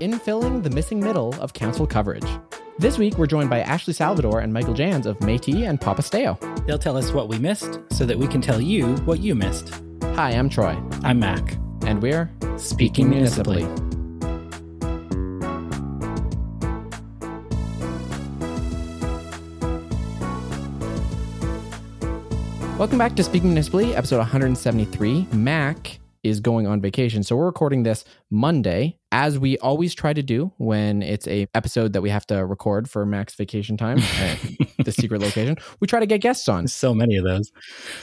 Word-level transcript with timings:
infilling 0.00 0.62
the 0.62 0.70
missing 0.70 0.98
middle 0.98 1.34
of 1.40 1.52
council 1.52 1.86
coverage. 1.86 2.26
This 2.78 2.96
week, 2.96 3.18
we're 3.18 3.26
joined 3.26 3.50
by 3.50 3.60
Ashley 3.60 3.92
Salvador 3.92 4.40
and 4.40 4.52
Michael 4.52 4.74
Janz 4.74 5.04
of 5.04 5.18
Métis 5.18 5.68
and 5.68 5.78
Papastew. 5.78 6.66
They'll 6.66 6.78
tell 6.78 6.96
us 6.96 7.12
what 7.12 7.28
we 7.28 7.38
missed 7.38 7.80
so 7.90 8.06
that 8.06 8.18
we 8.18 8.26
can 8.26 8.40
tell 8.40 8.60
you 8.60 8.96
what 9.04 9.20
you 9.20 9.34
missed. 9.34 9.82
Hi, 10.14 10.30
I'm 10.30 10.48
Troy. 10.48 10.76
I'm 11.04 11.18
Mac. 11.18 11.56
And 11.84 12.00
we're 12.00 12.30
Speaking 12.56 13.10
Municipally. 13.10 13.64
Welcome 22.78 22.96
back 22.96 23.14
to 23.16 23.22
Speaking 23.22 23.50
Municipally, 23.50 23.94
episode 23.94 24.16
173. 24.16 25.26
Mac 25.32 26.00
is 26.22 26.40
going 26.40 26.66
on 26.66 26.80
vacation. 26.80 27.22
So 27.22 27.36
we're 27.36 27.44
recording 27.44 27.82
this 27.82 28.06
Monday, 28.30 28.96
as 29.12 29.38
we 29.38 29.58
always 29.58 29.94
try 29.94 30.12
to 30.12 30.22
do 30.22 30.52
when 30.58 31.02
it's 31.02 31.26
a 31.26 31.46
episode 31.54 31.92
that 31.92 32.02
we 32.02 32.10
have 32.10 32.26
to 32.26 32.46
record 32.46 32.88
for 32.88 33.04
Mac's 33.04 33.34
vacation 33.34 33.76
time 33.76 33.96
the 34.84 34.92
secret 34.92 35.20
location. 35.20 35.56
We 35.80 35.86
try 35.86 36.00
to 36.00 36.06
get 36.06 36.20
guests 36.20 36.48
on. 36.48 36.68
So 36.68 36.94
many 36.94 37.16
of 37.16 37.24
those. 37.24 37.50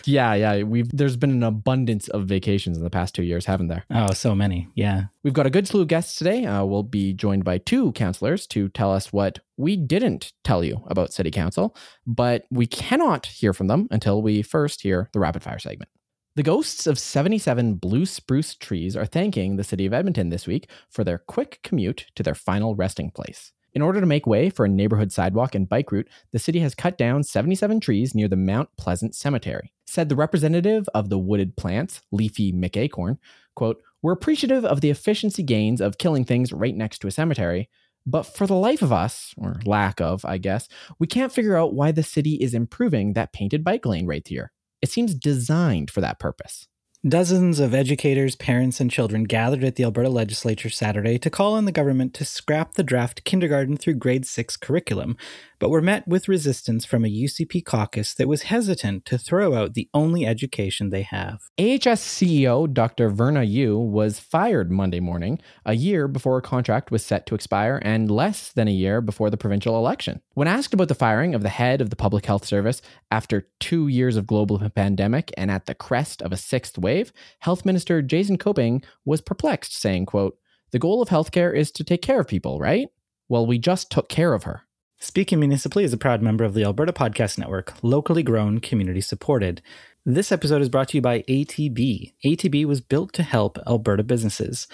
Yeah, 0.06 0.34
yeah. 0.34 0.64
We've 0.64 0.90
there's 0.96 1.18
been 1.18 1.32
an 1.32 1.44
abundance 1.44 2.08
of 2.10 2.26
vacations 2.26 2.78
in 2.78 2.84
the 2.84 2.90
past 2.90 3.16
two 3.16 3.24
years, 3.24 3.46
haven't 3.46 3.68
there? 3.68 3.86
Oh, 3.92 4.12
so 4.12 4.36
many. 4.36 4.68
Yeah. 4.76 5.06
We've 5.24 5.34
got 5.34 5.46
a 5.46 5.50
good 5.50 5.68
slew 5.68 5.82
of 5.82 5.88
guests 5.88 6.16
today. 6.18 6.46
Uh, 6.46 6.66
we'll 6.66 6.84
be 6.84 7.14
joined 7.14 7.44
by 7.44 7.58
two 7.60 7.92
councillors 7.94 8.48
to 8.48 8.70
tell 8.70 8.92
us 8.92 9.12
what 9.14 9.40
we 9.58 9.76
didn't 9.76 10.34
tell 10.44 10.64
you 10.64 10.84
about 10.88 11.14
City 11.14 11.32
Council, 11.32 11.76
but 12.06 12.46
we 12.52 12.68
cannot 12.68 13.26
hear 13.26 13.54
from 13.54 13.68
them 13.68 13.88
until 13.92 14.22
we 14.22 14.42
first 14.42 14.82
hear 14.82 15.10
the 15.14 15.20
rapid 15.20 15.44
fire 15.44 15.60
segment. 15.60 15.90
The 16.38 16.44
ghosts 16.44 16.86
of 16.86 17.00
77 17.00 17.78
blue 17.78 18.06
spruce 18.06 18.54
trees 18.54 18.96
are 18.96 19.08
thanking 19.08 19.56
the 19.56 19.64
city 19.64 19.88
of 19.88 19.94
Edmonton 19.94 20.30
this 20.30 20.46
week 20.46 20.70
for 20.88 21.04
their 21.04 21.18
quick 21.18 21.60
commute 21.64 22.06
to 22.14 22.22
their 22.22 22.36
final 22.36 22.76
resting 22.76 23.10
place. 23.10 23.54
In 23.74 23.82
order 23.82 24.00
to 24.00 24.06
make 24.06 24.28
way 24.28 24.52
for 24.52 24.64
a 24.64 24.70
neighborhood 24.70 25.12
sidewalk 25.12 25.56
and 25.56 25.68
bike 25.68 25.92
route, 25.92 26.08
the 26.34 26.38
city 26.38 26.60
has 26.60 26.76
cut 26.76 26.96
down 26.96 27.24
77 27.24 27.80
trees 27.80 28.14
near 28.14 28.28
the 28.28 28.36
Mount 28.36 28.70
Pleasant 28.78 29.16
Cemetery. 29.16 29.74
Said 29.88 30.10
the 30.10 30.16
representative 30.16 30.88
of 30.94 31.10
the 31.10 31.18
wooded 31.18 31.58
plants, 31.58 32.02
Leafy 32.12 32.54
McAcorn, 32.54 33.18
quote, 33.56 33.82
We're 34.04 34.12
appreciative 34.12 34.64
of 34.64 34.82
the 34.82 34.92
efficiency 34.92 35.42
gains 35.42 35.82
of 35.82 35.98
killing 35.98 36.24
things 36.24 36.54
right 36.54 36.76
next 36.76 37.00
to 37.00 37.08
a 37.08 37.12
cemetery, 37.12 37.68
but 38.06 38.28
for 38.28 38.46
the 38.46 38.54
life 38.54 38.84
of 38.84 38.94
us, 38.94 39.34
or 39.38 39.60
lack 39.66 40.00
of, 40.00 40.24
I 40.24 40.38
guess, 40.38 40.68
we 41.00 41.08
can't 41.08 41.34
figure 41.34 41.58
out 41.58 41.74
why 41.74 41.92
the 41.92 42.04
city 42.04 42.36
is 42.36 42.54
improving 42.54 43.14
that 43.14 43.34
painted 43.34 43.64
bike 43.64 43.88
lane 43.88 44.06
right 44.06 44.26
here. 44.28 44.52
It 44.82 44.92
seems 44.92 45.14
designed 45.14 45.90
for 45.90 46.02
that 46.02 46.20
purpose. 46.20 46.68
Dozens 47.08 47.60
of 47.60 47.74
educators, 47.74 48.36
parents, 48.36 48.80
and 48.80 48.90
children 48.90 49.24
gathered 49.24 49.64
at 49.64 49.76
the 49.76 49.84
Alberta 49.84 50.10
legislature 50.10 50.70
Saturday 50.70 51.18
to 51.20 51.30
call 51.30 51.54
on 51.54 51.66
the 51.66 51.72
government 51.72 52.14
to 52.16 52.26
scrap 52.26 52.74
the 52.74 52.84
draft 52.84 53.24
kindergarten 53.24 53.78
through 53.78 53.94
grade 53.94 54.26
6 54.26 54.58
curriculum, 54.58 55.16
but 55.60 55.70
were 55.70 55.82
met 55.82 56.08
with 56.08 56.28
resistance 56.28 56.86
from 56.86 57.04
a 57.04 57.10
UCP 57.10 57.66
caucus 57.66 58.14
that 58.14 58.28
was 58.28 58.44
hesitant 58.44 59.06
to 59.06 59.18
throw 59.18 59.54
out 59.54 59.74
the 59.74 59.90
only 59.94 60.26
education 60.26 60.90
they 60.90 61.02
have. 61.02 61.50
AHS 61.58 62.02
CEO 62.02 62.72
Dr. 62.72 63.10
Verna 63.10 63.42
Yiu 63.42 63.78
was 63.78 64.20
fired 64.20 64.72
Monday 64.72 65.00
morning, 65.00 65.40
a 65.66 65.74
year 65.74 66.08
before 66.08 66.38
a 66.38 66.42
contract 66.42 66.92
was 66.92 67.04
set 67.04 67.26
to 67.26 67.36
expire 67.36 67.80
and 67.84 68.12
less 68.12 68.52
than 68.52 68.68
a 68.68 68.72
year 68.72 69.02
before 69.02 69.30
the 69.30 69.38
provincial 69.38 69.78
election. 69.78 70.22
When 70.34 70.48
asked 70.48 70.74
about 70.74 70.88
the 70.88 70.96
firing 70.96 71.34
of 71.34 71.44
the 71.44 71.50
head 71.50 71.82
of 71.82 71.90
the 71.90 71.96
Public 71.96 72.26
Health 72.26 72.46
Service 72.46 72.82
after 73.12 73.48
two 73.60 73.88
years 73.88 74.16
of 74.16 74.28
global 74.28 74.58
pandemic 74.70 75.34
and 75.38 75.50
at 75.50 75.66
the 75.66 75.76
crest 75.76 76.22
of 76.22 76.32
a 76.32 76.38
sixth 76.38 76.78
wave, 76.78 77.12
Health 77.40 77.66
Minister 77.66 78.02
Jason 78.02 78.38
Copping 78.38 78.84
was 79.06 79.22
perplexed, 79.22 79.76
saying, 79.76 80.06
quote, 80.06 80.38
The 80.72 80.80
goal 80.80 81.02
of 81.02 81.10
healthcare 81.10 81.56
is 81.56 81.72
to 81.72 81.84
take 81.84 82.02
care 82.02 82.20
of 82.20 82.28
people, 82.28 82.60
right? 82.60 82.88
Well, 83.30 83.46
we 83.46 83.60
just 83.60 83.92
took 83.92 84.08
care 84.08 84.34
of 84.34 84.44
her. 84.44 84.67
Speaking 85.00 85.40
Municipally 85.40 85.84
is 85.84 85.94
a 85.94 85.98
proud 85.98 86.24
member 86.24 86.44
of 86.44 86.56
the 86.56 86.64
Alberta 86.64 86.92
Podcast 86.92 87.38
Network, 87.38 87.76
locally 87.84 88.24
grown, 88.24 88.60
community 88.60 89.00
supported. 89.00 89.62
This 90.04 90.32
episode 90.32 90.60
is 90.60 90.70
brought 90.70 90.88
to 90.90 90.98
you 90.98 91.02
by 91.02 91.22
ATB. 91.30 92.14
ATB 92.26 92.66
was 92.66 92.82
built 92.82 93.14
to 93.14 93.22
help 93.22 93.60
Alberta 93.68 94.02
businesses. 94.02 94.68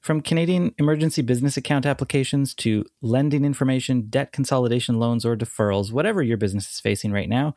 From 0.00 0.20
Canadian 0.20 0.74
emergency 0.78 1.22
business 1.22 1.56
account 1.56 1.86
applications 1.86 2.54
to 2.56 2.84
lending 3.02 3.44
information, 3.44 4.08
debt 4.10 4.32
consolidation 4.32 4.98
loans, 4.98 5.24
or 5.24 5.36
deferrals, 5.36 5.92
whatever 5.92 6.24
your 6.24 6.38
business 6.38 6.68
is 6.68 6.80
facing 6.80 7.12
right 7.12 7.28
now, 7.28 7.54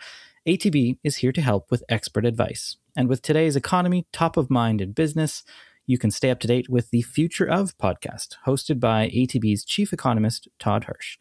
ATB 0.48 1.00
is 1.04 1.18
here 1.18 1.32
to 1.32 1.42
help 1.42 1.72
with 1.72 1.84
expert 1.90 2.28
advice. 2.28 2.78
And 2.96 3.10
with 3.10 3.24
today's 3.24 3.56
economy 3.56 4.06
top 4.14 4.38
of 4.38 4.52
mind 4.52 4.80
in 4.80 4.92
business, 4.92 5.44
you 5.88 5.98
can 5.98 6.12
stay 6.12 6.30
up 6.30 6.40
to 6.42 6.48
date 6.48 6.70
with 6.70 6.92
the 6.92 7.02
Future 7.02 7.50
of 7.50 7.76
podcast, 7.80 8.36
hosted 8.46 8.80
by 8.80 9.10
ATB's 9.10 9.66
chief 9.66 9.92
economist, 9.92 10.48
Todd 10.60 10.84
Hirsch. 10.84 11.18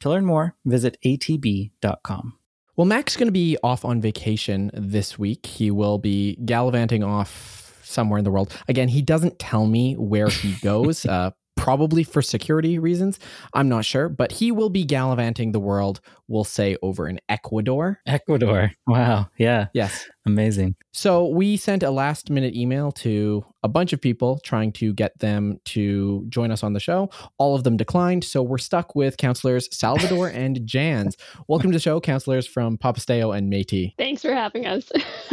To 0.00 0.10
learn 0.10 0.24
more, 0.26 0.54
visit 0.64 0.96
atb.com. 1.04 2.38
Well, 2.76 2.84
Mac's 2.84 3.16
going 3.16 3.28
to 3.28 3.32
be 3.32 3.56
off 3.62 3.84
on 3.84 4.00
vacation 4.00 4.70
this 4.74 5.18
week. 5.18 5.46
He 5.46 5.70
will 5.70 5.98
be 5.98 6.36
gallivanting 6.44 7.02
off 7.02 7.80
somewhere 7.82 8.18
in 8.18 8.24
the 8.24 8.30
world. 8.30 8.54
Again, 8.68 8.88
he 8.88 9.00
doesn't 9.00 9.38
tell 9.38 9.66
me 9.66 9.94
where 9.94 10.28
he 10.28 10.52
goes. 10.62 11.06
uh, 11.06 11.30
probably 11.56 12.04
for 12.04 12.20
security 12.20 12.78
reasons. 12.78 13.18
I'm 13.54 13.68
not 13.68 13.86
sure, 13.86 14.10
but 14.10 14.30
he 14.30 14.52
will 14.52 14.68
be 14.68 14.84
gallivanting 14.84 15.52
the 15.52 15.58
world, 15.58 16.00
we'll 16.28 16.44
say, 16.44 16.76
over 16.82 17.08
in 17.08 17.18
Ecuador. 17.30 17.98
Ecuador. 18.06 18.70
Wow. 18.86 19.28
Yeah. 19.38 19.68
Yes. 19.72 20.06
Amazing. 20.26 20.76
So 20.92 21.26
we 21.26 21.56
sent 21.56 21.82
a 21.82 21.90
last 21.90 22.28
minute 22.28 22.54
email 22.54 22.92
to 22.92 23.44
a 23.66 23.68
bunch 23.68 23.92
of 23.92 24.00
people 24.00 24.38
trying 24.44 24.70
to 24.70 24.92
get 24.94 25.18
them 25.18 25.58
to 25.64 26.24
join 26.28 26.52
us 26.52 26.62
on 26.62 26.72
the 26.72 26.78
show. 26.78 27.10
All 27.36 27.56
of 27.56 27.64
them 27.64 27.76
declined. 27.76 28.22
So 28.22 28.40
we're 28.40 28.58
stuck 28.58 28.94
with 28.94 29.16
councillors 29.16 29.68
Salvador 29.76 30.28
and 30.32 30.60
Janz. 30.60 31.16
Welcome 31.48 31.72
to 31.72 31.76
the 31.76 31.82
show, 31.82 32.00
councillors 32.00 32.46
from 32.46 32.78
Papastew 32.78 33.36
and 33.36 33.52
Métis. 33.52 33.92
Thanks 33.98 34.22
for 34.22 34.32
having 34.32 34.66
us. 34.66 34.92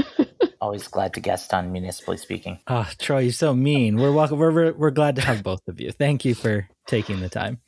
Always 0.61 0.87
glad 0.87 1.13
to 1.13 1.19
guest 1.19 1.53
on 1.53 1.71
Municipally 1.71 2.17
Speaking. 2.17 2.57
Oh, 2.67 2.89
Troy, 2.97 3.19
you're 3.19 3.33
so 3.33 3.53
mean. 3.53 3.97
We're 3.97 4.11
welcome. 4.11 4.39
We're, 4.39 4.51
we're, 4.51 4.73
we're 4.73 4.91
glad 4.91 5.15
to 5.17 5.21
have 5.21 5.43
both 5.43 5.61
of 5.67 5.79
you. 5.79 5.91
Thank 5.91 6.25
you 6.25 6.33
for 6.33 6.67
taking 6.87 7.19
the 7.21 7.29
time. 7.29 7.59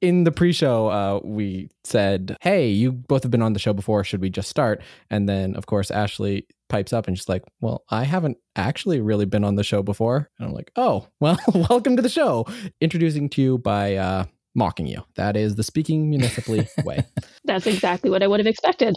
In 0.00 0.24
the 0.24 0.32
pre-show, 0.32 0.88
uh, 0.88 1.20
we 1.24 1.70
said, 1.84 2.36
"Hey, 2.40 2.68
you 2.68 2.92
both 2.92 3.22
have 3.22 3.30
been 3.30 3.42
on 3.42 3.52
the 3.52 3.58
show 3.58 3.72
before. 3.72 4.04
Should 4.04 4.20
we 4.20 4.30
just 4.30 4.48
start?" 4.48 4.82
And 5.10 5.28
then, 5.28 5.54
of 5.54 5.66
course, 5.66 5.90
Ashley 5.90 6.46
pipes 6.68 6.92
up 6.92 7.06
and 7.06 7.16
she's 7.16 7.28
like, 7.28 7.44
"Well, 7.60 7.84
I 7.90 8.04
haven't 8.04 8.38
actually 8.56 9.00
really 9.00 9.26
been 9.26 9.44
on 9.44 9.54
the 9.54 9.64
show 9.64 9.82
before." 9.82 10.30
And 10.38 10.48
I'm 10.48 10.54
like, 10.54 10.70
"Oh, 10.76 11.06
well, 11.20 11.38
welcome 11.68 11.96
to 11.96 12.02
the 12.02 12.08
show." 12.08 12.46
Introducing 12.80 13.28
to 13.30 13.42
you 13.42 13.58
by 13.58 13.96
uh, 13.96 14.24
mocking 14.54 14.86
you. 14.86 15.02
That 15.14 15.36
is 15.36 15.54
the 15.54 15.62
speaking 15.62 16.10
municipally 16.10 16.66
way. 16.84 17.04
That's 17.44 17.66
exactly 17.66 18.10
what 18.10 18.22
I 18.22 18.26
would 18.26 18.40
have 18.40 18.46
expected. 18.46 18.96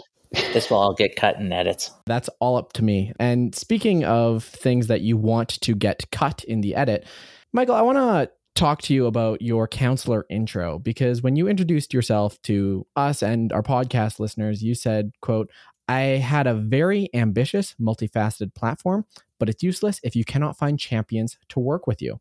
This 0.52 0.70
will 0.70 0.78
all 0.78 0.94
get 0.94 1.16
cut 1.16 1.36
in 1.36 1.52
edits. 1.52 1.90
That's 2.06 2.30
all 2.40 2.56
up 2.56 2.72
to 2.74 2.84
me. 2.84 3.12
And 3.18 3.54
speaking 3.54 4.04
of 4.04 4.44
things 4.44 4.86
that 4.86 5.00
you 5.00 5.16
want 5.16 5.60
to 5.60 5.74
get 5.74 6.10
cut 6.12 6.44
in 6.44 6.60
the 6.60 6.76
edit, 6.76 7.04
Michael, 7.52 7.74
I 7.74 7.82
want 7.82 7.98
to 7.98 8.30
talk 8.60 8.82
to 8.82 8.92
you 8.92 9.06
about 9.06 9.40
your 9.40 9.66
councillor 9.66 10.26
intro 10.28 10.78
because 10.78 11.22
when 11.22 11.34
you 11.34 11.48
introduced 11.48 11.94
yourself 11.94 12.40
to 12.42 12.86
us 12.94 13.22
and 13.22 13.54
our 13.54 13.62
podcast 13.62 14.20
listeners, 14.20 14.62
you 14.62 14.74
said, 14.74 15.12
quote, 15.22 15.50
I 15.88 16.00
had 16.00 16.46
a 16.46 16.52
very 16.52 17.08
ambitious, 17.14 17.74
multifaceted 17.80 18.54
platform, 18.54 19.06
but 19.38 19.48
it's 19.48 19.62
useless 19.62 19.98
if 20.02 20.14
you 20.14 20.26
cannot 20.26 20.58
find 20.58 20.78
champions 20.78 21.38
to 21.48 21.58
work 21.58 21.86
with 21.86 22.02
you. 22.02 22.20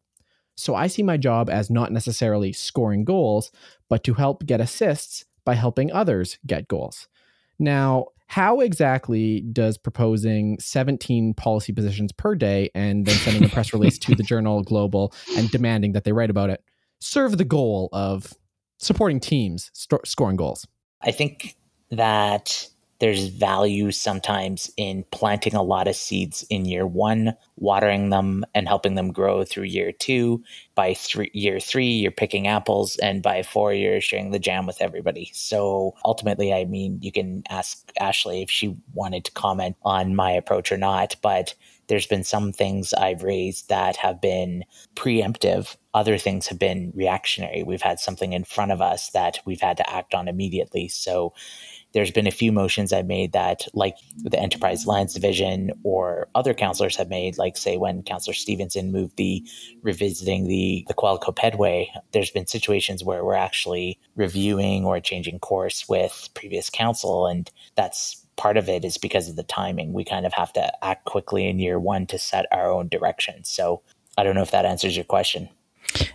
So 0.56 0.76
I 0.76 0.88
see 0.88 1.04
my 1.04 1.18
job 1.18 1.50
as 1.50 1.70
not 1.70 1.92
necessarily 1.92 2.54
scoring 2.54 3.04
goals, 3.04 3.52
but 3.90 4.06
to 4.06 4.14
help 4.14 4.46
get 4.46 4.62
assists 4.62 5.26
by 5.44 5.56
helping 5.56 5.92
others 5.92 6.40
get 6.48 6.70
goals. 6.70 7.10
Now, 7.60 8.08
how 8.30 8.60
exactly 8.60 9.42
does 9.42 9.76
proposing 9.76 10.60
17 10.60 11.34
policy 11.34 11.74
positions 11.74 12.12
per 12.12 12.36
day 12.36 12.70
and 12.76 13.08
then 13.08 13.16
sending 13.16 13.44
a 13.44 13.50
press 13.50 13.74
release 13.74 13.98
to 13.98 14.14
the 14.14 14.22
journal 14.22 14.62
Global 14.62 15.12
and 15.36 15.50
demanding 15.50 15.94
that 15.94 16.04
they 16.04 16.12
write 16.12 16.30
about 16.30 16.52
it 16.52 16.64
serve 17.00 17.38
the 17.40 17.46
goal 17.46 17.90
of 17.92 18.34
supporting 18.78 19.20
teams 19.20 19.72
st- 19.74 20.06
scoring 20.06 20.36
goals? 20.36 20.68
I 21.02 21.12
think 21.12 21.56
that 21.90 22.68
there's 23.00 23.28
value 23.28 23.92
sometimes 23.92 24.72
in 24.78 25.06
planting 25.12 25.56
a 25.56 25.64
lot 25.64 25.88
of 25.88 25.96
seeds 25.96 26.46
in 26.50 26.66
year 26.66 26.86
one, 26.86 27.34
watering 27.56 28.10
them 28.10 28.46
and 28.54 28.68
helping 28.68 28.96
them 28.96 29.12
grow 29.12 29.44
through 29.44 29.64
year 29.64 29.92
two. 29.92 30.44
By 30.76 30.94
three, 30.94 31.32
year 31.34 31.60
three, 31.60 31.92
you're 31.92 32.12
picking 32.12 32.48
apples, 32.48 32.98
and 32.98 33.24
by 33.24 33.44
four, 33.44 33.74
you're 33.74 34.02
sharing 34.02 34.32
the 34.32 34.40
jam 34.40 34.66
with 34.66 34.82
everybody. 34.82 35.32
So 35.34 35.96
ultimately, 36.06 36.54
I 36.54 36.66
mean, 36.66 37.00
you 37.02 37.12
can 37.12 37.44
ask 37.50 37.92
Ashley 38.00 38.42
if 38.42 38.52
she 38.52 38.76
wanted 38.94 39.26
to 39.26 39.32
comment 39.32 39.76
on 39.84 40.16
my 40.16 40.32
approach 40.32 40.72
or 40.72 40.78
not, 40.78 41.16
but 41.22 41.56
there's 41.88 42.06
been 42.06 42.24
some 42.24 42.52
things 42.52 42.94
I've 42.94 43.24
raised 43.24 43.70
that 43.70 43.96
have 43.96 44.22
been 44.22 44.64
preemptive. 44.96 45.76
Other 45.96 46.20
things 46.20 46.46
have 46.48 46.60
been 46.60 46.92
reactionary. 46.96 47.64
We've 47.64 47.82
had 47.82 48.00
something 48.00 48.34
in 48.34 48.44
front 48.44 48.72
of 48.72 48.80
us 48.80 49.10
that 49.10 49.40
we've 49.44 49.60
had 49.60 49.78
to 49.78 49.90
act 49.90 50.14
on 50.14 50.28
immediately. 50.28 50.88
So 50.88 51.34
there's 51.94 52.12
been 52.12 52.28
a 52.28 52.32
few 52.32 52.52
motions 52.52 52.94
I've 52.94 53.08
made 53.08 53.34
that, 53.34 53.68
like 53.74 53.96
the 54.18 54.40
Enterprise 54.40 54.86
Lands 54.86 55.14
Division 55.14 55.72
or 55.84 56.28
other 56.36 56.54
councillors 56.54 56.96
have 56.96 57.10
made, 57.10 57.38
like 57.38 57.58
say 57.58 57.78
when 57.78 58.04
Councillor 58.04 58.34
Stevenson 58.34 58.92
moved 58.92 59.18
the 59.18 59.44
revisiting 59.82 60.48
the 60.48 60.86
the 60.88 60.94
Qualico 60.94 61.36
Pedway, 61.36 61.88
there's 62.12 62.32
been 62.32 62.48
situations 62.48 63.04
where 63.04 63.24
we're 63.24 63.34
actually 63.34 64.00
reviewing 64.16 64.86
or 64.86 65.00
changing 65.00 65.40
course 65.40 65.88
with 65.90 66.30
previous 66.34 66.70
council, 66.70 67.26
and 67.26 67.50
that's 67.76 68.26
part 68.36 68.56
of 68.56 68.70
it 68.70 68.86
is 68.86 68.98
because 68.98 69.28
of 69.28 69.36
the 69.36 69.44
timing. 69.44 69.92
We 69.92 70.06
kind 70.06 70.26
of 70.26 70.34
have 70.34 70.54
to 70.54 70.86
act 70.86 71.06
quickly 71.06 71.48
in 71.48 71.60
year 71.60 71.80
one 71.80 72.06
to 72.08 72.18
set 72.18 72.46
our 72.52 72.72
own 72.72 72.88
direction. 72.88 73.44
So 73.44 73.82
I 74.18 74.24
don't 74.24 74.36
know 74.36 74.42
if 74.42 74.52
that 74.52 74.66
answers 74.66 74.96
your 74.96 75.06
question. 75.06 75.50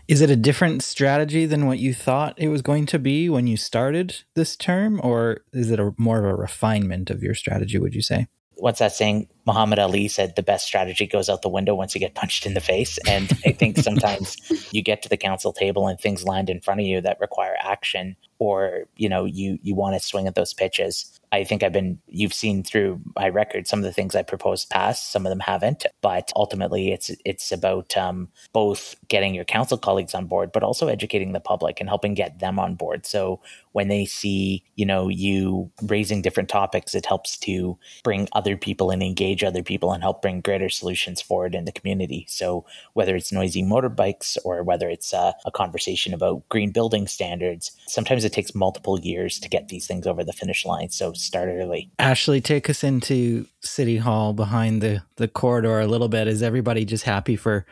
Is 0.06 0.20
it 0.20 0.30
a 0.30 0.36
different 0.36 0.82
strategy 0.82 1.46
than 1.46 1.66
what 1.66 1.78
you 1.78 1.94
thought 1.94 2.34
it 2.36 2.48
was 2.48 2.62
going 2.62 2.86
to 2.86 2.98
be 2.98 3.28
when 3.28 3.46
you 3.46 3.56
started 3.56 4.22
this 4.34 4.56
term, 4.56 5.00
or 5.02 5.38
is 5.52 5.70
it 5.70 5.80
a 5.80 5.92
more 5.96 6.18
of 6.18 6.24
a 6.24 6.34
refinement 6.34 7.10
of 7.10 7.22
your 7.22 7.34
strategy? 7.34 7.78
Would 7.78 7.94
you 7.94 8.02
say? 8.02 8.28
What's 8.56 8.78
that 8.78 8.92
saying? 8.92 9.28
Muhammad 9.46 9.78
Ali 9.78 10.08
said 10.08 10.36
the 10.36 10.42
best 10.42 10.66
strategy 10.66 11.06
goes 11.06 11.28
out 11.28 11.42
the 11.42 11.48
window 11.48 11.74
once 11.74 11.94
you 11.94 11.98
get 11.98 12.14
punched 12.14 12.46
in 12.46 12.54
the 12.54 12.60
face. 12.60 12.98
And 13.06 13.30
I 13.44 13.52
think 13.52 13.76
sometimes 13.78 14.36
you 14.72 14.80
get 14.80 15.02
to 15.02 15.08
the 15.08 15.16
council 15.16 15.52
table 15.52 15.88
and 15.88 15.98
things 15.98 16.24
land 16.24 16.48
in 16.48 16.60
front 16.60 16.80
of 16.80 16.86
you 16.86 17.00
that 17.00 17.20
require 17.20 17.56
action, 17.60 18.16
or 18.38 18.84
you 18.96 19.08
know 19.08 19.24
you 19.24 19.58
you 19.62 19.74
want 19.74 19.94
to 19.94 20.00
swing 20.00 20.26
at 20.26 20.34
those 20.34 20.54
pitches. 20.54 21.20
I 21.34 21.42
think 21.42 21.62
I've 21.62 21.72
been, 21.72 21.98
you've 22.06 22.32
seen 22.32 22.62
through 22.62 23.00
my 23.16 23.28
record, 23.28 23.66
some 23.66 23.80
of 23.80 23.84
the 23.84 23.92
things 23.92 24.14
I 24.14 24.22
proposed 24.22 24.70
past, 24.70 25.10
some 25.10 25.26
of 25.26 25.30
them 25.30 25.40
haven't. 25.40 25.84
But 26.00 26.32
ultimately, 26.36 26.92
it's 26.92 27.10
it's 27.24 27.50
about 27.50 27.96
um, 27.96 28.28
both 28.52 28.94
getting 29.08 29.34
your 29.34 29.44
council 29.44 29.76
colleagues 29.76 30.14
on 30.14 30.26
board, 30.26 30.52
but 30.52 30.62
also 30.62 30.86
educating 30.86 31.32
the 31.32 31.40
public 31.40 31.80
and 31.80 31.88
helping 31.88 32.14
get 32.14 32.38
them 32.38 32.58
on 32.60 32.76
board. 32.76 33.04
So 33.04 33.40
when 33.72 33.88
they 33.88 34.04
see, 34.04 34.62
you 34.76 34.86
know, 34.86 35.08
you 35.08 35.70
raising 35.82 36.22
different 36.22 36.48
topics, 36.48 36.94
it 36.94 37.06
helps 37.06 37.36
to 37.38 37.76
bring 38.04 38.28
other 38.32 38.56
people 38.56 38.90
and 38.90 39.02
engage 39.02 39.42
other 39.42 39.64
people 39.64 39.92
and 39.92 40.02
help 40.02 40.22
bring 40.22 40.40
greater 40.40 40.68
solutions 40.68 41.20
forward 41.20 41.56
in 41.56 41.64
the 41.64 41.72
community. 41.72 42.26
So 42.28 42.64
whether 42.92 43.16
it's 43.16 43.32
noisy 43.32 43.64
motorbikes 43.64 44.38
or 44.44 44.62
whether 44.62 44.88
it's 44.88 45.12
a 45.12 45.34
conversation 45.52 46.14
about 46.14 46.48
green 46.48 46.70
building 46.70 47.08
standards, 47.08 47.72
sometimes 47.88 48.24
it 48.24 48.32
takes 48.32 48.54
multiple 48.54 49.00
years 49.00 49.40
to 49.40 49.48
get 49.48 49.66
these 49.66 49.88
things 49.88 50.06
over 50.06 50.22
the 50.22 50.32
finish 50.32 50.64
line. 50.64 50.90
So 50.90 51.12
start 51.24 51.48
early. 51.48 51.90
Ashley, 51.98 52.40
take 52.40 52.68
us 52.68 52.84
into 52.84 53.46
City 53.60 53.96
Hall 53.96 54.32
behind 54.32 54.82
the, 54.82 55.02
the 55.16 55.28
corridor 55.28 55.80
a 55.80 55.86
little 55.86 56.08
bit. 56.08 56.28
Is 56.28 56.42
everybody 56.42 56.84
just 56.84 57.04
happy 57.04 57.36
for 57.36 57.66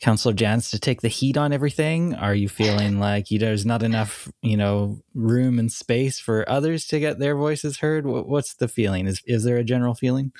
Councillor 0.00 0.34
Janz 0.34 0.70
to 0.70 0.80
take 0.80 1.00
the 1.00 1.08
heat 1.08 1.36
on 1.36 1.52
everything? 1.52 2.14
Are 2.14 2.34
you 2.34 2.48
feeling 2.48 2.98
like 3.00 3.30
you, 3.30 3.38
there's 3.38 3.64
not 3.64 3.82
enough, 3.82 4.30
you 4.42 4.56
know, 4.56 5.00
room 5.14 5.58
and 5.58 5.70
space 5.70 6.18
for 6.18 6.48
others 6.48 6.86
to 6.86 7.00
get 7.00 7.18
their 7.18 7.36
voices 7.36 7.78
heard? 7.78 8.04
What's 8.04 8.54
the 8.54 8.68
feeling? 8.68 9.06
Is 9.06 9.22
is 9.26 9.44
there 9.44 9.56
a 9.56 9.64
general 9.64 9.94
feeling? 9.94 10.32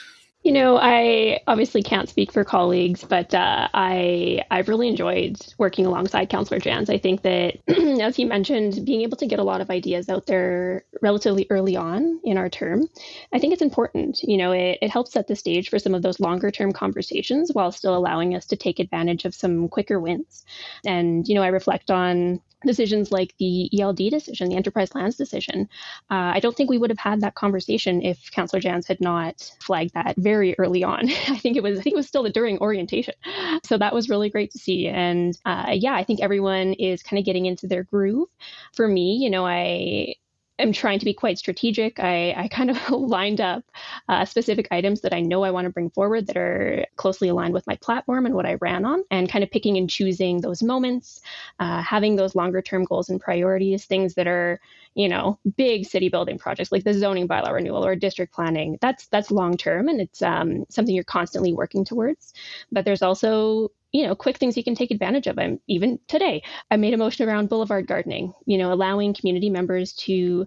You 0.43 0.51
know, 0.51 0.77
I 0.77 1.41
obviously 1.47 1.85
can't 1.85 2.09
speak 2.09 2.33
for 2.33 2.43
colleagues, 2.43 3.05
but 3.05 3.33
uh, 3.33 3.69
I 3.73 4.43
I've 4.51 4.69
really 4.69 4.89
enjoyed 4.89 5.37
working 5.57 5.87
alongside 5.87 6.31
Councillor 6.31 6.59
Janz. 6.59 6.91
I 6.91 6.99
think 6.99 7.23
that, 7.23 7.59
as 8.01 8.17
he 8.17 8.25
mentioned, 8.25 8.85
being 8.85 9.03
able 9.03 9.17
to 9.19 9.27
get 9.27 9.39
a 9.39 9.45
lot 9.45 9.61
of 9.61 9.71
ideas 9.71 10.09
out 10.09 10.27
there 10.27 10.85
relatively 11.01 11.47
early 11.49 11.77
on 11.77 12.21
in 12.25 12.39
our 12.39 12.49
term, 12.49 12.89
I 13.33 13.39
think 13.39 13.53
it's 13.53 13.63
important. 13.63 14.21
You 14.25 14.37
know, 14.37 14.51
it, 14.51 14.79
it 14.83 14.91
helps 14.91 15.13
set 15.13 15.29
the 15.29 15.37
stage 15.37 15.69
for 15.69 15.79
some 15.79 15.95
of 15.95 16.03
those 16.03 16.19
longer 16.19 16.51
term 16.51 16.73
conversations 16.73 17.51
while 17.53 17.71
still 17.71 17.97
allowing 17.97 18.35
us 18.35 18.47
to 18.47 18.57
take 18.57 18.81
advantage 18.81 19.25
of 19.25 19.37
some 19.37 19.69
quicker 19.69 20.01
wins. 20.01 20.45
And 20.85 21.27
you 21.29 21.37
know, 21.37 21.43
I 21.43 21.49
reflect 21.49 21.89
on 21.93 22.41
decisions 22.67 23.13
like 23.13 23.35
the 23.39 23.71
ELD 23.79 24.11
decision, 24.11 24.49
the 24.49 24.57
enterprise 24.57 24.95
lands 24.95 25.17
decision. 25.17 25.69
Uh, 26.11 26.33
I 26.35 26.41
don't 26.41 26.57
think 26.57 26.71
we 26.71 26.79
would 26.79 26.91
have 26.91 26.99
had 26.99 27.21
that 27.21 27.35
conversation 27.35 28.03
if 28.03 28.31
Councillor 28.31 28.61
Janz 28.61 28.87
had 28.87 29.01
not 29.01 29.51
flagged 29.61 29.95
that 29.95 30.15
very 30.17 30.55
early 30.59 30.85
on. 30.85 31.09
I 31.29 31.39
think 31.39 31.57
it 31.57 31.63
was 31.63 31.79
I 31.79 31.83
think 31.83 31.95
it 31.95 31.97
was 31.97 32.09
still 32.09 32.23
during 32.29 32.59
orientation, 32.59 33.15
so 33.65 33.79
that 33.79 33.95
was 33.95 34.09
really 34.09 34.31
great 34.31 34.51
to 34.53 34.59
see. 34.59 34.89
And 34.89 35.37
uh, 35.45 35.71
yeah, 35.73 35.95
I 35.95 36.05
think 36.05 36.21
everyone 36.21 36.75
is 36.75 37.03
kind 37.03 37.19
of 37.19 37.25
getting 37.25 37.47
into 37.47 37.67
their 37.67 37.85
groove. 37.85 38.29
For 38.75 38.87
me, 38.89 39.17
you 39.21 39.31
know, 39.31 39.47
I 39.47 40.15
am 40.63 40.73
trying 40.73 40.99
to 40.99 41.05
be 41.05 41.15
quite 41.15 41.39
strategic. 41.39 41.99
I, 42.01 42.33
I 42.37 42.49
kind 42.49 42.71
of 42.71 42.91
lined 42.91 43.41
up 43.41 43.65
uh, 44.09 44.25
specific 44.25 44.69
items 44.71 45.01
that 45.03 45.13
I 45.13 45.21
know 45.21 45.43
I 45.43 45.51
want 45.51 45.67
to 45.67 45.71
bring 45.71 45.91
forward 45.91 46.27
that 46.27 46.37
are 46.37 46.87
closely 46.97 47.29
aligned 47.29 47.55
with 47.55 47.67
my 47.67 47.77
platform 47.77 48.27
and 48.27 48.35
what 48.35 48.47
I 48.47 48.55
ran 48.55 48.85
on, 48.85 49.05
and 49.11 49.29
kind 49.29 49.45
of 49.45 49.51
picking 49.51 49.77
and 49.77 49.89
choosing 49.89 50.41
those 50.41 50.63
moments, 50.63 51.21
uh, 51.59 51.83
having 51.83 52.17
those 52.17 52.35
longer 52.35 52.63
term 52.63 52.85
goals 52.85 53.09
and 53.09 53.21
priorities, 53.21 53.85
things 53.85 54.15
that 54.15 54.27
are, 54.27 54.61
you 54.95 55.09
know, 55.09 55.39
big 55.57 55.87
city 55.87 56.09
building 56.09 56.39
projects 56.39 56.73
like 56.73 56.85
the 56.85 56.95
zoning 56.95 57.29
bylaw 57.29 57.53
renewal 57.53 57.85
or 57.85 57.97
district 57.97 58.35
planning. 58.35 58.79
That's 58.81 59.07
that's 59.09 59.31
long 59.31 59.57
term 59.57 59.89
and 59.89 60.01
it's 60.01 60.23
um, 60.23 60.65
something 60.69 60.95
you're 60.95 61.05
constantly 61.05 61.53
working 61.53 61.85
towards. 61.85 62.33
But 62.71 62.85
there's 62.85 63.03
also 63.03 63.71
you 63.93 64.07
know, 64.07 64.15
quick 64.15 64.39
things 64.39 64.57
you 64.57 64.65
can 64.65 64.75
take 64.75 64.91
advantage 64.91 65.27
of. 65.27 65.39
I'm 65.39 65.61
even 65.69 65.99
today, 66.09 66.43
I 66.71 66.77
made 66.77 66.95
a 66.95 66.97
motion 66.97 67.29
around 67.29 67.49
boulevard 67.49 67.87
gardening, 67.87 68.33
you 68.47 68.59
know, 68.59 68.73
allowing 68.73 69.15
community 69.15 69.51
members 69.51 69.93
to 69.95 70.47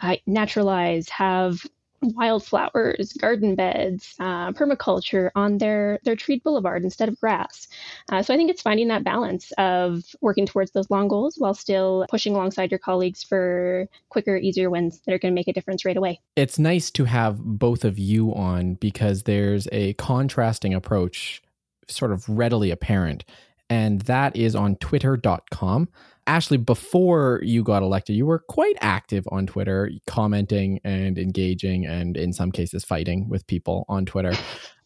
uh, 0.00 0.16
naturalize, 0.26 1.08
have 1.08 1.60
wildflowers, 2.02 3.12
garden 3.14 3.54
beds, 3.54 4.14
uh, 4.20 4.52
permaculture 4.52 5.30
on 5.34 5.58
their 5.58 5.98
their 6.04 6.16
treed 6.16 6.42
boulevard 6.42 6.84
instead 6.84 7.08
of 7.08 7.18
grass. 7.18 7.66
Uh, 8.10 8.22
so 8.22 8.34
I 8.34 8.36
think 8.36 8.50
it's 8.50 8.62
finding 8.62 8.88
that 8.88 9.04
balance 9.04 9.52
of 9.58 10.04
working 10.20 10.46
towards 10.46 10.72
those 10.72 10.90
long 10.90 11.08
goals 11.08 11.36
while 11.38 11.54
still 11.54 12.06
pushing 12.10 12.34
alongside 12.34 12.70
your 12.70 12.78
colleagues 12.78 13.22
for 13.22 13.88
quicker, 14.08 14.36
easier 14.36 14.70
wins 14.70 15.00
that 15.00 15.14
are 15.14 15.18
going 15.18 15.32
to 15.32 15.34
make 15.34 15.48
a 15.48 15.52
difference 15.52 15.84
right 15.84 15.96
away. 15.96 16.20
It's 16.36 16.58
nice 16.58 16.90
to 16.92 17.04
have 17.04 17.38
both 17.38 17.84
of 17.84 17.98
you 17.98 18.34
on 18.34 18.74
because 18.74 19.22
there's 19.22 19.66
a 19.72 19.94
contrasting 19.94 20.74
approach 20.74 21.42
sort 21.88 22.12
of 22.12 22.28
readily 22.28 22.70
apparent. 22.70 23.24
And 23.70 24.02
that 24.02 24.36
is 24.36 24.54
on 24.54 24.76
twitter.com. 24.76 25.88
Ashley, 26.26 26.56
before 26.56 27.40
you 27.42 27.62
got 27.62 27.82
elected, 27.82 28.16
you 28.16 28.26
were 28.26 28.38
quite 28.48 28.76
active 28.80 29.24
on 29.30 29.46
Twitter, 29.46 29.90
commenting 30.06 30.80
and 30.84 31.18
engaging, 31.18 31.84
and 31.86 32.16
in 32.16 32.32
some 32.32 32.50
cases, 32.50 32.84
fighting 32.84 33.28
with 33.28 33.46
people 33.46 33.84
on 33.88 34.06
Twitter. 34.06 34.34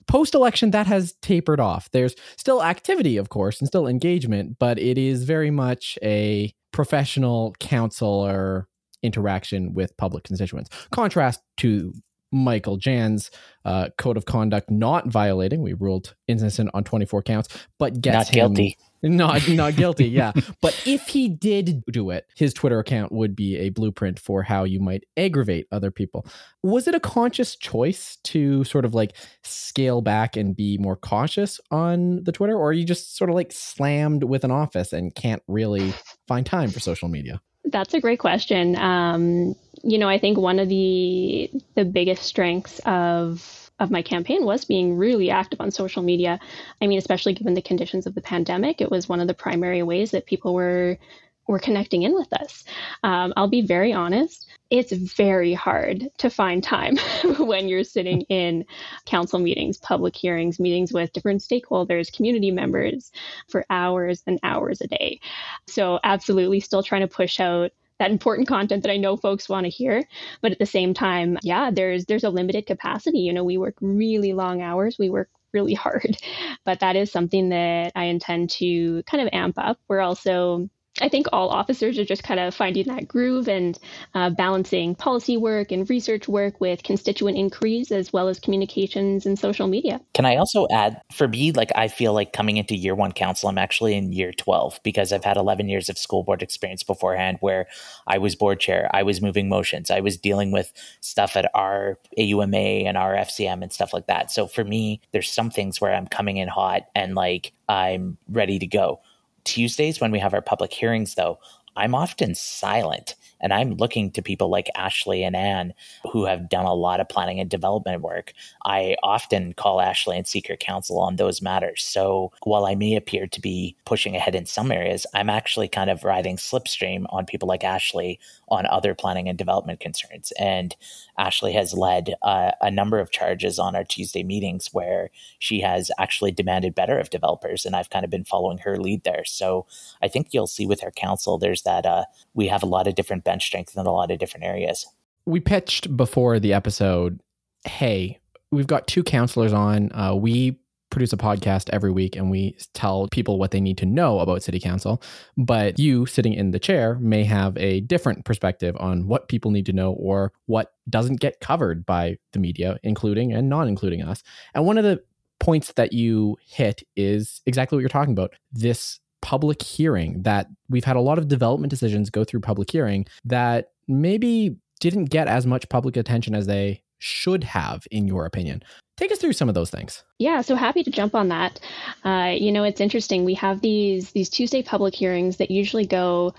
Post 0.06 0.34
election, 0.34 0.70
that 0.70 0.86
has 0.86 1.14
tapered 1.22 1.60
off. 1.60 1.90
There's 1.92 2.14
still 2.36 2.62
activity, 2.62 3.18
of 3.18 3.28
course, 3.28 3.60
and 3.60 3.68
still 3.68 3.86
engagement, 3.86 4.56
but 4.58 4.78
it 4.78 4.96
is 4.98 5.24
very 5.24 5.50
much 5.50 5.98
a 6.02 6.52
professional 6.72 7.54
councillor 7.60 8.66
interaction 9.02 9.74
with 9.74 9.96
public 9.96 10.24
constituents. 10.24 10.70
Contrast 10.90 11.40
to 11.58 11.92
Michael 12.32 12.78
Janz 12.78 13.30
uh, 13.64 13.88
code 13.98 14.16
of 14.16 14.24
conduct 14.24 14.70
not 14.70 15.08
violating. 15.08 15.62
We 15.62 15.74
ruled 15.74 16.14
innocent 16.26 16.70
on 16.74 16.84
24 16.84 17.22
counts, 17.22 17.48
but 17.78 18.00
gets 18.00 18.14
not 18.14 18.28
him, 18.28 18.54
guilty. 18.54 18.78
Not 19.02 19.48
not 19.48 19.76
guilty, 19.76 20.06
yeah. 20.06 20.32
But 20.60 20.80
if 20.86 21.08
he 21.08 21.28
did 21.28 21.84
do 21.90 22.10
it, 22.10 22.26
his 22.36 22.52
Twitter 22.52 22.78
account 22.78 23.12
would 23.12 23.36
be 23.36 23.56
a 23.56 23.70
blueprint 23.70 24.18
for 24.18 24.42
how 24.42 24.64
you 24.64 24.80
might 24.80 25.04
aggravate 25.16 25.66
other 25.70 25.90
people. 25.90 26.26
Was 26.62 26.88
it 26.88 26.94
a 26.94 27.00
conscious 27.00 27.56
choice 27.56 28.16
to 28.24 28.64
sort 28.64 28.84
of 28.84 28.94
like 28.94 29.14
scale 29.44 30.00
back 30.00 30.36
and 30.36 30.56
be 30.56 30.78
more 30.78 30.96
cautious 30.96 31.60
on 31.70 32.24
the 32.24 32.32
Twitter, 32.32 32.56
or 32.56 32.70
are 32.70 32.72
you 32.72 32.84
just 32.84 33.16
sort 33.16 33.30
of 33.30 33.36
like 33.36 33.52
slammed 33.52 34.24
with 34.24 34.44
an 34.44 34.50
office 34.50 34.92
and 34.92 35.14
can't 35.14 35.42
really 35.46 35.92
find 36.26 36.44
time 36.44 36.70
for 36.70 36.80
social 36.80 37.08
media? 37.08 37.40
That's 37.64 37.94
a 37.94 38.00
great 38.00 38.18
question. 38.18 38.76
Um, 38.76 39.54
you 39.82 39.98
know, 39.98 40.08
I 40.08 40.18
think 40.18 40.38
one 40.38 40.58
of 40.58 40.68
the 40.68 41.50
the 41.74 41.84
biggest 41.84 42.22
strengths 42.22 42.80
of 42.80 43.70
of 43.78 43.90
my 43.90 44.02
campaign 44.02 44.44
was 44.44 44.64
being 44.64 44.96
really 44.96 45.30
active 45.30 45.60
on 45.60 45.70
social 45.70 46.02
media. 46.02 46.40
I 46.82 46.86
mean, 46.86 46.98
especially 46.98 47.34
given 47.34 47.54
the 47.54 47.62
conditions 47.62 48.06
of 48.06 48.14
the 48.14 48.20
pandemic, 48.20 48.80
it 48.80 48.90
was 48.90 49.08
one 49.08 49.20
of 49.20 49.28
the 49.28 49.34
primary 49.34 49.82
ways 49.82 50.10
that 50.10 50.26
people 50.26 50.54
were 50.54 50.98
were 51.46 51.58
connecting 51.58 52.02
in 52.02 52.14
with 52.14 52.30
us. 52.34 52.64
Um, 53.02 53.32
I'll 53.36 53.48
be 53.48 53.62
very 53.62 53.92
honest. 53.92 54.46
It's 54.70 54.92
very 54.92 55.54
hard 55.54 56.06
to 56.18 56.28
find 56.28 56.62
time 56.62 56.98
when 57.38 57.68
you're 57.68 57.84
sitting 57.84 58.20
in 58.28 58.66
council 59.06 59.38
meetings, 59.38 59.78
public 59.78 60.14
hearings, 60.14 60.60
meetings 60.60 60.92
with 60.92 61.12
different 61.14 61.40
stakeholders, 61.40 62.12
community 62.12 62.50
members 62.50 63.10
for 63.48 63.64
hours 63.70 64.22
and 64.26 64.38
hours 64.42 64.82
a 64.82 64.88
day. 64.88 65.20
So, 65.66 65.98
absolutely 66.04 66.60
still 66.60 66.82
trying 66.82 67.00
to 67.00 67.08
push 67.08 67.40
out 67.40 67.72
that 67.98 68.10
important 68.10 68.48
content 68.48 68.82
that 68.84 68.92
I 68.92 68.96
know 68.96 69.16
folks 69.16 69.48
want 69.48 69.64
to 69.64 69.70
hear. 69.70 70.04
But 70.40 70.52
at 70.52 70.58
the 70.58 70.66
same 70.66 70.94
time, 70.94 71.38
yeah, 71.42 71.70
there's 71.70 72.06
there's 72.06 72.24
a 72.24 72.30
limited 72.30 72.66
capacity. 72.66 73.20
You 73.20 73.32
know, 73.32 73.44
we 73.44 73.58
work 73.58 73.76
really 73.80 74.32
long 74.32 74.62
hours. 74.62 74.98
We 74.98 75.10
work 75.10 75.30
really 75.52 75.74
hard. 75.86 76.16
But 76.64 76.80
that 76.80 76.96
is 76.96 77.10
something 77.10 77.50
that 77.50 77.92
I 77.94 78.04
intend 78.04 78.50
to 78.50 79.02
kind 79.04 79.22
of 79.22 79.30
amp 79.32 79.58
up. 79.58 79.78
We're 79.88 80.00
also 80.00 80.68
I 81.00 81.08
think 81.08 81.26
all 81.32 81.48
officers 81.48 81.98
are 81.98 82.04
just 82.04 82.22
kind 82.22 82.40
of 82.40 82.54
finding 82.54 82.86
that 82.86 83.08
groove 83.08 83.48
and 83.48 83.78
uh, 84.14 84.30
balancing 84.30 84.94
policy 84.94 85.36
work 85.36 85.72
and 85.72 85.88
research 85.88 86.28
work 86.28 86.60
with 86.60 86.82
constituent 86.82 87.36
inquiries 87.36 87.90
as 87.90 88.12
well 88.12 88.28
as 88.28 88.38
communications 88.38 89.26
and 89.26 89.38
social 89.38 89.66
media. 89.66 90.00
Can 90.14 90.26
I 90.26 90.36
also 90.36 90.66
add, 90.70 91.00
for 91.12 91.28
me, 91.28 91.52
like 91.52 91.70
I 91.74 91.88
feel 91.88 92.12
like 92.12 92.32
coming 92.32 92.56
into 92.56 92.76
year 92.76 92.94
one 92.94 93.12
council, 93.12 93.48
I'm 93.48 93.58
actually 93.58 93.94
in 93.94 94.12
year 94.12 94.32
12 94.32 94.80
because 94.82 95.12
I've 95.12 95.24
had 95.24 95.36
11 95.36 95.68
years 95.68 95.88
of 95.88 95.98
school 95.98 96.22
board 96.22 96.42
experience 96.42 96.82
beforehand 96.82 97.38
where 97.40 97.66
I 98.06 98.18
was 98.18 98.34
board 98.34 98.60
chair, 98.60 98.90
I 98.92 99.02
was 99.02 99.20
moving 99.20 99.48
motions, 99.48 99.90
I 99.90 100.00
was 100.00 100.16
dealing 100.16 100.52
with 100.52 100.72
stuff 101.00 101.36
at 101.36 101.50
our 101.54 101.98
AUMA 102.18 102.86
and 102.86 102.96
our 102.96 103.14
FCM 103.14 103.62
and 103.62 103.72
stuff 103.72 103.92
like 103.92 104.06
that. 104.06 104.30
So 104.30 104.46
for 104.46 104.64
me, 104.64 105.00
there's 105.12 105.30
some 105.30 105.50
things 105.50 105.80
where 105.80 105.94
I'm 105.94 106.06
coming 106.06 106.36
in 106.36 106.48
hot 106.48 106.82
and 106.94 107.14
like 107.14 107.52
I'm 107.68 108.16
ready 108.28 108.58
to 108.58 108.66
go. 108.66 109.00
Tuesdays, 109.48 109.98
when 109.98 110.10
we 110.10 110.18
have 110.18 110.34
our 110.34 110.42
public 110.42 110.74
hearings, 110.74 111.14
though, 111.14 111.38
I'm 111.74 111.94
often 111.94 112.34
silent 112.34 113.14
and 113.40 113.50
I'm 113.50 113.76
looking 113.76 114.10
to 114.10 114.20
people 114.20 114.50
like 114.50 114.68
Ashley 114.74 115.24
and 115.24 115.34
Anne 115.34 115.72
who 116.12 116.26
have 116.26 116.50
done 116.50 116.66
a 116.66 116.74
lot 116.74 117.00
of 117.00 117.08
planning 117.08 117.40
and 117.40 117.48
development 117.48 118.02
work. 118.02 118.34
I 118.66 118.96
often 119.02 119.54
call 119.54 119.80
Ashley 119.80 120.18
and 120.18 120.26
seek 120.26 120.48
her 120.48 120.56
counsel 120.56 120.98
on 120.98 121.16
those 121.16 121.40
matters. 121.40 121.82
So 121.82 122.32
while 122.42 122.66
I 122.66 122.74
may 122.74 122.94
appear 122.94 123.26
to 123.28 123.40
be 123.40 123.74
pushing 123.86 124.16
ahead 124.16 124.34
in 124.34 124.44
some 124.44 124.70
areas, 124.70 125.06
I'm 125.14 125.30
actually 125.30 125.68
kind 125.68 125.88
of 125.88 126.04
riding 126.04 126.36
slipstream 126.36 127.06
on 127.08 127.24
people 127.24 127.48
like 127.48 127.64
Ashley 127.64 128.20
on 128.50 128.66
other 128.66 128.94
planning 128.94 129.28
and 129.28 129.38
development 129.38 129.80
concerns. 129.80 130.32
And 130.38 130.74
Ashley 131.18 131.52
has 131.52 131.74
led 131.74 132.14
uh, 132.22 132.52
a 132.60 132.70
number 132.70 132.98
of 132.98 133.10
charges 133.10 133.58
on 133.58 133.76
our 133.76 133.84
Tuesday 133.84 134.22
meetings 134.22 134.68
where 134.72 135.10
she 135.38 135.60
has 135.60 135.90
actually 135.98 136.32
demanded 136.32 136.74
better 136.74 136.98
of 136.98 137.10
developers. 137.10 137.64
And 137.64 137.76
I've 137.76 137.90
kind 137.90 138.04
of 138.04 138.10
been 138.10 138.24
following 138.24 138.58
her 138.58 138.76
lead 138.76 139.04
there. 139.04 139.24
So 139.24 139.66
I 140.02 140.08
think 140.08 140.28
you'll 140.32 140.46
see 140.46 140.66
with 140.66 140.80
her 140.80 140.90
council, 140.90 141.38
there's 141.38 141.62
that 141.62 141.86
uh, 141.86 142.04
we 142.34 142.48
have 142.48 142.62
a 142.62 142.66
lot 142.66 142.86
of 142.86 142.94
different 142.94 143.24
bench 143.24 143.44
strength 143.44 143.76
in 143.76 143.86
a 143.86 143.92
lot 143.92 144.10
of 144.10 144.18
different 144.18 144.44
areas. 144.44 144.86
We 145.26 145.40
pitched 145.40 145.96
before 145.96 146.40
the 146.40 146.52
episode 146.52 147.20
hey, 147.64 148.18
we've 148.50 148.66
got 148.66 148.86
two 148.86 149.02
councillors 149.02 149.52
on. 149.52 149.92
Uh, 149.92 150.14
we 150.14 150.58
produce 150.90 151.12
a 151.12 151.16
podcast 151.16 151.68
every 151.72 151.90
week 151.90 152.16
and 152.16 152.30
we 152.30 152.56
tell 152.74 153.08
people 153.10 153.38
what 153.38 153.50
they 153.50 153.60
need 153.60 153.78
to 153.78 153.86
know 153.86 154.20
about 154.20 154.42
city 154.42 154.60
council. 154.60 155.02
But 155.36 155.78
you 155.78 156.06
sitting 156.06 156.34
in 156.34 156.50
the 156.50 156.58
chair 156.58 156.98
may 157.00 157.24
have 157.24 157.56
a 157.56 157.80
different 157.80 158.24
perspective 158.24 158.76
on 158.78 159.06
what 159.06 159.28
people 159.28 159.50
need 159.50 159.66
to 159.66 159.72
know 159.72 159.92
or 159.92 160.32
what 160.46 160.72
doesn't 160.88 161.20
get 161.20 161.40
covered 161.40 161.84
by 161.84 162.18
the 162.32 162.38
media 162.38 162.78
including 162.82 163.32
and 163.32 163.48
non 163.48 163.68
including 163.68 164.02
us. 164.02 164.22
And 164.54 164.64
one 164.64 164.78
of 164.78 164.84
the 164.84 165.02
points 165.40 165.72
that 165.74 165.92
you 165.92 166.36
hit 166.44 166.82
is 166.96 167.40
exactly 167.46 167.76
what 167.76 167.80
you're 167.80 167.88
talking 167.88 168.12
about 168.12 168.34
this 168.52 168.98
public 169.20 169.62
hearing 169.62 170.22
that 170.22 170.46
we've 170.68 170.84
had 170.84 170.96
a 170.96 171.00
lot 171.00 171.18
of 171.18 171.28
development 171.28 171.70
decisions 171.70 172.10
go 172.10 172.24
through 172.24 172.40
public 172.40 172.70
hearing 172.70 173.04
that 173.24 173.72
maybe 173.88 174.56
didn't 174.80 175.06
get 175.06 175.26
as 175.26 175.46
much 175.46 175.68
public 175.68 175.96
attention 175.96 176.34
as 176.34 176.46
they 176.46 176.82
should 176.98 177.44
have 177.44 177.86
in 177.90 178.06
your 178.06 178.24
opinion. 178.24 178.62
Take 178.96 179.12
us 179.12 179.18
through 179.18 179.34
some 179.34 179.48
of 179.48 179.54
those 179.54 179.70
things. 179.70 180.02
Yeah 180.18 180.40
so 180.40 180.54
happy 180.56 180.82
to 180.82 180.90
jump 180.90 181.14
on 181.14 181.28
that. 181.28 181.60
Uh, 182.04 182.34
you 182.36 182.52
know 182.52 182.64
it's 182.64 182.80
interesting. 182.80 183.24
We 183.24 183.34
have 183.34 183.60
these 183.60 184.10
these 184.12 184.28
tuesday 184.28 184.62
public 184.62 184.94
hearings 184.94 185.36
that 185.36 185.50
usually 185.50 185.86
go 185.86 186.34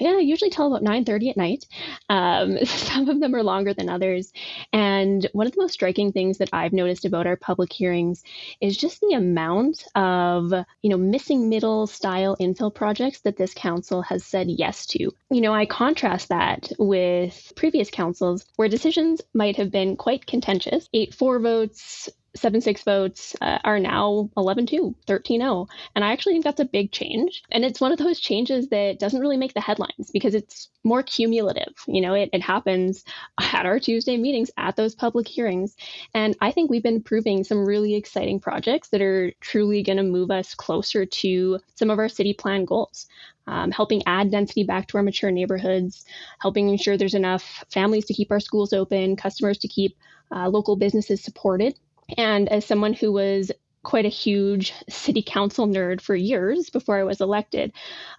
yeah, 0.00 0.18
usually 0.18 0.50
till 0.50 0.66
about 0.66 0.82
9:30 0.82 1.30
at 1.30 1.36
night. 1.36 1.66
Um, 2.08 2.58
some 2.64 3.08
of 3.08 3.20
them 3.20 3.34
are 3.34 3.42
longer 3.42 3.74
than 3.74 3.88
others. 3.88 4.32
And 4.72 5.26
one 5.32 5.46
of 5.46 5.52
the 5.52 5.60
most 5.60 5.74
striking 5.74 6.12
things 6.12 6.38
that 6.38 6.50
I've 6.52 6.72
noticed 6.72 7.04
about 7.04 7.26
our 7.26 7.36
public 7.36 7.72
hearings 7.72 8.22
is 8.60 8.76
just 8.76 9.00
the 9.00 9.14
amount 9.14 9.84
of, 9.94 10.52
you 10.82 10.90
know, 10.90 10.96
missing 10.96 11.48
middle 11.48 11.86
style 11.86 12.36
infill 12.40 12.74
projects 12.74 13.20
that 13.20 13.36
this 13.36 13.54
council 13.54 14.02
has 14.02 14.24
said 14.24 14.48
yes 14.48 14.86
to. 14.86 15.10
You 15.30 15.40
know, 15.40 15.54
I 15.54 15.66
contrast 15.66 16.28
that 16.28 16.70
with 16.78 17.52
previous 17.56 17.90
councils 17.90 18.44
where 18.56 18.68
decisions 18.68 19.20
might 19.34 19.56
have 19.56 19.70
been 19.70 19.96
quite 19.96 20.26
contentious. 20.26 20.88
8-4 20.94 21.42
votes, 21.42 22.08
seven 22.36 22.60
six 22.60 22.82
votes 22.82 23.34
uh, 23.40 23.58
are 23.64 23.78
now 23.78 24.30
11 24.36 24.66
2 24.66 24.94
13 25.06 25.40
0 25.40 25.66
and 25.94 26.04
i 26.04 26.12
actually 26.12 26.34
think 26.34 26.44
that's 26.44 26.60
a 26.60 26.64
big 26.64 26.92
change. 26.92 27.42
And 27.50 27.64
it's 27.64 27.80
one 27.80 27.92
of 27.92 27.98
those 27.98 28.20
changes 28.20 28.68
that 28.68 28.98
doesn't 28.98 29.20
really 29.20 29.36
make 29.36 29.54
the 29.54 29.60
headlines 29.60 30.10
because 30.12 30.34
it's 30.34 30.68
more 30.84 31.02
cumulative. 31.02 31.74
You 31.86 32.00
know 32.00 32.14
it, 32.14 32.30
it 32.32 32.42
happens 32.42 33.04
at 33.40 33.66
our 33.66 33.78
tuesday 33.80 34.16
meetings 34.16 34.50
at 34.56 34.76
those 34.76 34.94
public 34.94 35.26
hearings. 35.28 35.74
And 36.14 36.36
i 36.40 36.50
think 36.52 36.70
we've 36.70 36.82
been 36.82 37.02
proving 37.02 37.44
some 37.44 37.66
really 37.66 37.94
exciting 37.94 38.40
projects 38.40 38.88
that 38.90 39.02
are 39.02 39.32
truly 39.40 39.82
going 39.82 39.96
to 39.96 40.02
move 40.02 40.30
us 40.30 40.54
closer 40.54 41.06
to 41.06 41.58
some 41.74 41.90
of 41.90 41.98
our 41.98 42.08
city 42.08 42.34
plan 42.34 42.64
goals. 42.64 43.06
Um, 43.48 43.70
helping 43.70 44.02
add 44.06 44.32
density 44.32 44.64
back 44.64 44.88
to 44.88 44.96
our 44.96 45.04
mature 45.04 45.30
neighborhoods, 45.30 46.04
helping 46.40 46.68
ensure 46.68 46.96
there's 46.96 47.14
enough 47.14 47.64
families 47.70 48.04
to 48.06 48.12
keep 48.12 48.32
our 48.32 48.40
schools 48.40 48.72
open, 48.72 49.14
customers 49.14 49.58
to 49.58 49.68
keep 49.68 49.96
uh, 50.34 50.48
local 50.48 50.74
businesses 50.74 51.22
supported, 51.22 51.78
and 52.16 52.48
as 52.48 52.64
someone 52.64 52.92
who 52.92 53.12
was 53.12 53.52
quite 53.82 54.04
a 54.04 54.08
huge 54.08 54.72
city 54.88 55.22
council 55.22 55.68
nerd 55.68 56.00
for 56.00 56.16
years 56.16 56.70
before 56.70 56.98
I 56.98 57.04
was 57.04 57.20
elected, 57.20 57.72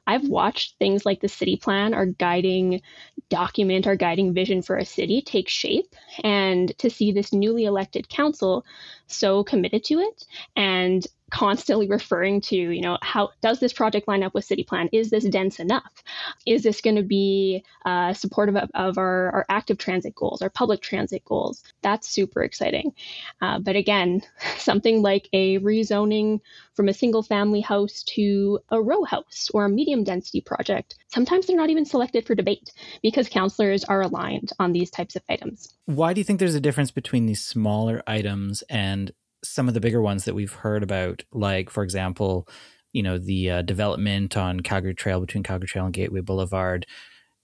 I've 0.07 0.29
watched 0.29 0.77
things 0.79 1.05
like 1.05 1.19
the 1.19 1.27
city 1.27 1.57
plan, 1.57 1.93
our 1.93 2.05
guiding 2.05 2.81
document, 3.27 3.85
our 3.85 3.97
guiding 3.97 4.33
vision 4.33 4.61
for 4.61 4.77
a 4.77 4.85
city 4.85 5.21
take 5.21 5.49
shape. 5.49 5.93
And 6.23 6.71
to 6.77 6.89
see 6.89 7.11
this 7.11 7.33
newly 7.33 7.65
elected 7.65 8.07
council 8.07 8.65
so 9.07 9.43
committed 9.43 9.83
to 9.85 9.99
it 9.99 10.23
and 10.55 11.05
constantly 11.29 11.87
referring 11.87 12.41
to, 12.41 12.55
you 12.55 12.81
know, 12.81 12.97
how 13.01 13.29
does 13.41 13.59
this 13.59 13.73
project 13.73 14.07
line 14.07 14.23
up 14.23 14.33
with 14.33 14.45
city 14.45 14.63
plan? 14.63 14.89
Is 14.91 15.09
this 15.09 15.25
dense 15.25 15.59
enough? 15.59 16.03
Is 16.45 16.63
this 16.63 16.81
going 16.81 16.95
to 16.95 17.03
be 17.03 17.63
uh, 17.85 18.13
supportive 18.13 18.55
of, 18.55 18.69
of 18.73 18.97
our, 18.97 19.31
our, 19.31 19.45
active 19.49 19.77
transit 19.77 20.15
goals, 20.15 20.41
our 20.41 20.49
public 20.49 20.81
transit 20.81 21.23
goals? 21.25 21.63
That's 21.81 22.07
super 22.07 22.43
exciting. 22.43 22.93
Uh, 23.41 23.59
but 23.59 23.75
again, 23.75 24.21
something 24.57 25.01
like 25.01 25.27
a 25.33 25.59
rezoning 25.59 26.39
from 26.73 26.87
a 26.87 26.93
single 26.93 27.23
family 27.23 27.61
house 27.61 28.03
to 28.03 28.59
a 28.69 28.81
row 28.81 29.03
house 29.03 29.49
or 29.53 29.65
a 29.65 29.69
medium 29.69 30.03
density 30.03 30.41
project, 30.41 30.95
sometimes 31.07 31.47
they're 31.47 31.57
not 31.57 31.69
even 31.69 31.85
selected 31.85 32.25
for 32.25 32.35
debate 32.35 32.71
because 33.01 33.27
councilors 33.27 33.83
are 33.83 34.01
aligned 34.01 34.51
on 34.59 34.71
these 34.71 34.89
types 34.89 35.15
of 35.15 35.23
items. 35.29 35.73
Why 35.85 36.13
do 36.13 36.21
you 36.21 36.25
think 36.25 36.39
there's 36.39 36.55
a 36.55 36.61
difference 36.61 36.91
between 36.91 37.25
these 37.25 37.43
smaller 37.43 38.01
items 38.07 38.61
and 38.69 39.11
some 39.43 39.67
of 39.67 39.73
the 39.73 39.79
bigger 39.79 40.01
ones 40.01 40.25
that 40.25 40.35
we've 40.35 40.53
heard 40.53 40.83
about, 40.83 41.23
like, 41.31 41.69
for 41.69 41.83
example, 41.83 42.47
you 42.93 43.03
know, 43.03 43.17
the 43.17 43.51
uh, 43.51 43.61
development 43.61 44.35
on 44.37 44.61
Calgary 44.61 44.95
Trail 44.95 45.19
between 45.19 45.43
Calgary 45.43 45.67
Trail 45.67 45.85
and 45.85 45.93
Gateway 45.93 46.21
Boulevard 46.21 46.85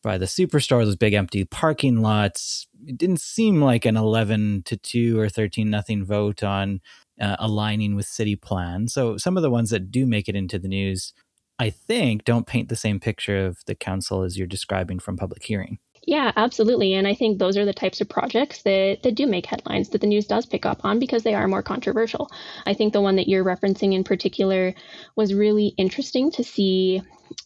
by 0.01 0.17
the 0.17 0.25
superstore, 0.25 0.83
those 0.83 0.95
big 0.95 1.13
empty 1.13 1.45
parking 1.45 2.01
lots. 2.01 2.67
It 2.85 2.97
didn't 2.97 3.21
seem 3.21 3.61
like 3.61 3.85
an 3.85 3.95
11 3.95 4.63
to 4.65 4.77
2 4.77 5.19
or 5.19 5.29
13 5.29 5.69
nothing 5.69 6.03
vote 6.03 6.43
on 6.43 6.81
uh, 7.19 7.37
aligning 7.39 7.95
with 7.95 8.05
city 8.05 8.35
plan. 8.35 8.87
So 8.87 9.17
some 9.17 9.37
of 9.37 9.43
the 9.43 9.49
ones 9.49 9.69
that 9.69 9.91
do 9.91 10.05
make 10.05 10.27
it 10.27 10.35
into 10.35 10.59
the 10.59 10.67
news, 10.67 11.13
I 11.57 11.69
think, 11.69 12.25
don't 12.25 12.47
paint 12.47 12.69
the 12.69 12.75
same 12.75 12.99
picture 12.99 13.45
of 13.45 13.59
the 13.65 13.75
council 13.75 14.23
as 14.23 14.37
you're 14.37 14.47
describing 14.47 14.99
from 14.99 15.17
public 15.17 15.43
hearing. 15.43 15.79
Yeah, 16.05 16.31
absolutely. 16.35 16.93
And 16.93 17.07
I 17.07 17.13
think 17.13 17.39
those 17.39 17.55
are 17.57 17.65
the 17.65 17.73
types 17.73 18.01
of 18.01 18.09
projects 18.09 18.63
that, 18.63 18.99
that 19.03 19.15
do 19.15 19.25
make 19.25 19.45
headlines, 19.45 19.89
that 19.89 20.01
the 20.01 20.07
news 20.07 20.25
does 20.27 20.45
pick 20.45 20.65
up 20.65 20.81
on 20.83 20.99
because 20.99 21.23
they 21.23 21.33
are 21.33 21.47
more 21.47 21.63
controversial. 21.63 22.29
I 22.65 22.73
think 22.73 22.91
the 22.91 23.01
one 23.01 23.15
that 23.15 23.29
you're 23.29 23.45
referencing 23.45 23.93
in 23.93 24.03
particular 24.03 24.73
was 25.15 25.33
really 25.33 25.67
interesting 25.77 26.31
to 26.31 26.43
see 26.43 27.01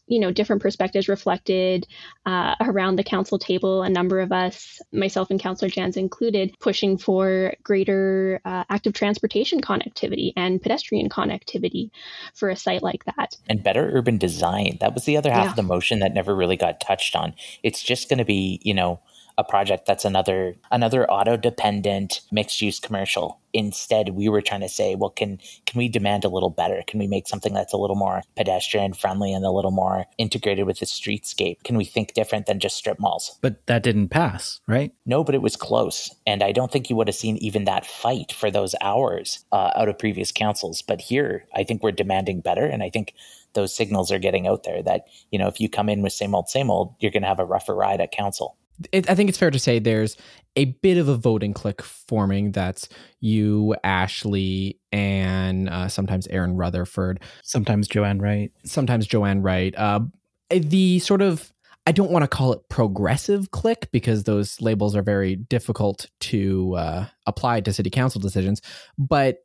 you 0.08 0.20
know 0.20 0.32
different 0.32 0.62
perspectives 0.62 1.08
reflected 1.08 1.88
uh, 2.26 2.56
around 2.62 2.98
the 2.98 3.04
council 3.04 3.40
table. 3.40 3.84
A 3.84 3.90
number 3.90 4.20
of 4.20 4.32
us 4.32 4.82
myself 4.92 5.30
and 5.30 5.40
councillor 5.40 5.70
janz 5.70 5.98
included 5.98 6.56
pushing 6.60 6.98
for 6.98 7.54
greater 7.64 8.42
uh, 8.46 8.64
active 8.70 8.94
transportation 8.94 9.62
connectivity 9.62 10.34
and 10.36 10.62
pedestrian 10.62 11.10
connectivity 11.10 11.90
for 12.34 12.50
a 12.50 12.56
site 12.56 12.84
like 12.84 13.06
that. 13.06 13.36
And 13.50 13.64
better 13.64 13.92
urban 13.94 14.18
design. 14.18 14.78
That 14.80 14.94
was 14.94 15.06
the 15.06 15.18
other 15.18 15.32
half 15.32 15.46
yeah. 15.46 15.50
of 15.52 15.56
the 15.56 15.64
motion 15.64 16.00
that 16.00 16.14
never 16.14 16.36
really 16.36 16.58
got 16.58 16.80
touched 16.80 17.16
on. 17.16 17.34
It's 17.64 17.82
just 17.82 18.10
going 18.10 18.20
to 18.20 18.26
be 18.26 18.60
you 18.64 18.74
know 18.74 19.00
a 19.38 19.44
project 19.44 19.86
that's 19.86 20.06
another 20.06 20.56
another 20.72 21.10
auto 21.10 21.38
dependent 21.38 22.22
mixed 22.32 22.62
use 22.62 22.80
commercial. 22.80 23.40
Instead, 23.54 24.10
we 24.10 24.30
were 24.30 24.42
trying 24.42 24.62
to 24.62 24.70
say, 24.70 24.96
well, 24.96 25.10
can 25.10 25.40
can 25.66 25.78
we 25.78 25.88
demand 25.88 26.26
a 26.26 26.30
little 26.30 26.50
better? 26.50 26.84
Can 26.88 27.00
we 27.00 27.08
make 27.08 27.28
something 27.28 27.54
that's 27.54 27.74
a 27.74 27.78
little 27.78 27.96
more 27.96 28.22
pedestrian 28.36 28.94
friendly 28.94 29.34
and 29.34 29.46
a 29.46 29.52
little 29.52 29.72
more 29.72 30.06
integrated 30.18 30.66
with 30.66 30.80
the 30.80 30.86
streetscape? 30.86 31.64
Can 31.64 31.78
we 31.78 31.86
think 31.86 32.14
different 32.14 32.48
than 32.48 32.60
just 32.60 32.78
strip 32.78 33.00
malls? 33.00 33.38
But 33.42 33.66
that 33.68 33.84
didn't 33.84 34.10
pass, 34.10 34.60
right? 34.68 34.92
No, 35.06 35.24
but 35.24 35.36
it 35.36 35.42
was 35.42 35.56
close, 35.56 36.14
and 36.26 36.44
I 36.44 36.52
don't 36.52 36.72
think 36.72 36.90
you 36.90 36.96
would 36.96 37.08
have 37.08 37.16
seen 37.16 37.38
even 37.38 37.66
that 37.66 37.86
fight 37.86 38.32
for 38.32 38.50
those 38.50 38.76
hours 38.82 39.46
uh, 39.52 39.72
out 39.76 39.90
of 39.90 40.00
previous 40.00 40.32
councils. 40.32 40.82
But 40.82 41.02
here, 41.02 41.46
I 41.56 41.64
think 41.64 41.84
we're 41.84 41.92
demanding 41.92 42.42
better, 42.42 42.66
and 42.66 42.82
I 42.82 42.90
think 42.90 43.14
those 43.54 43.76
signals 43.76 44.12
are 44.12 44.20
getting 44.20 44.48
out 44.48 44.64
there 44.64 44.84
that 44.84 45.08
you 45.32 45.40
know 45.40 45.48
if 45.48 45.60
you 45.60 45.70
come 45.70 45.90
in 45.90 46.02
with 46.02 46.14
same 46.14 46.34
old 46.34 46.50
same 46.50 46.70
old, 46.72 46.96
you're 47.00 47.12
going 47.12 47.24
to 47.24 47.30
have 47.30 47.40
a 47.40 47.46
rougher 47.46 47.76
ride 47.76 48.02
at 48.02 48.12
council 48.12 48.58
it, 48.92 49.10
I 49.10 49.16
think 49.16 49.30
it's 49.30 49.38
fair 49.38 49.52
to 49.52 49.60
say 49.60 49.80
there's 49.80 50.18
a 50.56 50.66
bit 50.66 50.98
of 50.98 51.08
a 51.08 51.16
voting 51.16 51.54
clique 51.54 51.82
forming. 51.82 52.52
That's 52.52 52.90
you, 53.20 53.76
Ashley, 53.84 54.80
and 54.92 55.70
uh, 55.70 55.88
sometimes 55.88 56.28
Erin 56.28 56.56
Rutherford, 56.56 57.22
sometimes 57.44 57.88
Jo-Anne 57.88 58.20
Wright, 58.20 58.52
sometimes 58.66 59.08
Jo-Anne 59.08 59.42
Wright. 59.42 59.74
Uh, 59.78 60.02
the 60.50 61.00
sort 61.00 61.22
of 61.22 61.52
I 61.88 61.94
don't 61.94 62.12
want 62.12 62.24
to 62.24 62.28
call 62.28 62.52
it 62.52 62.68
progressive 62.70 63.52
click 63.52 63.88
because 63.94 64.26
those 64.26 64.60
labels 64.60 64.94
are 64.94 65.02
very 65.02 65.38
difficult 65.38 66.08
to 66.20 66.76
uh, 66.76 67.06
apply 67.26 67.62
to 67.62 67.72
city 67.72 67.90
council 67.90 68.20
decisions, 68.20 68.62
but 68.98 69.38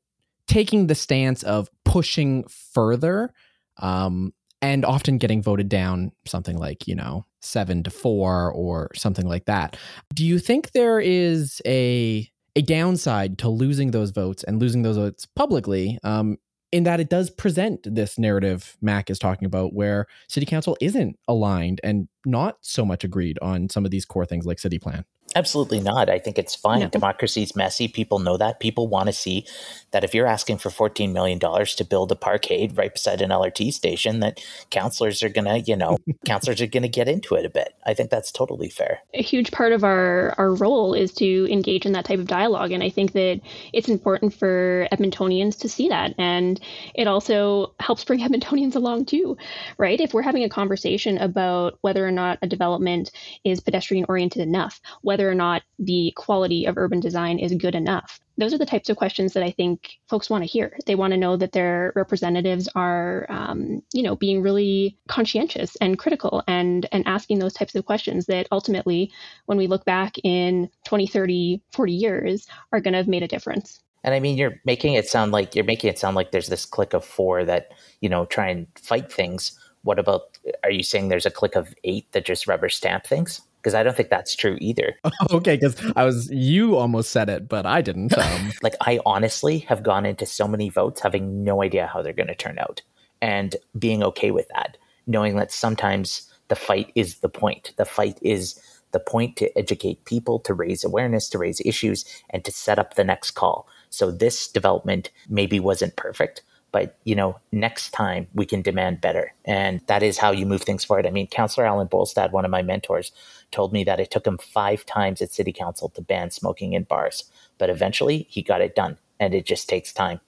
taking 0.49 0.89
the 0.89 0.97
stance 0.97 1.45
of 1.45 1.71
pushing 1.85 2.45
further 2.49 3.33
um, 3.77 4.35
and 4.61 4.85
often 4.85 5.19
getting 5.19 5.41
voted 5.41 5.69
down 5.69 6.11
something 6.27 6.59
like, 6.59 6.89
you 6.89 6.97
know, 6.97 7.25
seven 7.43 7.83
to 7.83 7.91
four 7.91 8.53
or 8.53 8.91
something 8.95 9.27
like 9.27 9.45
that. 9.47 9.77
Do 10.15 10.25
you 10.25 10.39
think 10.39 10.73
there 10.73 11.01
is 11.01 11.61
a 11.67 12.29
a 12.55 12.63
downside 12.63 13.39
to 13.39 13.49
losing 13.49 13.93
those 13.93 14.11
votes 14.11 14.45
and 14.45 14.61
losing 14.61 14.83
those 14.83 14.97
votes 14.97 15.27
publicly 15.35 15.99
um, 16.05 16.37
in 16.71 16.85
that 16.85 17.01
it 17.01 17.09
does 17.09 17.31
present 17.31 17.81
this 17.85 18.19
narrative 18.19 18.77
Mac 18.81 19.11
is 19.11 19.19
talking 19.19 19.47
about 19.47 19.75
where 19.75 20.07
city 20.29 20.47
council 20.47 20.77
isn't 20.81 21.17
aligned 21.29 21.81
and 21.85 22.09
not 22.27 22.57
so 22.61 22.85
much 22.85 23.05
agreed 23.05 23.39
on 23.41 23.69
some 23.69 23.85
of 23.85 23.91
these 23.91 24.05
core 24.05 24.27
things 24.27 24.47
like 24.47 24.59
city 24.59 24.79
plan. 24.79 25.05
Absolutely 25.35 25.81
not. 25.81 26.11
I 26.11 26.19
think 26.19 26.39
it's 26.39 26.55
fine. 26.55 26.81
No. 26.81 26.89
Democracy 26.89 27.43
is 27.43 27.57
messy. 27.57 27.89
People 27.89 28.19
know 28.19 28.37
that. 28.37 28.61
People 28.61 28.89
want 28.89 29.07
to 29.07 29.13
see 29.13 29.47
that 29.93 30.05
if 30.05 30.15
you're 30.15 30.27
asking 30.27 30.59
for 30.59 30.69
$14 30.69 31.13
million 31.13 31.39
to 31.39 31.85
build 31.85 32.13
a 32.13 32.15
parkade 32.15 32.77
right 32.77 32.93
beside 32.93 33.23
an 33.23 33.31
LRT 33.31 33.73
station, 33.73 34.21
that 34.21 34.43
councillors 34.71 35.23
are 35.23 35.29
going 35.29 35.45
to, 35.45 35.61
you 35.61 35.77
know, 35.77 35.99
councillors 36.27 36.61
are 36.61 36.67
going 36.67 36.83
to 36.83 36.89
get 36.89 37.09
into 37.09 37.35
it 37.35 37.47
a 37.47 37.51
bit. 37.51 37.75
I 37.87 37.95
think 37.95 38.11
that's 38.11 38.33
totally 38.33 38.69
fair. 38.69 39.01
A 39.15 39.23
huge 39.23 39.51
part 39.51 39.73
of 39.73 39.85
our, 39.85 40.35
our 40.39 40.55
role 40.55 40.95
is 40.95 41.13
to 41.15 41.51
engage 41.51 41.87
in 41.87 41.93
that 41.93 42.05
type 42.05 42.19
of 42.19 42.27
dialogue. 42.27 42.73
And 42.73 42.83
I 42.83 42.91
think 42.91 43.13
that 43.13 43.41
it's 43.73 43.89
important 43.89 44.35
for 44.35 44.89
Edmontonians 44.93 45.59
to 45.61 45.69
see 45.69 45.89
that. 45.89 46.15
And 46.19 46.61
it 46.95 47.07
also 47.07 47.75
helps 47.81 48.05
bring 48.05 48.21
Edmontonians 48.29 48.77
along 48.77 49.07
too, 49.07 49.37
right? 49.79 50.01
If 50.01 50.15
we're 50.15 50.23
having 50.23 50.45
a 50.45 50.49
conversation 50.49 51.19
about 51.19 51.79
whether 51.81 52.07
or 52.07 52.11
not 52.11 52.39
a 52.43 52.47
development 52.47 53.11
is 53.45 53.61
pedestrian 53.61 54.07
oriented 54.09 54.43
enough, 54.43 54.81
whether 55.03 55.22
whether 55.23 55.31
or 55.31 55.35
not 55.37 55.63
the 55.79 56.13
quality 56.17 56.65
of 56.65 56.77
urban 56.77 56.99
design 56.99 57.39
is 57.39 57.55
good 57.55 57.77
enough. 57.77 58.19
Those 58.39 58.53
are 58.53 58.59
the 58.59 58.67
types 58.67 58.89
of 58.89 58.97
questions 58.97 59.35
that 59.35 59.45
I 59.45 59.53
think 59.53 59.99
folks 60.09 60.29
want 60.29 60.43
to 60.43 60.51
hear. 60.51 60.77
They 60.85 60.97
want 60.97 61.13
to 61.13 61.17
know 61.17 61.37
that 61.37 61.53
their 61.53 61.93
representatives 61.95 62.69
are, 62.75 63.27
um, 63.29 63.85
you 63.93 64.03
know, 64.03 64.17
being 64.17 64.43
really 64.43 64.97
conscientious 65.07 65.77
and 65.77 65.97
critical 65.97 66.43
and 66.49 66.89
and 66.91 67.07
asking 67.07 67.39
those 67.39 67.53
types 67.53 67.77
of 67.77 67.85
questions 67.85 68.27
that 68.27 68.49
ultimately, 68.51 69.13
when 69.47 69.59
we 69.59 69.69
look 69.69 69.85
back 69.85 70.17
in 70.25 70.69
20, 70.87 71.07
30, 71.07 71.63
40 71.71 71.93
years, 71.93 72.49
are 72.73 72.81
going 72.81 72.95
to 72.95 72.99
have 72.99 73.07
made 73.07 73.23
a 73.23 73.29
difference. 73.29 73.81
And 74.03 74.13
I 74.13 74.19
mean, 74.19 74.37
you're 74.37 74.61
making 74.65 74.95
it 74.95 75.07
sound 75.07 75.31
like 75.31 75.55
you're 75.55 75.65
making 75.65 75.91
it 75.91 76.01
sound 76.01 76.17
like 76.17 76.33
there's 76.33 76.49
this 76.49 76.67
clique 76.67 76.95
of 76.95 77.05
four 77.05 77.45
that 77.45 77.69
you 78.01 78.09
know 78.09 78.25
try 78.25 78.49
and 78.49 78.67
fight 78.77 79.13
things. 79.13 79.57
What 79.83 80.01
about? 80.01 80.39
Are 80.65 80.71
you 80.73 80.83
saying 80.83 81.09
there's 81.09 81.27
a 81.27 81.31
clique 81.31 81.55
of 81.55 81.73
eight 81.85 82.11
that 82.11 82.25
just 82.25 82.49
rubber 82.49 82.69
stamp 82.69 83.07
things? 83.07 83.41
Because 83.63 83.75
I 83.75 83.85
don't 83.85 83.97
think 83.97 84.11
that's 84.11 84.35
true 84.35 84.59
either. 84.61 84.97
okay, 85.31 85.57
because 85.57 85.81
I 85.95 86.05
was 86.05 86.29
you 86.31 86.77
almost 86.77 87.11
said 87.11 87.29
it, 87.29 87.49
but 87.49 87.65
I 87.67 87.81
didn't. 87.81 88.13
Um. 88.23 88.53
like 88.63 88.75
I 88.81 89.01
honestly 89.05 89.61
have 89.61 89.83
gone 89.83 90.07
into 90.07 90.27
so 90.27 90.47
many 90.47 90.69
votes 90.69 91.01
having 91.01 91.43
no 91.43 91.63
idea 91.63 91.87
how 91.87 92.03
they're 92.03 92.13
going 92.13 92.29
to 92.29 92.35
turn 92.35 92.59
out, 92.59 92.83
and 93.21 93.57
being 93.79 94.03
okay 94.03 94.31
with 94.31 94.47
that, 94.55 94.77
knowing 95.07 95.37
that 95.37 95.51
sometimes 95.51 96.31
the 96.49 96.55
fight 96.57 96.93
is 96.95 97.19
the 97.19 97.29
point. 97.29 97.73
The 97.77 97.85
fight 97.85 98.19
is 98.23 98.61
the 98.93 99.01
point 99.01 99.37
to 99.37 99.59
educate 99.59 100.05
people, 100.05 100.39
to 100.41 100.55
raise 100.55 100.85
awareness, 100.85 101.29
to 101.31 101.39
raise 101.39 101.61
issues, 101.65 102.05
and 102.31 102.45
to 102.45 102.53
set 102.53 102.79
up 102.79 102.95
the 102.95 103.05
next 103.05 103.33
call. 103.33 103.67
So 103.91 104.11
this 104.11 104.49
development 104.49 105.11
maybe 105.29 105.59
wasn't 105.59 105.97
perfect, 105.97 106.43
but 106.73 106.99
you 107.05 107.15
know 107.15 107.39
next 107.53 107.91
time 107.91 108.27
we 108.35 108.45
can 108.45 108.63
demand 108.63 109.01
better. 109.01 109.33
And 109.45 109.81
that 109.87 110.03
is 110.03 110.19
how 110.19 110.33
you 110.33 110.47
move 110.47 110.63
things 110.63 110.85
forward. 110.85 111.07
I 111.07 111.11
mean 111.11 111.29
councillor 111.29 111.67
alan 111.67 111.89
bolstad 111.89 112.33
one 112.33 112.45
of 112.45 112.51
my 112.51 112.63
mentors 112.63 113.13
told 113.51 113.73
me 113.73 113.85
that 113.85 114.01
it 114.01 114.11
took 114.11 114.27
him 114.27 114.39
five 114.39 114.85
times 114.87 115.23
at 115.23 115.33
city 115.33 115.53
council 115.53 115.91
to 115.91 116.03
ban 116.03 116.31
smoking 116.31 116.73
in 116.73 116.85
bars 116.85 117.25
but 117.59 117.71
eventually 117.71 118.27
he 118.29 118.43
got 118.43 118.61
it 118.61 118.75
done 118.75 118.99
and 119.21 119.35
it 119.35 119.47
just 119.47 119.69
takes 119.69 119.93
time. 119.93 120.21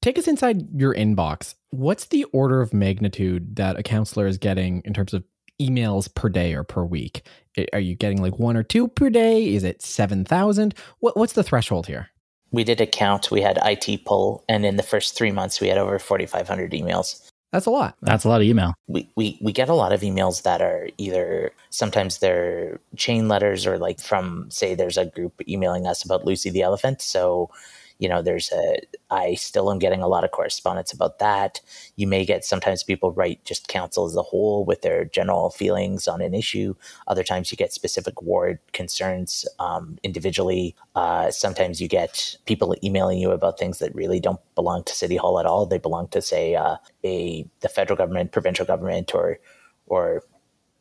Take 0.00 0.18
us 0.18 0.28
inside 0.28 0.78
your 0.78 0.94
inbox. 0.94 1.54
What's 1.70 2.06
the 2.06 2.24
order 2.24 2.60
of 2.60 2.72
magnitude 2.72 3.56
that 3.56 3.78
a 3.78 3.82
councillor 3.82 4.26
is 4.26 4.38
getting 4.38 4.82
in 4.84 4.92
terms 4.92 5.14
of 5.14 5.24
emails 5.60 6.14
per 6.14 6.28
day 6.28 6.54
or 6.54 6.62
per 6.62 6.84
week? 6.84 7.26
Are 7.72 7.80
you 7.80 7.94
getting 7.94 8.20
like 8.20 8.38
one 8.38 8.56
or 8.56 8.62
two 8.62 8.86
per 8.86 9.10
day? 9.10 9.52
Is 9.54 9.64
it 9.64 9.82
7000 9.82 10.74
what, 11.00 11.16
what's 11.16 11.32
the 11.32 11.42
threshold 11.42 11.86
here 11.86 12.10
we 12.54 12.64
did 12.64 12.80
a 12.80 12.86
count. 12.86 13.30
We 13.30 13.40
had 13.40 13.58
IT 13.64 14.04
pull, 14.04 14.44
and 14.48 14.64
in 14.64 14.76
the 14.76 14.82
first 14.82 15.16
three 15.16 15.32
months, 15.32 15.60
we 15.60 15.68
had 15.68 15.78
over 15.78 15.98
4,500 15.98 16.70
emails. 16.72 17.20
That's 17.52 17.66
a 17.66 17.70
lot. 17.70 17.96
That's 18.02 18.24
a 18.24 18.28
lot 18.28 18.40
of 18.40 18.46
email. 18.46 18.74
We, 18.88 19.08
we 19.14 19.38
we 19.40 19.52
get 19.52 19.68
a 19.68 19.74
lot 19.74 19.92
of 19.92 20.00
emails 20.00 20.42
that 20.42 20.60
are 20.60 20.88
either 20.98 21.52
sometimes 21.70 22.18
they're 22.18 22.80
chain 22.96 23.28
letters 23.28 23.64
or 23.64 23.78
like 23.78 24.00
from 24.00 24.50
say 24.50 24.74
there's 24.74 24.98
a 24.98 25.06
group 25.06 25.40
emailing 25.48 25.86
us 25.86 26.04
about 26.04 26.24
Lucy 26.24 26.50
the 26.50 26.62
elephant. 26.62 27.00
So 27.00 27.50
you 27.98 28.08
know 28.08 28.22
there's 28.22 28.50
a 28.52 28.80
i 29.10 29.34
still 29.34 29.70
am 29.70 29.78
getting 29.78 30.02
a 30.02 30.08
lot 30.08 30.24
of 30.24 30.30
correspondence 30.30 30.92
about 30.92 31.18
that. 31.18 31.60
You 31.96 32.06
may 32.06 32.24
get 32.24 32.44
sometimes 32.44 32.82
people 32.82 33.12
write 33.12 33.44
just 33.44 33.68
council 33.68 34.06
as 34.06 34.16
a 34.16 34.22
whole 34.22 34.64
with 34.64 34.82
their 34.82 35.04
general 35.04 35.50
feelings 35.50 36.08
on 36.08 36.20
an 36.20 36.34
issue. 36.34 36.74
Other 37.06 37.22
times 37.22 37.50
you 37.50 37.56
get 37.56 37.72
specific 37.72 38.20
ward 38.22 38.58
concerns 38.72 39.46
um, 39.58 39.98
individually. 40.02 40.74
Uh, 40.94 41.30
sometimes 41.30 41.80
you 41.80 41.88
get 41.88 42.36
people 42.46 42.74
emailing 42.82 43.18
you 43.18 43.30
about 43.30 43.58
things 43.58 43.78
that 43.78 43.94
really 43.94 44.20
don't 44.20 44.40
belong 44.54 44.84
to 44.84 44.94
city 44.94 45.16
hall 45.16 45.38
at 45.38 45.46
all. 45.46 45.66
They 45.66 45.78
belong 45.78 46.08
to 46.08 46.20
say 46.22 46.54
uh, 46.54 46.76
a 47.04 47.46
the 47.60 47.68
federal 47.68 47.96
government 47.96 48.32
provincial 48.32 48.66
government 48.66 49.14
or 49.14 49.38
or 49.86 50.22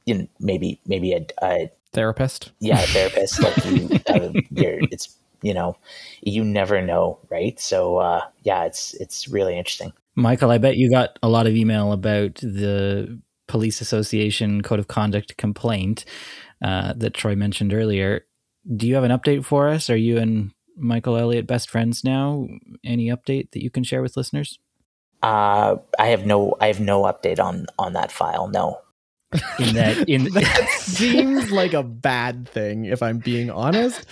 you 0.06 0.15
know 0.15 0.28
maybe 0.39 0.80
maybe 0.86 1.13
a, 1.13 1.26
a 1.41 1.71
therapist? 1.93 2.52
Yeah 2.60 2.82
a 2.82 2.88
therapist 2.88 3.41
like 3.41 3.65
you, 3.65 3.89
uh, 4.08 4.32
it's 4.91 5.15
you 5.44 5.54
know, 5.54 5.78
you 6.22 6.44
never 6.44 6.82
know, 6.82 7.20
right? 7.30 7.60
So 7.60 7.98
uh, 7.98 8.22
yeah, 8.42 8.64
it's 8.64 8.96
it's 8.96 9.28
really 9.28 9.58
interesting. 9.58 9.94
Michael, 10.16 10.52
I 10.52 10.58
bet 10.58 10.78
you 10.78 10.90
got 10.90 11.20
a 11.22 11.30
lot 11.30 11.48
of 11.48 11.56
email 11.56 11.92
about 11.92 12.36
the 12.36 13.20
police 13.48 13.82
association 13.82 14.62
code 14.62 14.80
of 14.80 14.88
conduct 14.88 15.38
complaint 15.38 16.06
uh, 16.64 16.94
that 16.96 17.14
Troy 17.14 17.36
mentioned 17.36 17.74
earlier. 17.74 18.26
Do 18.76 18.88
you 18.88 18.96
have 18.96 19.04
an 19.04 19.12
update 19.12 19.44
for 19.44 19.68
us? 19.68 19.90
Are 19.90 19.98
you 19.98 20.18
and 20.18 20.52
Michael 20.78 21.18
Elliott 21.18 21.46
best 21.46 21.70
friends 21.70 22.04
now? 22.04 22.48
Any 22.84 23.08
update 23.08 23.52
that 23.52 23.62
you 23.62 23.70
can 23.70 23.84
share 23.84 24.02
with 24.02 24.16
listeners? 24.16 24.60
Uh, 25.22 25.78
I 26.00 26.08
have 26.08 26.26
no, 26.26 26.56
I 26.62 26.68
have 26.68 26.80
no 26.80 27.04
update 27.04 27.40
on 27.40 27.68
on 27.78 27.94
that 27.94 28.12
file. 28.12 28.48
No. 28.48 28.80
In 29.60 29.76
that, 29.76 30.08
in 30.08 30.24
that 30.34 30.69
seems 30.69 31.52
like 31.52 31.74
a 31.74 31.84
bad 31.84 32.48
thing, 32.48 32.86
if 32.86 33.02
I'm 33.02 33.17
being 33.17 33.50
honest. 33.50 34.06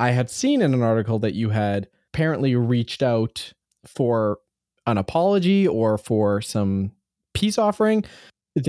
I 0.00 0.10
had 0.10 0.30
seen 0.30 0.62
in 0.62 0.74
an 0.74 0.82
article 0.82 1.18
that 1.20 1.34
you 1.34 1.50
had 1.50 1.88
apparently 2.12 2.54
reached 2.54 3.02
out 3.02 3.52
for 3.84 4.38
an 4.86 4.98
apology 4.98 5.66
or 5.66 5.98
for 5.98 6.40
some 6.40 6.92
peace 7.34 7.58
offering. 7.58 8.04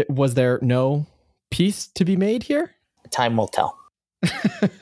Was 0.10 0.34
there 0.34 0.60
no 0.62 1.08
peace 1.52 1.88
to 1.96 2.06
be 2.06 2.16
made 2.16 2.44
here? 2.44 2.72
Time 3.12 3.38
will 3.38 3.48
tell. 3.48 3.78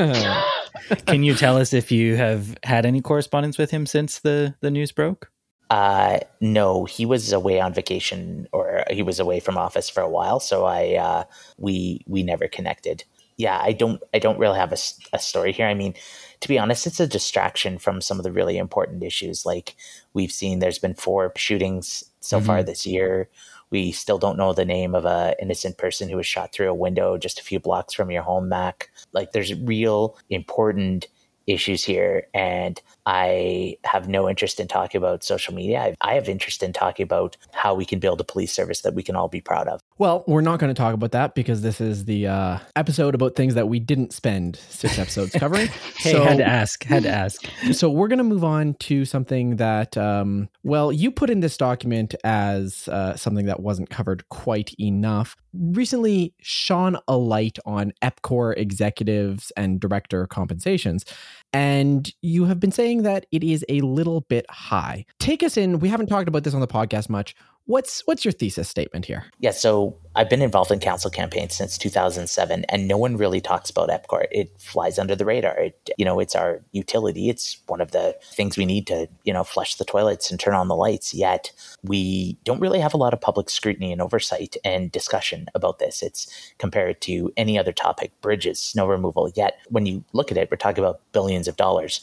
Can 1.05 1.23
you 1.23 1.35
tell 1.35 1.57
us 1.57 1.73
if 1.73 1.91
you 1.91 2.15
have 2.15 2.57
had 2.63 2.85
any 2.85 3.01
correspondence 3.01 3.57
with 3.57 3.71
him 3.71 3.85
since 3.85 4.19
the, 4.19 4.55
the 4.61 4.71
news 4.71 4.91
broke? 4.91 5.31
Uh, 5.69 6.19
no, 6.39 6.85
he 6.85 7.05
was 7.05 7.33
away 7.33 7.59
on 7.59 7.73
vacation 7.73 8.47
or 8.53 8.83
he 8.89 9.03
was 9.03 9.19
away 9.19 9.39
from 9.39 9.57
office 9.57 9.89
for 9.89 10.01
a 10.01 10.09
while. 10.09 10.39
So 10.39 10.65
I, 10.65 10.95
uh, 10.95 11.23
we, 11.57 12.03
we 12.07 12.23
never 12.23 12.47
connected. 12.47 13.03
Yeah, 13.35 13.59
I 13.61 13.73
don't, 13.73 14.01
I 14.13 14.19
don't 14.19 14.39
really 14.39 14.57
have 14.57 14.71
a, 14.71 14.77
a 15.13 15.19
story 15.19 15.51
here. 15.51 15.67
I 15.67 15.73
mean, 15.73 15.93
to 16.39 16.47
be 16.47 16.57
honest, 16.57 16.87
it's 16.87 16.99
a 16.99 17.07
distraction 17.07 17.77
from 17.77 18.01
some 18.01 18.17
of 18.17 18.23
the 18.23 18.31
really 18.31 18.57
important 18.57 19.03
issues. 19.03 19.45
Like 19.45 19.75
we've 20.13 20.31
seen, 20.31 20.59
there's 20.59 20.79
been 20.79 20.95
four 20.95 21.33
shootings 21.35 22.03
so 22.19 22.37
mm-hmm. 22.37 22.47
far 22.47 22.63
this 22.63 22.85
year. 22.85 23.29
We 23.69 23.91
still 23.91 24.17
don't 24.17 24.37
know 24.37 24.53
the 24.53 24.65
name 24.65 24.95
of 24.95 25.05
a 25.05 25.35
innocent 25.41 25.77
person 25.77 26.07
who 26.07 26.17
was 26.17 26.25
shot 26.25 26.53
through 26.53 26.69
a 26.69 26.73
window 26.73 27.17
just 27.17 27.39
a 27.39 27.43
few 27.43 27.59
blocks 27.59 27.93
from 27.93 28.09
your 28.09 28.23
home, 28.23 28.47
Mac. 28.47 28.89
Like 29.11 29.33
there's 29.33 29.53
real 29.55 30.17
important 30.29 31.07
issues 31.47 31.83
here. 31.83 32.27
And 32.33 32.79
I 33.05 33.77
have 33.85 34.09
no 34.09 34.29
interest 34.29 34.59
in 34.59 34.67
talking 34.67 34.99
about 34.99 35.23
social 35.23 35.53
media. 35.53 35.79
I, 35.79 35.95
I, 36.01 36.13
have 36.15 36.27
interest 36.27 36.61
in 36.61 36.73
talking 36.73 37.05
about 37.05 37.37
how 37.53 37.73
we 37.73 37.85
can 37.85 37.99
build 37.99 38.19
a 38.19 38.25
police 38.25 38.51
service 38.51 38.81
that 38.81 38.93
we 38.93 39.01
can 39.01 39.15
all 39.15 39.29
be 39.29 39.39
proud 39.39 39.69
of. 39.69 39.81
Well, 39.97 40.25
we're 40.27 40.41
not 40.41 40.59
going 40.59 40.73
to 40.73 40.79
talk 40.79 40.93
about 40.93 41.11
that 41.13 41.33
because 41.33 41.61
this 41.61 41.79
is 41.79 42.03
the 42.03 42.27
uh, 42.27 42.59
episode 42.75 43.15
about 43.15 43.35
things 43.35 43.55
that 43.55 43.69
we 43.69 43.79
didn't 43.79 44.11
spend 44.11 44.57
six 44.57 44.99
episodes 44.99 45.31
covering. 45.35 45.67
hey, 45.97 46.11
so, 46.11 46.23
had 46.23 46.37
to 46.37 46.45
ask, 46.45 46.83
had 46.83 47.03
to 47.03 47.09
ask. 47.09 47.45
So 47.71 47.89
we're 47.89 48.09
going 48.09 48.17
to 48.17 48.25
move 48.25 48.43
on 48.43 48.73
to 48.75 49.05
something 49.05 49.55
that, 49.55 49.97
um, 49.97 50.49
well, 50.63 50.91
you 50.91 51.11
put 51.11 51.29
in 51.29 51.39
this 51.39 51.55
document 51.55 52.13
as 52.25 52.89
uh, 52.89 53.15
something 53.15 53.45
that 53.45 53.61
wasn't 53.61 53.89
covered 53.89 54.27
quite 54.27 54.75
enough. 54.79 55.37
Recently 55.59 56.33
shone 56.41 56.97
a 57.07 57.17
light 57.17 57.57
on 57.65 57.93
EPCOR 58.03 58.57
executives 58.57 59.51
and 59.57 59.79
director 59.79 60.27
compensations. 60.27 61.05
And 61.53 62.11
you 62.21 62.45
have 62.45 62.59
been 62.59 62.71
saying 62.71 63.03
that 63.03 63.25
it 63.31 63.43
is 63.43 63.65
a 63.69 63.81
little 63.81 64.21
bit 64.21 64.45
high. 64.49 65.05
Take 65.19 65.43
us 65.43 65.57
in. 65.57 65.79
We 65.79 65.89
haven't 65.89 66.07
talked 66.07 66.27
about 66.27 66.43
this 66.43 66.53
on 66.53 66.61
the 66.61 66.67
podcast 66.67 67.09
much. 67.09 67.35
What's 67.67 67.99
what's 68.07 68.23
your 68.23 68.31
thesis 68.31 68.69
statement 68.69 69.03
here? 69.03 69.25
Yeah, 69.39 69.51
so 69.51 69.97
I've 70.15 70.29
been 70.29 70.41
involved 70.41 70.71
in 70.71 70.79
council 70.79 71.11
campaigns 71.11 71.53
since 71.53 71.77
2007, 71.77 72.63
and 72.69 72.87
no 72.87 72.97
one 72.97 73.17
really 73.17 73.41
talks 73.41 73.69
about 73.69 73.89
EPCOR. 73.89 74.25
It 74.31 74.57
flies 74.57 74.97
under 74.97 75.17
the 75.17 75.25
radar. 75.25 75.59
It, 75.59 75.89
you 75.97 76.05
know, 76.05 76.21
it's 76.21 76.33
our 76.33 76.61
utility. 76.71 77.29
It's 77.29 77.57
one 77.67 77.81
of 77.81 77.91
the 77.91 78.15
things 78.23 78.57
we 78.57 78.65
need 78.65 78.87
to, 78.87 79.09
you 79.25 79.33
know, 79.33 79.43
flush 79.43 79.75
the 79.75 79.83
toilets 79.83 80.31
and 80.31 80.39
turn 80.39 80.53
on 80.53 80.69
the 80.69 80.77
lights. 80.77 81.13
Yet 81.13 81.51
we 81.83 82.37
don't 82.45 82.61
really 82.61 82.79
have 82.79 82.93
a 82.93 82.97
lot 82.97 83.13
of 83.13 83.19
public 83.19 83.49
scrutiny 83.49 83.91
and 83.91 84.01
oversight 84.01 84.55
and 84.63 84.89
discussion 84.89 85.47
about 85.53 85.79
this. 85.79 86.01
It's 86.01 86.25
compared 86.59 87.01
to 87.01 87.33
any 87.35 87.59
other 87.59 87.73
topic, 87.73 88.13
bridges, 88.21 88.61
snow 88.61 88.87
removal. 88.87 89.29
Yet 89.35 89.59
when 89.67 89.85
you 89.85 90.05
look 90.13 90.31
at 90.31 90.37
it, 90.37 90.49
we're 90.49 90.55
talking 90.55 90.83
about 90.85 91.01
billions 91.11 91.49
of 91.49 91.57
dollars. 91.57 91.99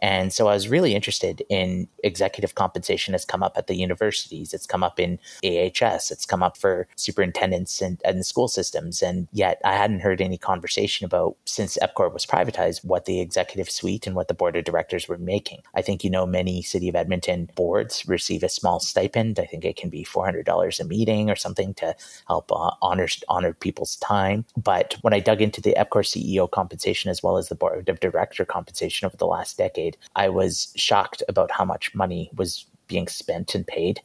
And 0.00 0.32
so 0.32 0.48
I 0.48 0.54
was 0.54 0.68
really 0.68 0.94
interested 0.94 1.42
in 1.48 1.88
executive 2.02 2.54
compensation 2.54 3.14
has 3.14 3.24
come 3.24 3.42
up 3.42 3.56
at 3.56 3.66
the 3.66 3.76
universities. 3.76 4.52
It's 4.52 4.66
come 4.66 4.82
up 4.82 5.00
in 5.00 5.18
AHS. 5.44 6.10
It's 6.10 6.26
come 6.26 6.42
up 6.42 6.56
for 6.56 6.86
superintendents 6.96 7.80
and, 7.80 8.00
and 8.04 8.24
school 8.24 8.48
systems. 8.48 9.02
And 9.02 9.28
yet 9.32 9.60
I 9.64 9.74
hadn't 9.74 10.00
heard 10.00 10.20
any 10.20 10.38
conversation 10.38 11.04
about 11.04 11.36
since 11.44 11.78
EPCOR 11.82 12.12
was 12.12 12.26
privatized, 12.26 12.84
what 12.84 13.04
the 13.04 13.20
executive 13.20 13.70
suite 13.70 14.06
and 14.06 14.16
what 14.16 14.28
the 14.28 14.34
board 14.34 14.56
of 14.56 14.64
directors 14.64 15.08
were 15.08 15.18
making. 15.18 15.62
I 15.74 15.82
think, 15.82 16.04
you 16.04 16.10
know, 16.10 16.26
many 16.26 16.62
City 16.62 16.88
of 16.88 16.96
Edmonton 16.96 17.50
boards 17.54 18.06
receive 18.06 18.42
a 18.42 18.48
small 18.48 18.80
stipend. 18.80 19.38
I 19.38 19.46
think 19.46 19.64
it 19.64 19.76
can 19.76 19.90
be 19.90 20.04
$400 20.04 20.80
a 20.80 20.84
meeting 20.84 21.30
or 21.30 21.36
something 21.36 21.74
to 21.74 21.94
help 22.26 22.50
uh, 22.52 22.72
honor, 22.82 23.08
honor 23.28 23.52
people's 23.52 23.96
time. 23.96 24.44
But 24.56 24.96
when 25.02 25.14
I 25.14 25.20
dug 25.20 25.40
into 25.40 25.60
the 25.60 25.74
EPCOR 25.78 26.02
CEO 26.02 26.50
compensation 26.50 27.10
as 27.10 27.22
well 27.22 27.36
as 27.36 27.48
the 27.48 27.54
board 27.54 27.88
of 27.88 28.00
director 28.00 28.44
compensation 28.44 29.06
over 29.06 29.16
the 29.16 29.26
last 29.26 29.56
decade, 29.58 29.85
I 30.16 30.28
was 30.30 30.72
shocked 30.76 31.22
about 31.28 31.50
how 31.50 31.64
much 31.64 31.94
money 31.94 32.30
was 32.34 32.64
being 32.88 33.08
spent 33.08 33.54
and 33.54 33.66
paid. 33.66 34.00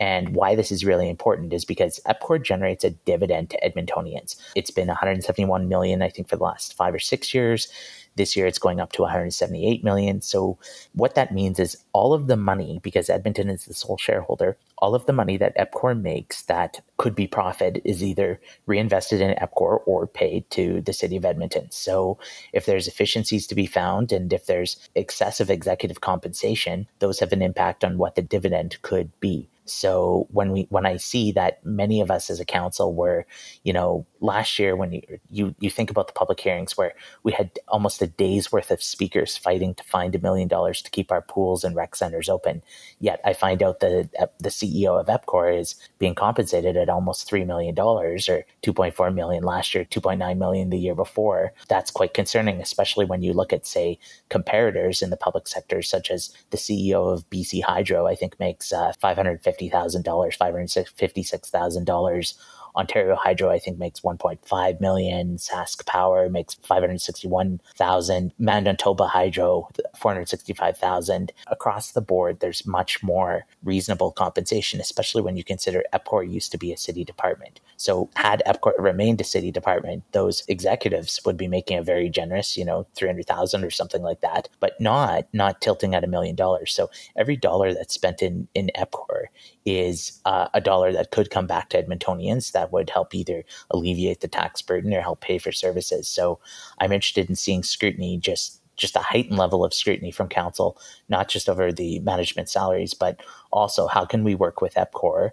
And 0.00 0.34
why 0.34 0.54
this 0.54 0.72
is 0.72 0.84
really 0.84 1.08
important 1.08 1.52
is 1.52 1.64
because 1.64 2.00
EPCOR 2.06 2.42
generates 2.42 2.84
a 2.84 2.90
dividend 2.90 3.50
to 3.50 3.60
Edmontonians. 3.60 4.36
It's 4.56 4.70
been 4.70 4.88
171 4.88 5.68
million, 5.68 6.02
I 6.02 6.08
think, 6.08 6.28
for 6.28 6.36
the 6.36 6.42
last 6.42 6.74
five 6.74 6.92
or 6.92 6.98
six 6.98 7.32
years. 7.32 7.68
This 8.16 8.36
year 8.36 8.46
it's 8.46 8.58
going 8.58 8.80
up 8.80 8.92
to 8.92 9.02
178 9.02 9.82
million. 9.84 10.22
So 10.22 10.58
what 10.94 11.14
that 11.14 11.32
means 11.32 11.58
is 11.58 11.76
all 11.92 12.12
of 12.12 12.26
the 12.26 12.36
money, 12.36 12.80
because 12.82 13.10
Edmonton 13.10 13.48
is 13.48 13.64
the 13.64 13.74
sole 13.74 13.96
shareholder, 13.96 14.56
all 14.78 14.94
of 14.94 15.06
the 15.06 15.12
money 15.12 15.36
that 15.36 15.56
EPCOR 15.56 16.00
makes 16.00 16.42
that 16.42 16.80
could 16.96 17.14
be 17.14 17.26
profit 17.26 17.80
is 17.84 18.02
either 18.02 18.40
reinvested 18.66 19.20
in 19.20 19.34
EPCOR 19.36 19.80
or 19.86 20.06
paid 20.06 20.48
to 20.50 20.80
the 20.82 20.92
city 20.92 21.16
of 21.16 21.24
Edmonton. 21.24 21.70
So 21.70 22.18
if 22.52 22.66
there's 22.66 22.88
efficiencies 22.88 23.46
to 23.46 23.54
be 23.54 23.66
found 23.66 24.12
and 24.12 24.32
if 24.32 24.46
there's 24.46 24.88
excessive 24.94 25.50
executive 25.50 26.00
compensation, 26.00 26.86
those 26.98 27.20
have 27.20 27.32
an 27.32 27.42
impact 27.42 27.84
on 27.84 27.98
what 27.98 28.14
the 28.14 28.22
dividend 28.22 28.80
could 28.82 29.10
be. 29.20 29.48
So 29.66 30.26
when 30.30 30.52
we 30.52 30.66
when 30.68 30.84
I 30.84 30.98
see 30.98 31.32
that 31.32 31.64
many 31.64 32.00
of 32.00 32.10
us 32.10 32.28
as 32.28 32.40
a 32.40 32.44
council 32.44 32.94
were, 32.94 33.26
you 33.62 33.72
know, 33.72 34.06
last 34.20 34.58
year 34.58 34.76
when 34.76 34.92
you 34.92 35.02
you, 35.30 35.54
you 35.58 35.70
think 35.70 35.90
about 35.90 36.06
the 36.06 36.12
public 36.12 36.40
hearings 36.40 36.76
where 36.76 36.94
we 37.22 37.32
had 37.32 37.50
almost 37.68 38.02
a 38.02 38.06
day's 38.06 38.52
worth 38.52 38.70
of 38.70 38.82
speakers 38.82 39.36
fighting 39.36 39.74
to 39.74 39.84
find 39.84 40.14
a 40.14 40.18
million 40.18 40.48
dollars 40.48 40.82
to 40.82 40.90
keep 40.90 41.10
our 41.10 41.22
pools 41.22 41.64
and 41.64 41.74
rec 41.76 41.96
centers 41.96 42.28
open, 42.28 42.62
yet 43.00 43.20
I 43.24 43.32
find 43.32 43.62
out 43.62 43.80
that 43.80 44.10
the 44.38 44.48
CEO 44.50 45.00
of 45.00 45.06
EPCOR 45.06 45.58
is 45.58 45.76
being 45.98 46.14
compensated 46.14 46.76
at 46.76 46.88
almost 46.90 47.26
three 47.26 47.44
million 47.44 47.74
dollars 47.74 48.28
or 48.28 48.44
two 48.60 48.72
point 48.72 48.94
four 48.94 49.10
million 49.10 49.44
last 49.44 49.74
year, 49.74 49.84
two 49.84 50.00
point 50.00 50.18
nine 50.18 50.38
million 50.38 50.70
the 50.70 50.78
year 50.78 50.94
before. 50.94 51.52
That's 51.68 51.90
quite 51.90 52.12
concerning, 52.12 52.60
especially 52.60 53.06
when 53.06 53.22
you 53.22 53.32
look 53.32 53.52
at 53.52 53.66
say 53.66 53.98
comparators 54.28 55.02
in 55.02 55.10
the 55.10 55.16
public 55.16 55.48
sector, 55.48 55.80
such 55.80 56.10
as 56.10 56.30
the 56.50 56.58
CEO 56.58 57.12
of 57.12 57.28
BC 57.30 57.62
Hydro, 57.62 58.06
I 58.06 58.14
think 58.14 58.38
makes 58.38 58.72
uh, 58.72 58.92
five 59.00 59.16
hundred 59.16 59.42
fifty 59.42 59.53
$50,000, 59.58 60.36
$556,000 60.36 62.34
Ontario 62.76 63.14
Hydro, 63.16 63.50
I 63.50 63.58
think, 63.58 63.78
makes 63.78 64.00
1.5 64.00 64.80
million. 64.80 65.36
Sask 65.36 65.84
Power 65.86 66.28
makes 66.28 66.54
561,000. 66.54 68.32
Manitoba 68.38 69.06
Hydro, 69.06 69.68
465,000. 69.96 71.32
Across 71.46 71.92
the 71.92 72.00
board, 72.00 72.40
there's 72.40 72.66
much 72.66 73.02
more 73.02 73.46
reasonable 73.62 74.10
compensation, 74.12 74.80
especially 74.80 75.22
when 75.22 75.36
you 75.36 75.44
consider 75.44 75.84
EPCOR 75.92 76.30
used 76.30 76.50
to 76.52 76.58
be 76.58 76.72
a 76.72 76.76
city 76.76 77.04
department. 77.04 77.60
So 77.76 78.08
had 78.16 78.42
EPCOR 78.46 78.72
remained 78.78 79.20
a 79.20 79.24
city 79.24 79.50
department, 79.50 80.02
those 80.12 80.42
executives 80.48 81.20
would 81.24 81.36
be 81.36 81.48
making 81.48 81.78
a 81.78 81.82
very 81.82 82.08
generous, 82.08 82.56
you 82.56 82.64
know, 82.64 82.86
300,000 82.94 83.64
or 83.64 83.70
something 83.70 84.02
like 84.02 84.20
that, 84.20 84.48
but 84.60 84.80
not 84.80 85.26
not 85.32 85.60
tilting 85.60 85.94
at 85.94 86.04
a 86.04 86.08
million 86.08 86.34
dollars. 86.34 86.72
So 86.72 86.90
every 87.16 87.36
dollar 87.36 87.72
that's 87.74 87.94
spent 87.94 88.22
in 88.22 88.48
in 88.54 88.70
EPCOR 88.76 89.26
is 89.64 90.20
uh, 90.24 90.48
a 90.54 90.60
dollar 90.60 90.92
that 90.92 91.10
could 91.10 91.30
come 91.30 91.46
back 91.46 91.70
to 91.70 91.82
Edmontonians 91.82 92.52
that 92.52 92.72
would 92.72 92.90
help 92.90 93.14
either 93.14 93.44
alleviate 93.70 94.20
the 94.20 94.28
tax 94.28 94.60
burden 94.62 94.92
or 94.92 95.00
help 95.00 95.20
pay 95.20 95.38
for 95.38 95.52
services. 95.52 96.06
So 96.08 96.38
I'm 96.78 96.92
interested 96.92 97.28
in 97.28 97.36
seeing 97.36 97.62
scrutiny 97.62 98.18
just 98.18 98.60
just 98.76 98.96
a 98.96 99.00
heightened 99.00 99.38
level 99.38 99.64
of 99.64 99.72
scrutiny 99.72 100.10
from 100.10 100.28
council, 100.28 100.76
not 101.08 101.28
just 101.28 101.48
over 101.48 101.70
the 101.70 102.00
management 102.00 102.48
salaries, 102.48 102.92
but 102.92 103.20
also 103.52 103.86
how 103.86 104.04
can 104.04 104.24
we 104.24 104.34
work 104.34 104.60
with 104.60 104.74
EPCOR 104.74 105.30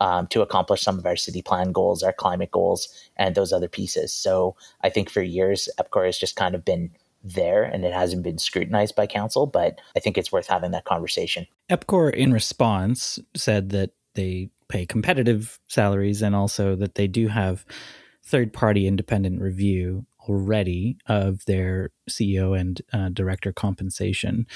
um, 0.00 0.26
to 0.28 0.42
accomplish 0.42 0.82
some 0.82 0.98
of 0.98 1.06
our 1.06 1.16
city 1.16 1.42
plan 1.42 1.72
goals, 1.72 2.02
our 2.02 2.12
climate 2.12 2.50
goals, 2.50 2.88
and 3.16 3.34
those 3.34 3.52
other 3.52 3.68
pieces. 3.68 4.12
So 4.12 4.54
I 4.82 4.90
think 4.90 5.10
for 5.10 5.22
years, 5.22 5.68
EPCOR 5.78 6.06
has 6.06 6.18
just 6.18 6.36
kind 6.36 6.54
of 6.54 6.64
been 6.64 6.90
there 7.24 7.64
and 7.64 7.84
it 7.84 7.92
hasn't 7.92 8.22
been 8.22 8.38
scrutinized 8.38 8.94
by 8.94 9.06
council, 9.06 9.46
but 9.46 9.80
I 9.96 10.00
think 10.00 10.18
it's 10.18 10.30
worth 10.30 10.46
having 10.46 10.72
that 10.72 10.84
conversation. 10.84 11.46
EPCOR, 11.70 12.12
in 12.12 12.32
response, 12.32 13.18
said 13.34 13.70
that 13.70 13.90
they 14.14 14.50
pay 14.68 14.86
competitive 14.86 15.58
salaries 15.68 16.22
and 16.22 16.36
also 16.36 16.76
that 16.76 16.94
they 16.94 17.06
do 17.06 17.28
have 17.28 17.64
third 18.24 18.52
party 18.52 18.86
independent 18.86 19.40
review 19.40 20.06
already 20.28 20.96
of 21.06 21.44
their 21.46 21.90
CEO 22.08 22.58
and 22.58 22.80
uh, 22.92 23.08
director 23.10 23.52
compensation. 23.52 24.46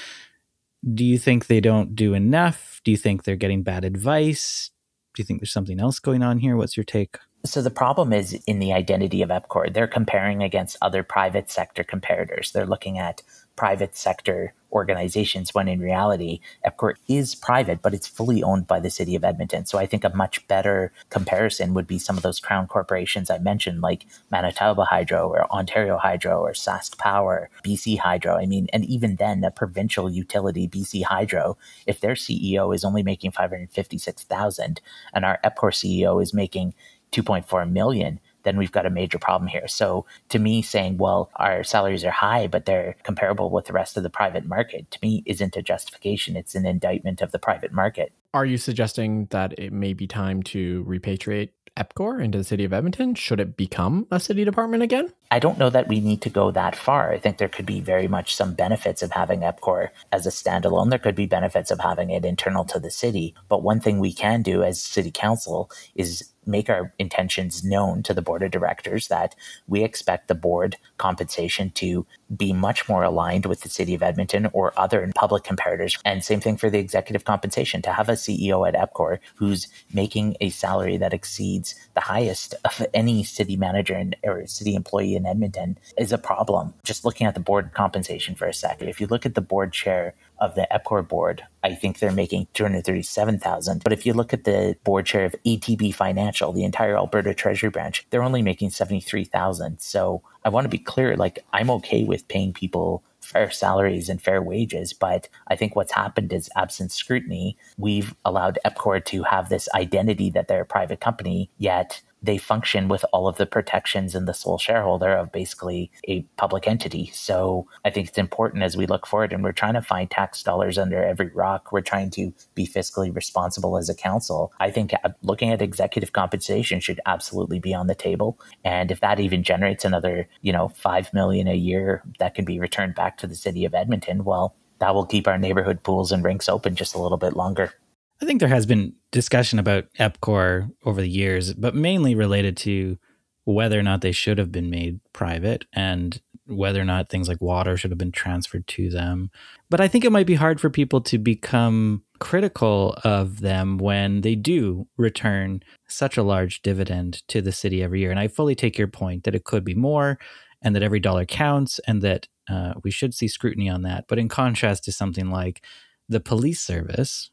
Do 0.93 1.03
you 1.03 1.17
think 1.17 1.47
they 1.47 1.59
don't 1.59 1.95
do 1.95 2.13
enough? 2.13 2.81
Do 2.83 2.91
you 2.91 2.97
think 2.97 3.23
they're 3.23 3.35
getting 3.35 3.63
bad 3.63 3.83
advice? 3.83 4.71
Do 5.13 5.21
you 5.21 5.25
think 5.25 5.41
there's 5.41 5.51
something 5.51 5.79
else 5.79 5.99
going 5.99 6.23
on 6.23 6.39
here? 6.39 6.55
What's 6.55 6.77
your 6.77 6.85
take? 6.85 7.17
So 7.45 7.61
the 7.61 7.71
problem 7.71 8.11
is 8.11 8.33
in 8.47 8.59
the 8.59 8.73
identity 8.73 9.21
of 9.21 9.29
EPCOR. 9.29 9.73
They're 9.73 9.87
comparing 9.87 10.43
against 10.43 10.75
other 10.81 11.03
private 11.03 11.49
sector 11.49 11.85
comparators. 11.85 12.51
They're 12.51 12.65
looking 12.65 12.99
at 12.99 13.21
private 13.55 13.95
sector 13.95 14.53
organizations 14.71 15.53
when 15.53 15.67
in 15.67 15.79
reality, 15.79 16.39
EPCOR 16.65 16.93
is 17.07 17.35
private, 17.35 17.81
but 17.81 17.93
it's 17.93 18.07
fully 18.07 18.43
owned 18.43 18.67
by 18.67 18.79
the 18.79 18.89
city 18.89 19.15
of 19.15 19.23
Edmonton. 19.23 19.65
So 19.65 19.77
I 19.77 19.85
think 19.85 20.03
a 20.03 20.15
much 20.15 20.47
better 20.47 20.91
comparison 21.09 21.73
would 21.73 21.87
be 21.87 21.97
some 21.97 22.17
of 22.17 22.23
those 22.23 22.39
crown 22.39 22.67
corporations 22.67 23.29
I 23.29 23.39
mentioned, 23.39 23.81
like 23.81 24.05
Manitoba 24.31 24.85
Hydro 24.85 25.27
or 25.27 25.51
Ontario 25.51 25.97
Hydro 25.97 26.39
or 26.39 26.53
Sask 26.53 26.97
Power, 26.97 27.49
BC 27.63 27.97
Hydro. 27.97 28.35
I 28.35 28.45
mean, 28.45 28.67
and 28.71 28.85
even 28.85 29.15
then, 29.15 29.41
the 29.41 29.51
provincial 29.51 30.09
utility, 30.09 30.67
BC 30.67 31.03
Hydro, 31.03 31.57
if 31.87 31.99
their 31.99 32.13
CEO 32.15 32.73
is 32.73 32.83
only 32.83 33.03
making 33.03 33.31
556,000 33.31 34.81
and 35.13 35.25
our 35.25 35.39
EPCOR 35.43 35.71
CEO 35.71 36.21
is 36.21 36.33
making 36.33 36.73
2.4 37.11 37.71
million, 37.71 38.19
then 38.43 38.57
we've 38.57 38.71
got 38.71 38.85
a 38.85 38.89
major 38.89 39.19
problem 39.19 39.47
here. 39.47 39.67
So 39.67 40.05
to 40.29 40.39
me, 40.39 40.61
saying, 40.61 40.97
well, 40.97 41.29
our 41.35 41.63
salaries 41.63 42.05
are 42.05 42.11
high, 42.11 42.47
but 42.47 42.65
they're 42.65 42.95
comparable 43.03 43.49
with 43.49 43.65
the 43.65 43.73
rest 43.73 43.97
of 43.97 44.03
the 44.03 44.09
private 44.09 44.45
market, 44.45 44.89
to 44.91 44.99
me 45.01 45.23
isn't 45.25 45.57
a 45.57 45.61
justification. 45.61 46.35
It's 46.35 46.55
an 46.55 46.65
indictment 46.65 47.21
of 47.21 47.31
the 47.31 47.39
private 47.39 47.73
market. 47.73 48.13
Are 48.33 48.45
you 48.45 48.57
suggesting 48.57 49.27
that 49.31 49.57
it 49.57 49.73
may 49.73 49.93
be 49.93 50.07
time 50.07 50.43
to 50.43 50.85
repatriate 50.87 51.49
EPCOR 51.77 52.21
into 52.23 52.37
the 52.37 52.43
city 52.43 52.63
of 52.63 52.73
Edmonton? 52.73 53.15
Should 53.15 53.39
it 53.39 53.57
become 53.57 54.05
a 54.11 54.19
city 54.19 54.43
department 54.43 54.83
again? 54.83 55.13
I 55.31 55.39
don't 55.39 55.57
know 55.57 55.69
that 55.69 55.87
we 55.87 55.99
need 55.99 56.21
to 56.23 56.29
go 56.29 56.51
that 56.51 56.75
far. 56.75 57.11
I 57.11 57.19
think 57.19 57.37
there 57.37 57.47
could 57.47 57.65
be 57.65 57.79
very 57.79 58.07
much 58.07 58.35
some 58.35 58.53
benefits 58.53 59.01
of 59.01 59.11
having 59.11 59.41
EPCOR 59.41 59.89
as 60.11 60.27
a 60.27 60.29
standalone. 60.29 60.89
There 60.89 60.99
could 60.99 61.15
be 61.15 61.25
benefits 61.25 61.71
of 61.71 61.79
having 61.79 62.09
it 62.09 62.25
internal 62.25 62.65
to 62.65 62.79
the 62.79 62.91
city. 62.91 63.33
But 63.47 63.63
one 63.63 63.79
thing 63.79 63.99
we 63.99 64.13
can 64.13 64.41
do 64.41 64.63
as 64.63 64.81
city 64.81 65.11
council 65.11 65.71
is 65.95 66.29
make 66.45 66.69
our 66.69 66.93
intentions 66.99 67.63
known 67.63 68.03
to 68.03 68.13
the 68.13 68.21
board 68.21 68.43
of 68.43 68.51
directors 68.51 69.07
that 69.07 69.35
we 69.67 69.83
expect 69.83 70.27
the 70.27 70.35
board 70.35 70.77
compensation 70.97 71.69
to 71.71 72.05
be 72.35 72.53
much 72.53 72.87
more 72.87 73.03
aligned 73.03 73.45
with 73.45 73.61
the 73.61 73.69
city 73.69 73.93
of 73.93 74.03
Edmonton 74.03 74.49
or 74.53 74.73
other 74.77 75.09
public 75.15 75.43
comparators. 75.43 75.99
And 76.05 76.23
same 76.23 76.39
thing 76.39 76.57
for 76.57 76.69
the 76.69 76.79
executive 76.79 77.25
compensation 77.25 77.81
to 77.83 77.93
have 77.93 78.09
a 78.09 78.13
CEO 78.13 78.67
at 78.67 78.75
EPCOR 78.75 79.19
who's 79.35 79.67
making 79.93 80.35
a 80.41 80.49
salary 80.49 80.97
that 80.97 81.13
exceeds 81.13 81.75
the 81.93 82.01
highest 82.01 82.55
of 82.65 82.85
any 82.93 83.23
city 83.23 83.55
manager 83.55 84.11
or 84.23 84.45
city 84.47 84.75
employee 84.75 85.15
in 85.15 85.25
Edmonton 85.25 85.77
is 85.97 86.11
a 86.11 86.17
problem. 86.17 86.73
Just 86.83 87.05
looking 87.05 87.27
at 87.27 87.33
the 87.33 87.39
board 87.39 87.73
compensation 87.73 88.35
for 88.35 88.45
a 88.45 88.53
second, 88.53 88.89
if 88.89 89.01
you 89.01 89.07
look 89.07 89.25
at 89.25 89.35
the 89.35 89.41
board 89.41 89.73
chair 89.73 90.13
of 90.39 90.55
the 90.55 90.67
EPCOR 90.71 91.07
board, 91.07 91.43
I 91.63 91.75
think 91.75 91.99
they're 91.99 92.11
making 92.11 92.47
237,000. 92.53 93.83
But 93.83 93.93
if 93.93 94.05
you 94.05 94.13
look 94.13 94.33
at 94.33 94.43
the 94.43 94.75
board 94.83 95.05
chair 95.05 95.25
of 95.25 95.35
ATB 95.45 95.93
Financial, 95.93 96.51
the 96.51 96.63
entire 96.63 96.95
Alberta 96.95 97.33
Treasury 97.33 97.69
branch, 97.69 98.05
they're 98.09 98.23
only 98.23 98.41
making 98.41 98.69
73,000. 98.69 99.79
So 99.79 100.21
I 100.43 100.49
want 100.49 100.65
to 100.65 100.69
be 100.69 100.77
clear, 100.77 101.15
like 101.17 101.39
I'm 101.53 101.69
okay 101.71 102.03
with 102.03 102.27
paying 102.27 102.53
people 102.53 103.03
fair 103.21 103.51
salaries 103.51 104.09
and 104.09 104.21
fair 104.21 104.41
wages. 104.41 104.93
But 104.93 105.29
I 105.47 105.55
think 105.55 105.75
what's 105.75 105.91
happened 105.91 106.33
is, 106.33 106.49
absent 106.55 106.91
scrutiny, 106.91 107.57
we've 107.77 108.15
allowed 108.25 108.57
EPCOR 108.65 109.05
to 109.05 109.23
have 109.23 109.49
this 109.49 109.69
identity 109.75 110.29
that 110.31 110.47
they're 110.47 110.61
a 110.61 110.65
private 110.65 110.99
company, 110.99 111.49
yet 111.57 112.01
they 112.21 112.37
function 112.37 112.87
with 112.87 113.05
all 113.13 113.27
of 113.27 113.37
the 113.37 113.45
protections 113.45 114.15
and 114.15 114.27
the 114.27 114.33
sole 114.33 114.57
shareholder 114.57 115.13
of 115.13 115.31
basically 115.31 115.91
a 116.07 116.21
public 116.37 116.67
entity. 116.67 117.11
So 117.13 117.67
I 117.85 117.89
think 117.89 118.09
it's 118.09 118.17
important 118.17 118.63
as 118.63 118.75
we 118.75 118.85
look 118.85 119.07
forward 119.07 119.33
and 119.33 119.43
we're 119.43 119.51
trying 119.51 119.75
to 119.75 119.81
find 119.81 120.09
tax 120.09 120.43
dollars 120.43 120.77
under 120.77 121.03
every 121.03 121.29
rock. 121.29 121.71
We're 121.71 121.81
trying 121.81 122.09
to 122.11 122.33
be 122.55 122.67
fiscally 122.67 123.13
responsible 123.13 123.77
as 123.77 123.89
a 123.89 123.95
council. 123.95 124.51
I 124.59 124.71
think 124.71 124.93
uh, 125.03 125.09
looking 125.21 125.51
at 125.51 125.61
executive 125.61 126.13
compensation 126.13 126.79
should 126.79 126.99
absolutely 127.05 127.59
be 127.59 127.73
on 127.73 127.87
the 127.87 127.95
table. 127.95 128.39
And 128.63 128.91
if 128.91 128.99
that 128.99 129.19
even 129.19 129.43
generates 129.43 129.85
another, 129.85 130.27
you 130.41 130.51
know, 130.51 130.69
5 130.69 131.13
million 131.13 131.47
a 131.47 131.55
year 131.55 132.03
that 132.19 132.35
can 132.35 132.45
be 132.45 132.59
returned 132.59 132.95
back 132.95 133.17
to 133.19 133.27
the 133.27 133.35
city 133.35 133.65
of 133.65 133.73
Edmonton, 133.73 134.23
well, 134.23 134.55
that 134.79 134.95
will 134.95 135.05
keep 135.05 135.27
our 135.27 135.37
neighborhood 135.37 135.83
pools 135.83 136.11
and 136.11 136.23
rinks 136.23 136.49
open 136.49 136.75
just 136.75 136.95
a 136.95 136.99
little 136.99 137.17
bit 137.17 137.35
longer. 137.35 137.73
I 138.21 138.25
think 138.25 138.39
there 138.39 138.49
has 138.49 138.65
been 138.65 138.93
discussion 139.11 139.59
about 139.59 139.85
EPCOR 139.99 140.71
over 140.85 141.01
the 141.01 141.09
years, 141.09 141.53
but 141.53 141.75
mainly 141.75 142.15
related 142.15 142.57
to 142.57 142.97
whether 143.45 143.79
or 143.79 143.83
not 143.83 144.01
they 144.01 144.11
should 144.11 144.37
have 144.37 144.51
been 144.51 144.69
made 144.69 144.99
private 145.13 145.65
and 145.73 146.21
whether 146.45 146.81
or 146.81 146.85
not 146.85 147.09
things 147.09 147.27
like 147.27 147.41
water 147.41 147.77
should 147.77 147.91
have 147.91 147.97
been 147.97 148.11
transferred 148.11 148.67
to 148.67 148.89
them. 148.89 149.29
But 149.69 149.79
I 149.79 149.87
think 149.87 150.03
it 150.03 150.11
might 150.11 150.27
be 150.27 150.35
hard 150.35 150.59
for 150.59 150.69
people 150.69 151.01
to 151.01 151.17
become 151.17 152.03
critical 152.19 152.97
of 153.03 153.41
them 153.41 153.77
when 153.77 154.21
they 154.21 154.35
do 154.35 154.87
return 154.97 155.61
such 155.87 156.17
a 156.17 156.23
large 156.23 156.61
dividend 156.61 157.27
to 157.29 157.41
the 157.41 157.51
city 157.51 157.81
every 157.81 158.01
year. 158.01 158.11
And 158.11 158.19
I 158.19 158.27
fully 158.27 158.55
take 158.55 158.77
your 158.77 158.87
point 158.87 159.23
that 159.23 159.35
it 159.35 159.45
could 159.45 159.63
be 159.63 159.75
more 159.75 160.19
and 160.61 160.75
that 160.75 160.83
every 160.83 160.99
dollar 160.99 161.25
counts 161.25 161.79
and 161.87 162.01
that 162.01 162.27
uh, 162.49 162.73
we 162.83 162.91
should 162.91 163.13
see 163.13 163.27
scrutiny 163.27 163.69
on 163.69 163.83
that. 163.83 164.05
But 164.07 164.19
in 164.19 164.27
contrast 164.27 164.83
to 164.85 164.91
something 164.91 165.29
like 165.29 165.63
the 166.09 166.19
police 166.19 166.61
service, 166.61 167.29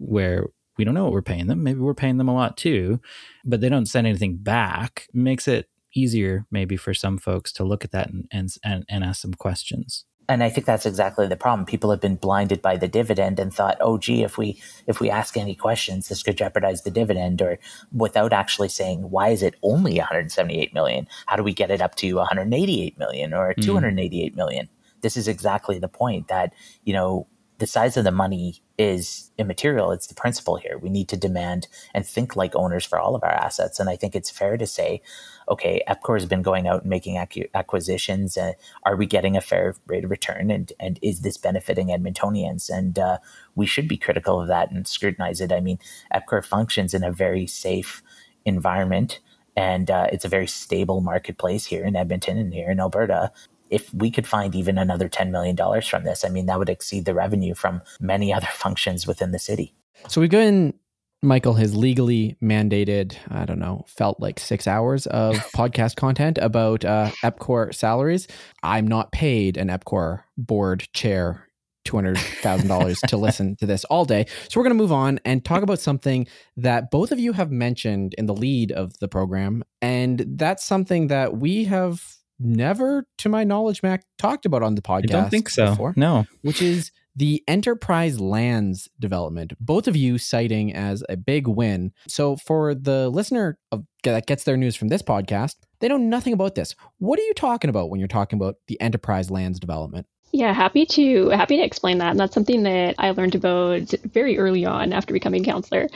where 0.00 0.46
we 0.76 0.84
don't 0.84 0.94
know 0.94 1.04
what 1.04 1.12
we're 1.12 1.22
paying 1.22 1.46
them. 1.46 1.62
Maybe 1.62 1.78
we're 1.78 1.94
paying 1.94 2.16
them 2.16 2.28
a 2.28 2.34
lot 2.34 2.56
too, 2.56 3.00
but 3.44 3.60
they 3.60 3.68
don't 3.68 3.86
send 3.86 4.06
anything 4.06 4.38
back. 4.38 5.06
Makes 5.12 5.46
it 5.46 5.68
easier 5.94 6.46
maybe 6.50 6.76
for 6.76 6.94
some 6.94 7.18
folks 7.18 7.52
to 7.52 7.64
look 7.64 7.84
at 7.84 7.92
that 7.92 8.10
and 8.10 8.26
and 8.64 8.84
and, 8.88 9.04
ask 9.04 9.20
some 9.20 9.34
questions. 9.34 10.04
And 10.28 10.44
I 10.44 10.48
think 10.48 10.64
that's 10.64 10.86
exactly 10.86 11.26
the 11.26 11.36
problem. 11.36 11.66
People 11.66 11.90
have 11.90 12.00
been 12.00 12.14
blinded 12.14 12.62
by 12.62 12.76
the 12.76 12.88
dividend 12.88 13.38
and 13.38 13.52
thought, 13.52 13.76
"Oh, 13.80 13.98
gee, 13.98 14.22
if 14.22 14.38
we 14.38 14.60
if 14.86 15.00
we 15.00 15.10
ask 15.10 15.36
any 15.36 15.54
questions, 15.54 16.08
this 16.08 16.22
could 16.22 16.38
jeopardize 16.38 16.82
the 16.82 16.90
dividend." 16.90 17.42
Or 17.42 17.58
without 17.92 18.32
actually 18.32 18.68
saying, 18.68 19.10
"Why 19.10 19.30
is 19.30 19.42
it 19.42 19.56
only 19.62 19.98
178 19.98 20.72
million? 20.72 21.08
How 21.26 21.36
do 21.36 21.42
we 21.42 21.52
get 21.52 21.70
it 21.70 21.82
up 21.82 21.96
to 21.96 22.14
188 22.14 22.98
million 22.98 23.34
or 23.34 23.54
mm. 23.54 24.36
million?" 24.36 24.68
This 25.02 25.16
is 25.16 25.28
exactly 25.28 25.78
the 25.78 25.88
point 25.88 26.28
that 26.28 26.54
you 26.84 26.92
know 26.92 27.26
the 27.60 27.66
size 27.66 27.98
of 27.98 28.04
the 28.04 28.10
money 28.10 28.62
is 28.78 29.30
immaterial. 29.36 29.92
It's 29.92 30.06
the 30.06 30.14
principle 30.14 30.56
here. 30.56 30.78
We 30.78 30.88
need 30.88 31.10
to 31.10 31.16
demand 31.16 31.68
and 31.92 32.06
think 32.06 32.34
like 32.34 32.56
owners 32.56 32.86
for 32.86 32.98
all 32.98 33.14
of 33.14 33.22
our 33.22 33.30
assets. 33.30 33.78
And 33.78 33.90
I 33.90 33.96
think 33.96 34.16
it's 34.16 34.30
fair 34.30 34.56
to 34.56 34.66
say, 34.66 35.02
okay, 35.46 35.82
EPCOR 35.86 36.18
has 36.18 36.26
been 36.26 36.40
going 36.40 36.66
out 36.66 36.80
and 36.80 36.90
making 36.90 37.18
acquisitions. 37.54 38.38
Uh, 38.38 38.54
are 38.84 38.96
we 38.96 39.04
getting 39.04 39.36
a 39.36 39.42
fair 39.42 39.76
rate 39.86 40.04
of 40.04 40.10
return? 40.10 40.50
And, 40.50 40.72
and 40.80 40.98
is 41.02 41.20
this 41.20 41.36
benefiting 41.36 41.88
Edmontonians? 41.88 42.70
And 42.70 42.98
uh, 42.98 43.18
we 43.54 43.66
should 43.66 43.88
be 43.88 43.98
critical 43.98 44.40
of 44.40 44.48
that 44.48 44.70
and 44.70 44.88
scrutinize 44.88 45.42
it. 45.42 45.52
I 45.52 45.60
mean, 45.60 45.78
EPCOR 46.14 46.42
functions 46.42 46.94
in 46.94 47.04
a 47.04 47.12
very 47.12 47.46
safe 47.46 48.02
environment 48.46 49.20
and 49.56 49.90
uh, 49.90 50.06
it's 50.12 50.24
a 50.24 50.28
very 50.28 50.46
stable 50.46 51.00
marketplace 51.00 51.66
here 51.66 51.84
in 51.84 51.96
Edmonton 51.96 52.38
and 52.38 52.54
here 52.54 52.70
in 52.70 52.80
Alberta 52.80 53.32
if 53.70 53.92
we 53.94 54.10
could 54.10 54.26
find 54.26 54.54
even 54.54 54.78
another 54.78 55.08
$10 55.08 55.30
million 55.30 55.56
from 55.82 56.04
this, 56.04 56.24
I 56.24 56.28
mean, 56.28 56.46
that 56.46 56.58
would 56.58 56.68
exceed 56.68 57.04
the 57.04 57.14
revenue 57.14 57.54
from 57.54 57.82
many 58.00 58.32
other 58.34 58.48
functions 58.52 59.06
within 59.06 59.32
the 59.32 59.38
city. 59.38 59.74
So 60.08 60.20
we've 60.20 60.30
given 60.30 60.74
Michael 61.22 61.54
has 61.54 61.76
legally 61.76 62.36
mandated, 62.42 63.16
I 63.28 63.44
don't 63.44 63.58
know, 63.58 63.84
felt 63.86 64.20
like 64.20 64.40
six 64.40 64.66
hours 64.66 65.06
of 65.06 65.36
podcast 65.54 65.96
content 65.96 66.38
about 66.38 66.84
uh, 66.84 67.10
EPCOR 67.22 67.74
salaries. 67.74 68.26
I'm 68.62 68.86
not 68.86 69.12
paid 69.12 69.56
an 69.56 69.68
EPCOR 69.68 70.22
board 70.38 70.88
chair 70.94 71.46
$200,000 71.86 73.00
to 73.08 73.16
listen 73.16 73.56
to 73.56 73.66
this 73.66 73.84
all 73.84 74.04
day. 74.04 74.26
So 74.48 74.60
we're 74.60 74.64
going 74.64 74.76
to 74.76 74.82
move 74.82 74.92
on 74.92 75.18
and 75.24 75.44
talk 75.44 75.62
about 75.62 75.78
something 75.78 76.26
that 76.56 76.90
both 76.90 77.10
of 77.10 77.18
you 77.18 77.32
have 77.32 77.50
mentioned 77.50 78.14
in 78.16 78.26
the 78.26 78.34
lead 78.34 78.72
of 78.72 78.98
the 78.98 79.08
program. 79.08 79.64
And 79.80 80.24
that's 80.26 80.64
something 80.64 81.08
that 81.08 81.38
we 81.38 81.64
have 81.64 82.02
never, 82.40 83.06
to 83.18 83.28
my 83.28 83.44
knowledge, 83.44 83.82
Mac 83.82 84.04
talked 84.18 84.46
about 84.46 84.62
on 84.62 84.74
the 84.74 84.82
podcast. 84.82 85.10
I 85.10 85.20
don't 85.20 85.30
think 85.30 85.48
so. 85.48 85.70
Before, 85.70 85.94
no. 85.96 86.26
Which 86.42 86.62
is 86.62 86.90
the 87.14 87.44
enterprise 87.46 88.18
lands 88.18 88.88
development. 88.98 89.52
Both 89.60 89.86
of 89.86 89.96
you 89.96 90.16
citing 90.16 90.74
as 90.74 91.04
a 91.08 91.16
big 91.16 91.46
win. 91.46 91.92
So 92.08 92.36
for 92.36 92.74
the 92.74 93.08
listener 93.08 93.58
of, 93.70 93.84
that 94.04 94.26
gets 94.26 94.44
their 94.44 94.56
news 94.56 94.76
from 94.76 94.88
this 94.88 95.02
podcast, 95.02 95.56
they 95.80 95.88
know 95.88 95.96
nothing 95.96 96.32
about 96.32 96.54
this. 96.54 96.74
What 96.98 97.18
are 97.18 97.22
you 97.22 97.34
talking 97.34 97.68
about 97.68 97.90
when 97.90 98.00
you're 98.00 98.08
talking 98.08 98.38
about 98.38 98.56
the 98.68 98.80
enterprise 98.80 99.30
lands 99.30 99.60
development? 99.60 100.06
Yeah, 100.32 100.52
happy 100.52 100.86
to 100.86 101.30
happy 101.30 101.56
to 101.56 101.62
explain 101.64 101.98
that. 101.98 102.12
And 102.12 102.20
that's 102.20 102.34
something 102.34 102.62
that 102.62 102.94
I 102.98 103.10
learned 103.10 103.34
about 103.34 103.90
very 104.12 104.38
early 104.38 104.64
on 104.64 104.92
after 104.92 105.12
becoming 105.12 105.42
councillor. 105.42 105.88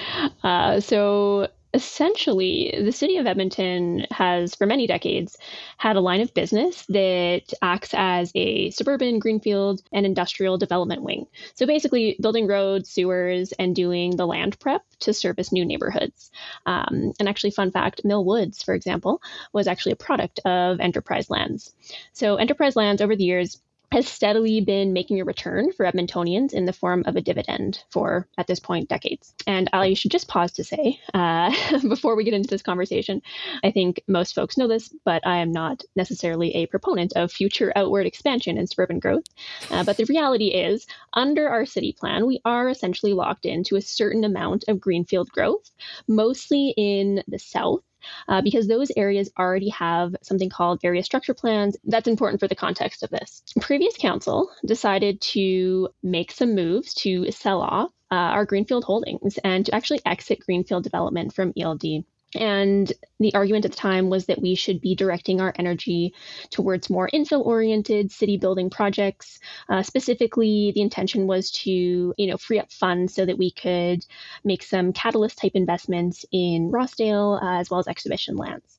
Uh, 0.42 0.80
so 0.80 1.48
essentially, 1.74 2.72
the 2.82 2.92
city 2.92 3.16
of 3.18 3.26
Edmonton 3.26 4.06
has, 4.10 4.54
for 4.54 4.66
many 4.66 4.86
decades, 4.86 5.36
had 5.76 5.96
a 5.96 6.00
line 6.00 6.20
of 6.20 6.32
business 6.32 6.86
that 6.86 7.52
acts 7.60 7.90
as 7.92 8.30
a 8.34 8.70
suburban, 8.70 9.18
greenfield, 9.18 9.82
and 9.92 10.06
industrial 10.06 10.56
development 10.56 11.02
wing. 11.02 11.26
So 11.54 11.66
basically, 11.66 12.16
building 12.20 12.46
roads, 12.46 12.88
sewers, 12.88 13.52
and 13.52 13.74
doing 13.74 14.16
the 14.16 14.26
land 14.26 14.58
prep 14.60 14.82
to 15.00 15.12
service 15.12 15.52
new 15.52 15.64
neighborhoods. 15.64 16.30
Um, 16.64 17.12
and 17.18 17.28
actually, 17.28 17.50
fun 17.50 17.72
fact 17.72 18.04
Mill 18.04 18.24
Woods, 18.24 18.62
for 18.62 18.72
example, 18.72 19.20
was 19.52 19.66
actually 19.66 19.92
a 19.92 19.96
product 19.96 20.40
of 20.44 20.78
Enterprise 20.80 21.28
Lands. 21.28 21.74
So, 22.12 22.36
Enterprise 22.36 22.76
Lands 22.76 23.02
over 23.02 23.16
the 23.16 23.24
years 23.24 23.60
has 23.94 24.08
steadily 24.08 24.60
been 24.60 24.92
making 24.92 25.20
a 25.20 25.24
return 25.24 25.70
for 25.70 25.86
Edmontonians 25.86 26.52
in 26.52 26.64
the 26.64 26.72
form 26.72 27.04
of 27.06 27.14
a 27.14 27.20
dividend 27.20 27.78
for, 27.92 28.26
at 28.36 28.48
this 28.48 28.58
point, 28.58 28.88
decades. 28.88 29.32
And 29.46 29.70
I 29.72 29.94
should 29.94 30.10
just 30.10 30.26
pause 30.26 30.50
to 30.54 30.64
say, 30.64 30.98
uh, 31.14 31.78
before 31.88 32.16
we 32.16 32.24
get 32.24 32.34
into 32.34 32.48
this 32.48 32.60
conversation, 32.60 33.22
I 33.62 33.70
think 33.70 34.02
most 34.08 34.34
folks 34.34 34.58
know 34.58 34.66
this, 34.66 34.92
but 35.04 35.24
I 35.24 35.36
am 35.36 35.52
not 35.52 35.84
necessarily 35.94 36.56
a 36.56 36.66
proponent 36.66 37.12
of 37.14 37.30
future 37.30 37.72
outward 37.76 38.04
expansion 38.04 38.58
and 38.58 38.68
suburban 38.68 38.98
growth. 38.98 39.26
Uh, 39.70 39.84
but 39.84 39.96
the 39.96 40.06
reality 40.06 40.48
is, 40.48 40.88
under 41.12 41.48
our 41.48 41.64
city 41.64 41.92
plan, 41.92 42.26
we 42.26 42.40
are 42.44 42.68
essentially 42.68 43.12
locked 43.12 43.46
into 43.46 43.76
a 43.76 43.80
certain 43.80 44.24
amount 44.24 44.64
of 44.66 44.80
greenfield 44.80 45.30
growth, 45.30 45.70
mostly 46.08 46.74
in 46.76 47.22
the 47.28 47.38
south 47.38 47.84
uh, 48.28 48.42
because 48.42 48.68
those 48.68 48.90
areas 48.96 49.30
already 49.38 49.68
have 49.70 50.14
something 50.22 50.50
called 50.50 50.80
area 50.84 51.02
structure 51.02 51.34
plans. 51.34 51.76
That's 51.84 52.08
important 52.08 52.40
for 52.40 52.48
the 52.48 52.54
context 52.54 53.02
of 53.02 53.10
this. 53.10 53.42
Previous 53.60 53.96
council 53.96 54.50
decided 54.64 55.20
to 55.20 55.88
make 56.02 56.30
some 56.30 56.54
moves 56.54 56.94
to 56.94 57.30
sell 57.30 57.60
off 57.60 57.90
uh, 58.10 58.14
our 58.14 58.44
Greenfield 58.44 58.84
holdings 58.84 59.38
and 59.44 59.66
to 59.66 59.74
actually 59.74 60.00
exit 60.06 60.40
Greenfield 60.40 60.84
development 60.84 61.34
from 61.34 61.52
ELD. 61.58 62.04
And 62.34 62.92
the 63.20 63.34
argument 63.34 63.64
at 63.64 63.72
the 63.72 63.76
time 63.76 64.10
was 64.10 64.26
that 64.26 64.40
we 64.40 64.54
should 64.54 64.80
be 64.80 64.94
directing 64.94 65.40
our 65.40 65.54
energy 65.56 66.14
towards 66.50 66.90
more 66.90 67.08
infill 67.12 67.44
oriented 67.44 68.10
city 68.10 68.36
building 68.36 68.70
projects. 68.70 69.38
Uh, 69.68 69.82
specifically, 69.82 70.72
the 70.74 70.80
intention 70.80 71.26
was 71.26 71.50
to 71.52 72.14
you 72.16 72.26
know 72.26 72.36
free 72.36 72.58
up 72.58 72.72
funds 72.72 73.14
so 73.14 73.24
that 73.24 73.38
we 73.38 73.50
could 73.50 74.04
make 74.44 74.62
some 74.62 74.92
catalyst 74.92 75.38
type 75.38 75.52
investments 75.54 76.24
in 76.32 76.70
Rossdale 76.70 77.42
uh, 77.42 77.60
as 77.60 77.70
well 77.70 77.80
as 77.80 77.88
exhibition 77.88 78.36
lands. 78.36 78.78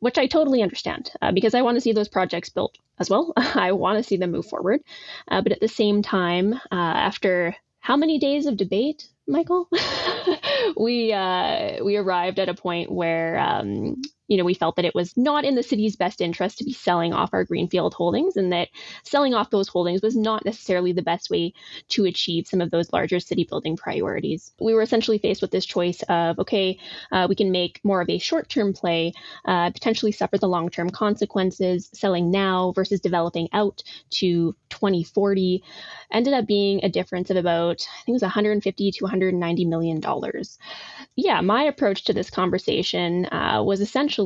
Which 0.00 0.18
I 0.18 0.26
totally 0.26 0.62
understand 0.62 1.10
uh, 1.20 1.32
because 1.32 1.54
I 1.54 1.62
want 1.62 1.76
to 1.76 1.80
see 1.80 1.92
those 1.92 2.08
projects 2.08 2.48
built 2.48 2.78
as 3.00 3.10
well. 3.10 3.32
I 3.36 3.72
want 3.72 3.98
to 3.98 4.04
see 4.04 4.16
them 4.16 4.30
move 4.30 4.46
forward. 4.46 4.80
Uh, 5.28 5.42
but 5.42 5.52
at 5.52 5.60
the 5.60 5.68
same 5.68 6.02
time, 6.02 6.54
uh, 6.54 6.58
after 6.70 7.56
how 7.80 7.96
many 7.96 8.18
days 8.18 8.46
of 8.46 8.56
debate, 8.56 9.08
Michael? 9.26 9.68
we 10.76 11.12
uh, 11.12 11.84
we 11.84 11.96
arrived 11.96 12.38
at 12.38 12.48
a 12.48 12.54
point 12.54 12.90
where 12.90 13.38
um, 13.38 14.00
you 14.28 14.36
know, 14.36 14.44
we 14.44 14.54
felt 14.54 14.76
that 14.76 14.84
it 14.84 14.94
was 14.94 15.16
not 15.16 15.44
in 15.44 15.54
the 15.54 15.62
city's 15.62 15.96
best 15.96 16.20
interest 16.20 16.58
to 16.58 16.64
be 16.64 16.72
selling 16.72 17.12
off 17.12 17.30
our 17.32 17.44
greenfield 17.44 17.94
holdings 17.94 18.36
and 18.36 18.52
that 18.52 18.68
selling 19.02 19.34
off 19.34 19.50
those 19.50 19.68
holdings 19.68 20.02
was 20.02 20.16
not 20.16 20.44
necessarily 20.44 20.92
the 20.92 21.02
best 21.02 21.30
way 21.30 21.52
to 21.88 22.04
achieve 22.04 22.46
some 22.46 22.60
of 22.60 22.70
those 22.70 22.92
larger 22.92 23.18
city 23.18 23.44
building 23.44 23.76
priorities. 23.76 24.52
We 24.60 24.74
were 24.74 24.82
essentially 24.82 25.18
faced 25.18 25.42
with 25.42 25.50
this 25.50 25.66
choice 25.66 26.02
of, 26.08 26.38
okay, 26.38 26.78
uh, 27.10 27.26
we 27.28 27.34
can 27.34 27.50
make 27.50 27.80
more 27.82 28.00
of 28.00 28.10
a 28.10 28.18
short 28.18 28.48
term 28.48 28.72
play, 28.72 29.14
uh, 29.44 29.70
potentially 29.70 30.12
suffer 30.12 30.38
the 30.38 30.48
long 30.48 30.68
term 30.68 30.90
consequences, 30.90 31.88
selling 31.94 32.30
now 32.30 32.72
versus 32.72 33.00
developing 33.00 33.48
out 33.52 33.82
to 34.10 34.54
2040 34.68 35.62
ended 36.12 36.34
up 36.34 36.46
being 36.46 36.84
a 36.84 36.88
difference 36.88 37.30
of 37.30 37.36
about, 37.36 37.86
I 37.90 38.04
think 38.04 38.08
it 38.08 38.12
was 38.12 38.22
150 38.22 38.90
to 38.92 39.04
190 39.04 39.64
million 39.64 40.00
dollars. 40.00 40.58
Yeah, 41.16 41.40
my 41.40 41.64
approach 41.64 42.04
to 42.04 42.12
this 42.12 42.30
conversation 42.30 43.26
uh, 43.26 43.62
was 43.64 43.80
essentially 43.80 44.17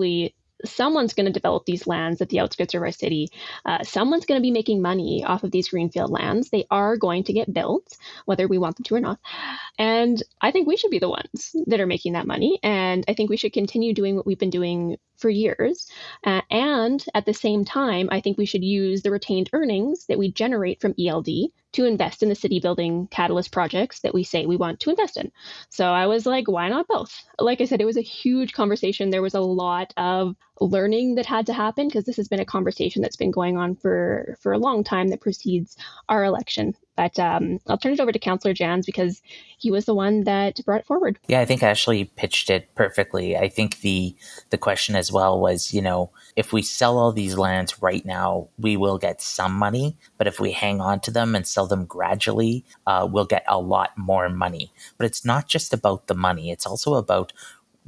someone's 0.65 1.15
going 1.15 1.27
to 1.27 1.33
develop 1.33 1.65
these 1.65 1.87
lands 1.87 2.21
at 2.21 2.29
the 2.29 2.41
outskirts 2.41 2.75
of 2.75 2.83
our 2.83 2.93
city. 2.93 3.29
Uh, 3.65 3.83
someone's 3.83 4.27
going 4.27 4.39
to 4.39 4.43
be 4.43 4.51
making 4.51 4.81
money 4.81 5.25
off 5.25 5.43
of 5.45 5.51
these 5.51 5.69
greenfield 5.69 6.11
lands. 6.11 6.51
They 6.51 6.67
are 6.71 6.97
going 6.97 7.25
to 7.25 7.33
get 7.33 7.53
built, 7.53 7.97
whether 8.25 8.47
we 8.47 8.59
want 8.59 8.77
them 8.77 8.85
to 8.85 8.95
or 8.95 9.01
not. 9.01 9.19
And 9.79 10.23
I 10.41 10.51
think 10.51 10.69
we 10.69 10.77
should 10.77 10.91
be 10.91 10.99
the 10.99 11.09
ones 11.09 11.55
that 11.67 11.81
are 11.81 11.87
making 11.87 12.13
that 12.13 12.27
money. 12.27 12.59
And 12.63 13.05
I 13.09 13.15
think 13.15 13.31
we 13.31 13.37
should 13.37 13.53
continue 13.53 13.95
doing 13.95 14.17
what 14.17 14.27
we've 14.27 14.39
been 14.39 14.51
doing 14.51 14.97
for 15.17 15.31
years. 15.31 15.89
Uh, 16.25 16.43
and 16.51 17.05
at 17.15 17.25
the 17.25 17.33
same 17.33 17.65
time, 17.65 18.09
I 18.11 18.21
think 18.21 18.37
we 18.37 18.45
should 18.45 18.65
use 18.65 19.03
the 19.03 19.11
retained 19.11 19.49
earnings 19.53 20.07
that 20.07 20.19
we 20.19 20.33
generate 20.33 20.81
from 20.81 20.95
ELD 20.99 21.29
to 21.73 21.85
invest 21.87 22.23
in 22.23 22.29
the 22.29 22.35
city 22.35 22.61
building 22.61 23.09
catalyst 23.11 23.51
projects 23.51 24.01
that 24.01 24.13
we 24.13 24.25
say 24.25 24.45
we 24.45 24.57
want 24.57 24.81
to 24.81 24.91
invest 24.91 25.17
in. 25.17 25.33
So 25.71 25.87
I 25.87 26.07
was 26.07 26.27
like, 26.27 26.49
why 26.49 26.69
not 26.69 26.89
both? 26.89 27.25
Like 27.39 27.61
I 27.61 27.65
said, 27.65 27.81
it 27.81 27.87
was 27.87 27.97
a 27.97 28.03
huge 28.03 28.53
conversation. 28.53 29.11
There 29.11 29.23
was 29.23 29.35
a 29.35 29.41
lot 29.41 29.95
of 29.97 30.37
learning 30.61 31.15
that 31.15 31.27
had 31.27 31.47
to 31.47 31.55
happen 31.55 31.89
because 31.89 32.05
this 32.05 32.17
has 32.17 32.29
been 32.29 32.41
a 32.41 32.45
conversation 32.45 33.01
that's 33.01 33.17
been 33.17 33.31
going 33.31 33.57
on 33.57 33.77
for 33.77 34.37
for 34.41 34.53
a 34.53 34.59
long 34.59 34.85
time 34.85 35.09
that 35.09 35.21
precedes 35.21 35.77
our 36.09 36.25
election. 36.25 36.75
But 36.97 37.19
um, 37.19 37.59
I'll 37.67 37.79
turn 37.79 37.93
it 37.93 38.01
over 38.01 38.13
to 38.13 38.19
Councillor 38.19 38.53
Janz 38.55 38.85
because 38.85 39.23
he 39.59 39.71
was 39.71 39.87
the 39.87 39.95
one 39.95 40.25
that 40.25 40.61
brought 40.65 40.81
it 40.81 40.87
forward. 40.87 41.19
Yeah, 41.27 41.41
I 41.41 41.45
think 41.45 41.63
Ashley 41.63 42.05
pitched 42.05 42.51
it 42.51 42.69
perfectly. 42.75 43.37
I 43.37 43.49
think 43.49 43.81
the 43.81 44.15
the 44.51 44.59
question 44.59 44.95
as 44.95 45.11
well 45.11 45.41
was, 45.41 45.73
you 45.73 45.81
know, 45.81 46.11
if 46.37 46.53
we 46.53 46.63
sell 46.63 46.99
all 46.99 47.13
these 47.13 47.39
lands 47.39 47.81
right 47.81 48.05
now, 48.05 48.49
we 48.59 48.77
will 48.77 48.99
get 48.99 49.23
some 49.23 49.55
money, 49.55 49.97
but 50.19 50.27
if 50.27 50.39
we 50.39 50.53
hang 50.53 50.81
on 50.81 51.01
to 51.01 51.11
them 51.11 51.35
and 51.35 51.47
sell 51.47 51.67
them 51.67 51.87
gradually, 51.87 52.65
uh, 52.87 53.09
we'll 53.11 53.25
get 53.25 53.45
a 53.49 53.59
lot 53.59 53.97
more 53.97 54.29
money. 54.29 54.73
But 54.99 55.07
it's 55.07 55.25
not 55.25 55.49
just 55.49 55.73
about 55.73 56.09
the 56.09 56.15
money; 56.15 56.51
it's 56.51 56.67
also 56.67 56.95
about 56.95 57.33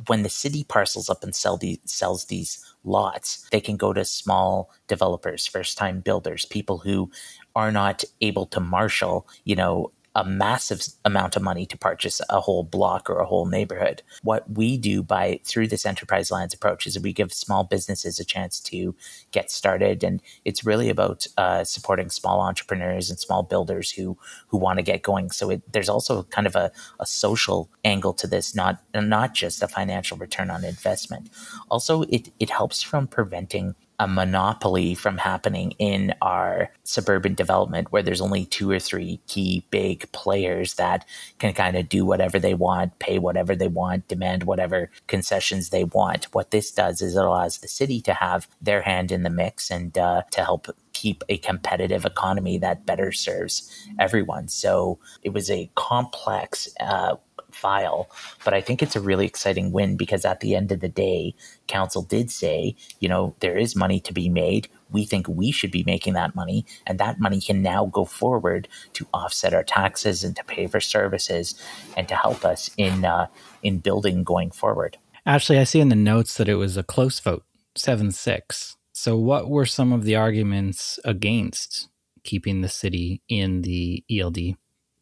when 0.06 0.22
the 0.22 0.28
city 0.28 0.64
parcels 0.64 1.08
up 1.08 1.22
and 1.22 1.34
sell 1.34 1.56
these 1.56 1.78
sells 1.84 2.26
these 2.26 2.64
lots, 2.84 3.46
they 3.50 3.60
can 3.60 3.76
go 3.76 3.92
to 3.92 4.04
small 4.04 4.70
developers, 4.88 5.46
first 5.46 5.78
time 5.78 6.00
builders, 6.00 6.44
people 6.44 6.78
who 6.78 7.10
are 7.54 7.72
not 7.72 8.04
able 8.20 8.46
to 8.46 8.60
marshal, 8.60 9.26
you 9.44 9.56
know, 9.56 9.92
a 10.16 10.24
massive 10.24 10.86
amount 11.04 11.34
of 11.34 11.42
money 11.42 11.66
to 11.66 11.76
purchase 11.76 12.20
a 12.30 12.40
whole 12.40 12.62
block 12.62 13.10
or 13.10 13.18
a 13.18 13.26
whole 13.26 13.46
neighborhood. 13.46 14.02
What 14.22 14.48
we 14.48 14.78
do 14.78 15.02
by 15.02 15.40
through 15.44 15.68
this 15.68 15.84
enterprise 15.84 16.30
lands 16.30 16.54
approach 16.54 16.86
is 16.86 16.98
we 17.00 17.12
give 17.12 17.32
small 17.32 17.64
businesses 17.64 18.20
a 18.20 18.24
chance 18.24 18.60
to 18.60 18.94
get 19.32 19.50
started, 19.50 20.04
and 20.04 20.22
it's 20.44 20.64
really 20.64 20.88
about 20.88 21.26
uh, 21.36 21.64
supporting 21.64 22.10
small 22.10 22.40
entrepreneurs 22.40 23.10
and 23.10 23.18
small 23.18 23.42
builders 23.42 23.90
who 23.90 24.16
who 24.46 24.56
want 24.56 24.78
to 24.78 24.84
get 24.84 25.02
going. 25.02 25.30
So 25.30 25.50
it, 25.50 25.62
there's 25.72 25.88
also 25.88 26.22
kind 26.24 26.46
of 26.46 26.54
a, 26.54 26.70
a 27.00 27.06
social 27.06 27.68
angle 27.84 28.12
to 28.14 28.28
this, 28.28 28.54
not 28.54 28.82
not 28.94 29.34
just 29.34 29.62
a 29.62 29.68
financial 29.68 30.16
return 30.16 30.48
on 30.48 30.64
investment. 30.64 31.28
Also, 31.70 32.02
it 32.02 32.30
it 32.38 32.50
helps 32.50 32.82
from 32.82 33.08
preventing 33.08 33.74
a 33.98 34.08
monopoly 34.08 34.94
from 34.94 35.18
happening 35.18 35.72
in 35.78 36.14
our 36.20 36.70
suburban 36.82 37.34
development 37.34 37.92
where 37.92 38.02
there's 38.02 38.20
only 38.20 38.44
two 38.46 38.70
or 38.70 38.78
three 38.78 39.20
key 39.26 39.64
big 39.70 40.10
players 40.12 40.74
that 40.74 41.04
can 41.38 41.52
kind 41.52 41.76
of 41.76 41.88
do 41.88 42.04
whatever 42.04 42.38
they 42.38 42.54
want, 42.54 42.98
pay 42.98 43.18
whatever 43.18 43.54
they 43.54 43.68
want, 43.68 44.08
demand 44.08 44.44
whatever 44.44 44.90
concessions 45.06 45.70
they 45.70 45.84
want. 45.84 46.24
What 46.34 46.50
this 46.50 46.72
does 46.72 47.02
is 47.02 47.16
it 47.16 47.24
allows 47.24 47.58
the 47.58 47.68
city 47.68 48.00
to 48.02 48.14
have 48.14 48.48
their 48.60 48.82
hand 48.82 49.12
in 49.12 49.22
the 49.22 49.30
mix 49.30 49.70
and 49.70 49.96
uh, 49.96 50.22
to 50.32 50.44
help 50.44 50.68
keep 50.92 51.22
a 51.28 51.38
competitive 51.38 52.04
economy 52.04 52.58
that 52.58 52.86
better 52.86 53.12
serves 53.12 53.70
everyone. 53.98 54.48
So 54.48 54.98
it 55.22 55.32
was 55.32 55.50
a 55.50 55.70
complex 55.74 56.68
uh, 56.80 57.16
file. 57.54 58.10
But 58.44 58.54
I 58.54 58.60
think 58.60 58.82
it's 58.82 58.96
a 58.96 59.00
really 59.00 59.26
exciting 59.26 59.72
win 59.72 59.96
because 59.96 60.24
at 60.24 60.40
the 60.40 60.54
end 60.54 60.72
of 60.72 60.80
the 60.80 60.88
day, 60.88 61.34
council 61.66 62.02
did 62.02 62.30
say, 62.30 62.76
you 63.00 63.08
know, 63.08 63.34
there 63.40 63.56
is 63.56 63.76
money 63.76 64.00
to 64.00 64.12
be 64.12 64.28
made. 64.28 64.68
We 64.90 65.04
think 65.04 65.26
we 65.28 65.50
should 65.50 65.70
be 65.70 65.84
making 65.84 66.14
that 66.14 66.34
money, 66.34 66.66
and 66.86 67.00
that 67.00 67.18
money 67.18 67.40
can 67.40 67.62
now 67.62 67.86
go 67.86 68.04
forward 68.04 68.68
to 68.92 69.06
offset 69.12 69.54
our 69.54 69.64
taxes 69.64 70.22
and 70.22 70.36
to 70.36 70.44
pay 70.44 70.66
for 70.66 70.80
services 70.80 71.54
and 71.96 72.06
to 72.08 72.14
help 72.14 72.44
us 72.44 72.70
in 72.76 73.04
uh, 73.04 73.26
in 73.62 73.78
building 73.78 74.22
going 74.22 74.50
forward. 74.50 74.98
Ashley, 75.26 75.58
I 75.58 75.64
see 75.64 75.80
in 75.80 75.88
the 75.88 75.96
notes 75.96 76.34
that 76.36 76.48
it 76.48 76.56
was 76.56 76.76
a 76.76 76.82
close 76.82 77.18
vote, 77.18 77.44
seven 77.74 78.12
six. 78.12 78.76
So, 78.92 79.16
what 79.16 79.50
were 79.50 79.66
some 79.66 79.92
of 79.92 80.04
the 80.04 80.14
arguments 80.16 81.00
against 81.04 81.88
keeping 82.22 82.60
the 82.60 82.68
city 82.68 83.22
in 83.28 83.62
the 83.62 84.04
ELD 84.10 84.56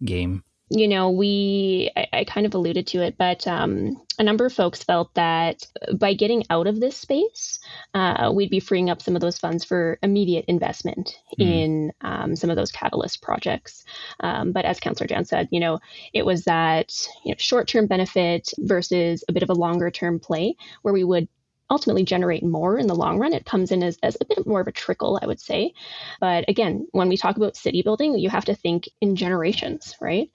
game? 0.04 0.44
You 0.74 0.88
know, 0.88 1.10
we, 1.10 1.90
I, 1.94 2.06
I, 2.12 2.24
kind 2.24 2.46
of 2.46 2.54
alluded 2.54 2.86
to 2.88 3.02
it, 3.02 3.16
but 3.18 3.46
um, 3.46 4.00
a 4.18 4.22
number 4.22 4.46
of 4.46 4.54
folks 4.54 4.82
felt 4.82 5.12
that 5.14 5.66
by 5.94 6.14
getting 6.14 6.44
out 6.48 6.66
of 6.66 6.80
this 6.80 6.96
space, 6.96 7.60
uh, 7.92 8.32
we'd 8.34 8.48
be 8.48 8.58
freeing 8.58 8.88
up 8.88 9.02
some 9.02 9.14
of 9.14 9.20
those 9.20 9.38
funds 9.38 9.64
for 9.64 9.98
immediate 10.02 10.46
investment 10.48 11.14
mm. 11.38 11.44
in 11.44 11.92
um, 12.00 12.36
some 12.36 12.48
of 12.48 12.56
those 12.56 12.72
catalyst 12.72 13.20
projects. 13.20 13.84
Um, 14.20 14.52
but 14.52 14.64
as 14.64 14.80
Councillor 14.80 15.08
Janz 15.08 15.28
said, 15.28 15.48
you 15.50 15.60
know, 15.60 15.78
it 16.14 16.24
was 16.24 16.44
that 16.44 17.06
you 17.22 17.32
know, 17.32 17.36
short 17.38 17.68
term 17.68 17.86
benefit 17.86 18.48
versus 18.58 19.24
a 19.28 19.32
bit 19.32 19.42
of 19.42 19.50
a 19.50 19.54
longer 19.54 19.90
term 19.90 20.20
play 20.20 20.56
where 20.80 20.94
we 20.94 21.04
would 21.04 21.28
ultimately 21.72 22.04
generate 22.04 22.44
more 22.44 22.78
in 22.78 22.86
the 22.86 22.94
long 22.94 23.18
run. 23.18 23.32
It 23.32 23.46
comes 23.46 23.72
in 23.72 23.82
as, 23.82 23.98
as 24.02 24.16
a 24.20 24.26
bit 24.26 24.46
more 24.46 24.60
of 24.60 24.68
a 24.68 24.72
trickle, 24.72 25.18
I 25.20 25.26
would 25.26 25.40
say. 25.40 25.72
But 26.20 26.44
again, 26.46 26.86
when 26.92 27.08
we 27.08 27.16
talk 27.16 27.36
about 27.36 27.56
city 27.56 27.80
building, 27.80 28.18
you 28.18 28.28
have 28.28 28.44
to 28.44 28.54
think 28.54 28.88
in 29.00 29.16
generations, 29.16 29.96
right? 30.00 30.30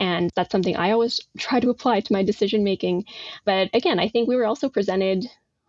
And 0.00 0.30
that's 0.34 0.50
something 0.50 0.76
I 0.76 0.90
always 0.90 1.20
try 1.38 1.60
to 1.60 1.70
apply 1.70 2.00
to 2.00 2.12
my 2.12 2.24
decision 2.24 2.64
making. 2.64 3.04
But 3.44 3.70
again, 3.72 4.00
I 4.00 4.08
think 4.08 4.28
we 4.28 4.36
were 4.36 4.46
also 4.46 4.68
presented 4.68 5.26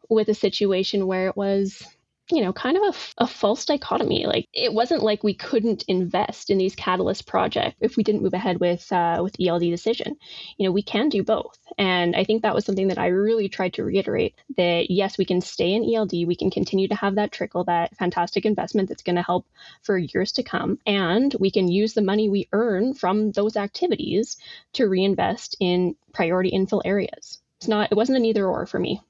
with 0.10 0.27
a 0.27 0.34
situation 0.34 1.05
where 1.05 1.27
it 1.27 1.38
was 1.38 1.86
you 2.29 2.41
know, 2.41 2.53
kind 2.53 2.77
of 2.77 2.84
a, 2.84 3.23
a, 3.23 3.27
false 3.27 3.65
dichotomy. 3.65 4.25
Like 4.25 4.47
it 4.53 4.73
wasn't 4.73 5.03
like 5.03 5.23
we 5.23 5.34
couldn't 5.34 5.84
invest 5.88 6.49
in 6.49 6.57
these 6.57 6.75
catalyst 6.75 7.27
projects 7.27 7.77
if 7.81 7.97
we 7.97 8.03
didn't 8.03 8.21
move 8.21 8.34
ahead 8.34 8.60
with 8.60 8.89
uh, 8.91 9.19
with 9.21 9.36
ELD 9.39 9.62
decision. 9.62 10.15
You 10.57 10.67
know, 10.67 10.71
we 10.71 10.84
can 10.84 11.10
do 11.10 11.23
both, 11.23 11.57
and 11.77 12.15
I 12.15 12.23
think 12.23 12.41
that 12.41 12.55
was 12.55 12.65
something 12.65 12.88
that 12.88 12.97
I 12.97 13.07
really 13.07 13.49
tried 13.49 13.73
to 13.73 13.84
reiterate. 13.84 14.36
That 14.57 14.89
yes, 14.89 15.17
we 15.17 15.25
can 15.25 15.41
stay 15.41 15.73
in 15.73 15.93
ELD, 15.93 16.12
we 16.25 16.36
can 16.36 16.51
continue 16.51 16.88
to 16.88 16.95
have 16.95 17.15
that 17.15 17.31
trickle, 17.31 17.65
that 17.65 17.97
fantastic 17.97 18.45
investment 18.45 18.89
that's 18.89 19.03
going 19.03 19.17
to 19.17 19.23
help 19.23 19.45
for 19.81 19.97
years 19.97 20.31
to 20.34 20.43
come, 20.43 20.79
and 20.86 21.36
we 21.39 21.51
can 21.51 21.67
use 21.67 21.93
the 21.93 22.01
money 22.01 22.29
we 22.29 22.47
earn 22.53 22.93
from 22.93 23.31
those 23.31 23.57
activities 23.57 24.38
to 24.73 24.88
reinvest 24.88 25.57
in 25.60 25.95
priority 26.13 26.51
infill 26.51 26.81
areas. 26.86 27.39
It's 27.57 27.67
not. 27.67 27.91
It 27.91 27.95
wasn't 27.95 28.17
an 28.17 28.25
either 28.25 28.47
or 28.47 28.65
for 28.65 28.79
me. 28.79 29.01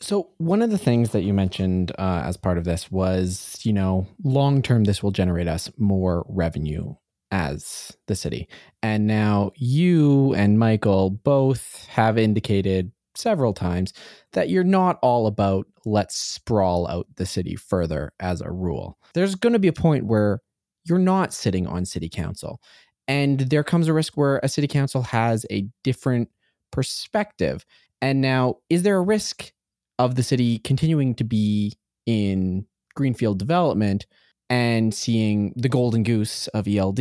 So, 0.00 0.30
one 0.38 0.60
of 0.60 0.70
the 0.70 0.78
things 0.78 1.10
that 1.10 1.22
you 1.22 1.32
mentioned 1.32 1.92
uh, 1.98 2.22
as 2.24 2.36
part 2.36 2.58
of 2.58 2.64
this 2.64 2.90
was, 2.90 3.60
you 3.62 3.72
know, 3.72 4.06
long 4.22 4.60
term, 4.60 4.84
this 4.84 5.02
will 5.02 5.12
generate 5.12 5.48
us 5.48 5.70
more 5.78 6.26
revenue 6.28 6.94
as 7.30 7.96
the 8.06 8.16
city. 8.16 8.48
And 8.82 9.06
now 9.06 9.52
you 9.56 10.34
and 10.34 10.58
Michael 10.58 11.10
both 11.10 11.86
have 11.90 12.18
indicated 12.18 12.92
several 13.16 13.52
times 13.52 13.92
that 14.32 14.48
you're 14.48 14.64
not 14.64 14.98
all 15.02 15.26
about 15.26 15.66
let's 15.84 16.16
sprawl 16.16 16.88
out 16.88 17.06
the 17.16 17.26
city 17.26 17.56
further 17.56 18.12
as 18.20 18.40
a 18.40 18.50
rule. 18.50 18.98
There's 19.14 19.34
going 19.34 19.52
to 19.52 19.58
be 19.58 19.68
a 19.68 19.72
point 19.72 20.06
where 20.06 20.40
you're 20.84 20.98
not 20.98 21.32
sitting 21.32 21.66
on 21.66 21.84
city 21.84 22.08
council. 22.08 22.60
And 23.06 23.40
there 23.40 23.64
comes 23.64 23.88
a 23.88 23.92
risk 23.92 24.16
where 24.16 24.40
a 24.42 24.48
city 24.48 24.66
council 24.66 25.02
has 25.02 25.44
a 25.50 25.68
different 25.82 26.30
perspective. 26.72 27.64
And 28.00 28.20
now, 28.20 28.56
is 28.68 28.82
there 28.82 28.96
a 28.96 29.02
risk 29.02 29.52
of 29.98 30.14
the 30.14 30.22
city 30.22 30.58
continuing 30.58 31.14
to 31.14 31.24
be 31.24 31.74
in 32.06 32.66
greenfield 32.94 33.38
development 33.38 34.06
and 34.50 34.94
seeing 34.94 35.52
the 35.56 35.68
golden 35.68 36.02
goose 36.02 36.48
of 36.48 36.68
ELD 36.68 37.00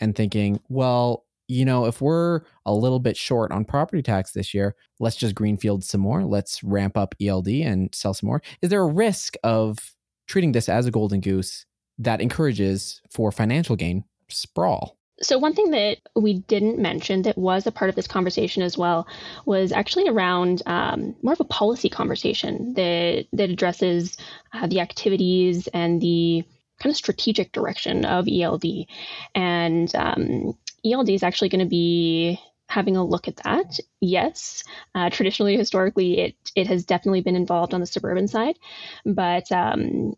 and 0.00 0.14
thinking, 0.14 0.60
well, 0.68 1.24
you 1.48 1.64
know, 1.64 1.86
if 1.86 2.00
we're 2.00 2.40
a 2.64 2.72
little 2.72 3.00
bit 3.00 3.16
short 3.16 3.50
on 3.52 3.64
property 3.64 4.02
tax 4.02 4.32
this 4.32 4.54
year, 4.54 4.74
let's 5.00 5.16
just 5.16 5.34
greenfield 5.34 5.84
some 5.84 6.00
more. 6.00 6.24
Let's 6.24 6.62
ramp 6.62 6.96
up 6.96 7.14
ELD 7.20 7.48
and 7.48 7.94
sell 7.94 8.14
some 8.14 8.28
more. 8.28 8.42
Is 8.62 8.70
there 8.70 8.82
a 8.82 8.86
risk 8.86 9.34
of 9.42 9.78
treating 10.26 10.52
this 10.52 10.68
as 10.68 10.86
a 10.86 10.90
golden 10.90 11.20
goose 11.20 11.66
that 11.98 12.20
encourages 12.20 13.02
for 13.10 13.32
financial 13.32 13.76
gain 13.76 14.04
sprawl? 14.28 14.96
So, 15.22 15.38
one 15.38 15.54
thing 15.54 15.70
that 15.70 15.98
we 16.16 16.34
didn't 16.34 16.78
mention 16.78 17.22
that 17.22 17.38
was 17.38 17.66
a 17.66 17.72
part 17.72 17.88
of 17.88 17.94
this 17.94 18.08
conversation 18.08 18.62
as 18.62 18.76
well 18.76 19.06
was 19.46 19.70
actually 19.70 20.08
around 20.08 20.62
um, 20.66 21.14
more 21.22 21.32
of 21.32 21.40
a 21.40 21.44
policy 21.44 21.88
conversation 21.88 22.74
that, 22.74 23.26
that 23.32 23.50
addresses 23.50 24.16
uh, 24.52 24.66
the 24.66 24.80
activities 24.80 25.68
and 25.68 26.00
the 26.00 26.44
kind 26.80 26.92
of 26.92 26.96
strategic 26.96 27.52
direction 27.52 28.04
of 28.04 28.26
ELD. 28.28 28.64
And 29.34 29.94
um, 29.94 30.58
ELD 30.84 31.10
is 31.10 31.22
actually 31.22 31.50
going 31.50 31.64
to 31.64 31.70
be 31.70 32.40
having 32.68 32.96
a 32.96 33.04
look 33.04 33.28
at 33.28 33.36
that. 33.36 33.78
Yes, 34.00 34.64
uh, 34.94 35.10
traditionally, 35.10 35.56
historically, 35.56 36.18
it 36.18 36.36
it 36.56 36.66
has 36.66 36.84
definitely 36.84 37.20
been 37.20 37.36
involved 37.36 37.74
on 37.74 37.80
the 37.80 37.86
suburban 37.86 38.26
side, 38.26 38.58
but 39.04 39.50
um, 39.52 40.14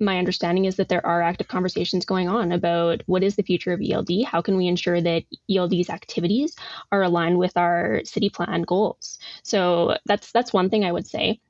my 0.00 0.18
understanding 0.18 0.64
is 0.64 0.76
that 0.76 0.88
there 0.88 1.04
are 1.06 1.22
active 1.22 1.48
conversations 1.48 2.04
going 2.04 2.28
on 2.28 2.52
about 2.52 3.02
what 3.06 3.22
is 3.22 3.36
the 3.36 3.42
future 3.42 3.72
of 3.72 3.80
ELD? 3.80 4.24
How 4.24 4.42
can 4.42 4.56
we 4.56 4.66
ensure 4.66 5.00
that 5.00 5.24
ELD's 5.50 5.90
activities 5.90 6.56
are 6.92 7.02
aligned 7.02 7.38
with 7.38 7.56
our 7.56 8.02
city 8.04 8.30
plan 8.30 8.62
goals? 8.62 9.18
So 9.42 9.96
that's 10.06 10.32
that's 10.32 10.52
one 10.52 10.70
thing 10.70 10.84
I 10.84 10.92
would 10.92 11.06
say. 11.06 11.40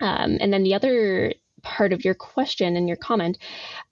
Um, 0.00 0.38
and 0.40 0.52
then 0.52 0.62
the 0.62 0.74
other 0.74 1.34
part 1.62 1.92
of 1.92 2.04
your 2.04 2.14
question 2.14 2.76
and 2.76 2.86
your 2.86 2.96
comment, 2.96 3.38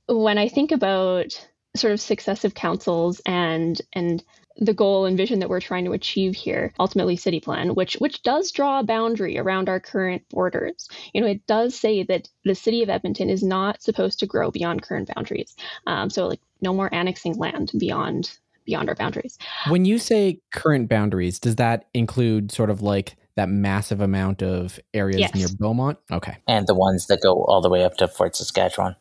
when 0.09 0.39
I 0.39 0.49
think 0.49 0.73
about 0.73 1.47
sort 1.77 1.93
of 1.93 2.01
successive 2.01 2.55
councils 2.55 3.21
and 3.27 3.81
and 3.93 4.23
the 4.59 4.75
goal 4.75 5.05
and 5.05 5.17
vision 5.17 5.41
that 5.41 5.49
we're 5.49 5.61
trying 5.61 5.85
to 5.85 5.93
achieve 5.93 6.35
here 6.35 6.73
ultimately 6.79 7.17
city 7.17 7.41
plan 7.41 7.75
which 7.75 7.95
which 7.95 8.23
does 8.23 8.51
draw 8.51 8.81
a 8.81 8.85
boundary 8.85 9.39
around 9.39 9.69
our 9.69 9.81
current 9.81 10.23
borders. 10.31 10.89
You 11.13 11.21
know 11.21 11.27
it 11.27 11.47
does 11.47 11.79
say 11.79 12.03
that 12.05 12.29
the 12.45 12.55
city 12.55 12.83
of 12.83 12.89
edmonton 12.89 13.29
is 13.31 13.43
not 13.43 13.83
supposed 13.83 14.19
to 14.21 14.27
grow 14.27 14.51
beyond 14.51 14.83
current 14.83 15.11
boundaries. 15.15 15.55
Um, 15.87 16.11
so 16.11 16.27
like 16.27 16.41
no 16.61 16.73
more 16.73 16.93
annexing 16.93 17.37
land 17.37 17.73
beyond 17.79 18.39
beyond 18.65 18.89
our 18.89 18.95
boundaries. 18.95 19.39
When 19.69 19.85
you 19.85 19.99
say 19.99 20.41
current 20.53 20.89
boundaries 20.89 21.39
does 21.39 21.57
that 21.57 21.87
include 21.95 22.51
sort 22.51 22.71
of 22.71 22.83
like 22.83 23.17
that 23.37 23.49
massive 23.49 24.01
amount 24.01 24.43
of 24.43 24.81
areas 24.95 25.21
Yes. 25.21 25.35
near 25.35 25.49
beaumont? 25.59 25.99
Okay. 26.11 26.39
And 26.49 26.67
the 26.67 26.75
ones 26.75 27.07
that 27.07 27.21
go 27.23 27.45
all 27.45 27.61
the 27.61 27.69
way 27.69 27.85
up 27.85 27.97
to 27.99 28.09
Fort 28.09 28.35
Saskatchewan. 28.35 28.97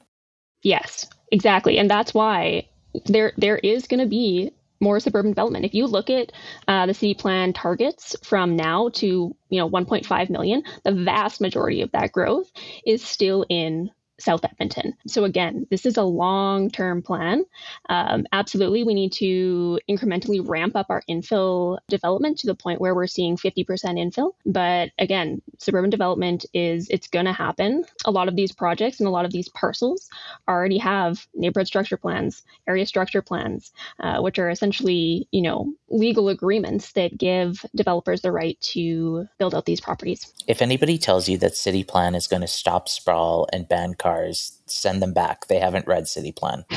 Yes, 0.61 1.07
exactly, 1.31 1.77
and 1.77 1.89
that's 1.89 2.13
why 2.13 2.67
there 3.05 3.33
there 3.37 3.57
is 3.57 3.87
going 3.87 3.99
to 3.99 4.05
be 4.05 4.51
more 4.79 4.99
suburban 4.99 5.31
development. 5.31 5.65
If 5.65 5.73
you 5.73 5.87
look 5.87 6.09
at 6.09 6.31
uh, 6.67 6.85
the 6.85 6.93
city 6.93 7.13
plan 7.13 7.53
targets 7.53 8.15
from 8.23 8.55
now 8.55 8.89
to 8.95 9.35
you 9.49 9.59
know 9.59 9.69
1.5 9.69 10.29
million, 10.29 10.63
the 10.83 10.91
vast 10.91 11.41
majority 11.41 11.81
of 11.81 11.91
that 11.91 12.11
growth 12.11 12.51
is 12.85 13.03
still 13.03 13.45
in 13.49 13.91
South 14.19 14.43
Edmonton. 14.45 14.93
So 15.07 15.23
again, 15.23 15.67
this 15.69 15.85
is 15.85 15.97
a 15.97 16.03
long 16.03 16.69
term 16.69 17.01
plan. 17.01 17.43
Um, 17.89 18.25
absolutely, 18.31 18.83
we 18.83 18.93
need 18.93 19.11
to 19.13 19.79
incrementally 19.89 20.47
ramp 20.47 20.75
up 20.75 20.87
our 20.89 21.03
infill 21.09 21.79
development 21.89 22.39
to 22.39 22.47
the 22.47 22.55
point 22.55 22.79
where 22.79 22.95
we're 22.95 23.07
seeing 23.07 23.37
50% 23.37 23.65
infill. 23.65 24.31
But 24.45 24.91
again, 24.99 25.41
suburban 25.57 25.89
development 25.89 26.45
is 26.53 26.87
it's 26.89 27.07
going 27.07 27.25
to 27.25 27.33
happen. 27.33 27.83
A 28.05 28.11
lot 28.11 28.27
of 28.27 28.35
these 28.35 28.51
projects 28.51 28.99
and 28.99 29.07
a 29.07 29.11
lot 29.11 29.25
of 29.25 29.31
these 29.31 29.49
parcels 29.49 30.09
already 30.47 30.77
have 30.77 31.27
neighborhood 31.33 31.67
structure 31.67 31.97
plans, 31.97 32.43
area 32.67 32.85
structure 32.85 33.21
plans, 33.21 33.71
uh, 33.99 34.21
which 34.21 34.39
are 34.39 34.49
essentially 34.49 35.27
you 35.31 35.41
know 35.41 35.73
legal 35.89 36.29
agreements 36.29 36.93
that 36.93 37.17
give 37.17 37.65
developers 37.75 38.21
the 38.21 38.31
right 38.31 38.59
to 38.61 39.27
build 39.37 39.53
out 39.53 39.65
these 39.65 39.81
properties. 39.81 40.33
If 40.47 40.61
anybody 40.61 40.97
tells 40.97 41.27
you 41.27 41.37
that 41.39 41.55
City 41.55 41.83
Plan 41.83 42.15
is 42.15 42.27
going 42.27 42.41
to 42.41 42.47
stop 42.47 42.87
sprawl 42.89 43.47
and 43.51 43.67
ban 43.67 43.93
cars, 44.05 44.61
send 44.67 45.01
them 45.01 45.13
back. 45.13 45.47
They 45.47 45.59
haven't 45.59 45.87
read 45.87 46.07
City 46.07 46.31
Plan. 46.31 46.65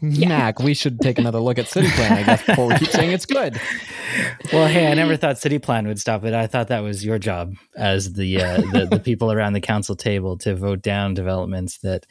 mac 0.00 0.60
we 0.60 0.74
should 0.74 1.00
take 1.00 1.18
another 1.18 1.40
look 1.40 1.58
at 1.58 1.66
city 1.66 1.90
plan 1.90 2.12
i 2.12 2.22
guess 2.22 2.46
before 2.46 2.68
we 2.68 2.78
keep 2.78 2.88
saying 2.88 3.10
it's 3.10 3.26
good 3.26 3.60
Well, 4.52 4.66
hey, 4.66 4.90
I 4.90 4.94
never 4.94 5.16
thought 5.16 5.38
city 5.38 5.58
plan 5.58 5.86
would 5.86 6.00
stop 6.00 6.24
it. 6.24 6.32
I 6.32 6.46
thought 6.46 6.68
that 6.68 6.80
was 6.82 7.04
your 7.04 7.18
job 7.18 7.54
as 7.76 8.14
the 8.14 8.42
uh, 8.42 8.56
the, 8.72 8.88
the 8.90 9.00
people 9.00 9.30
around 9.30 9.52
the 9.52 9.60
council 9.60 9.96
table 9.96 10.38
to 10.38 10.54
vote 10.54 10.82
down 10.82 11.14
developments 11.14 11.78
that 11.78 12.06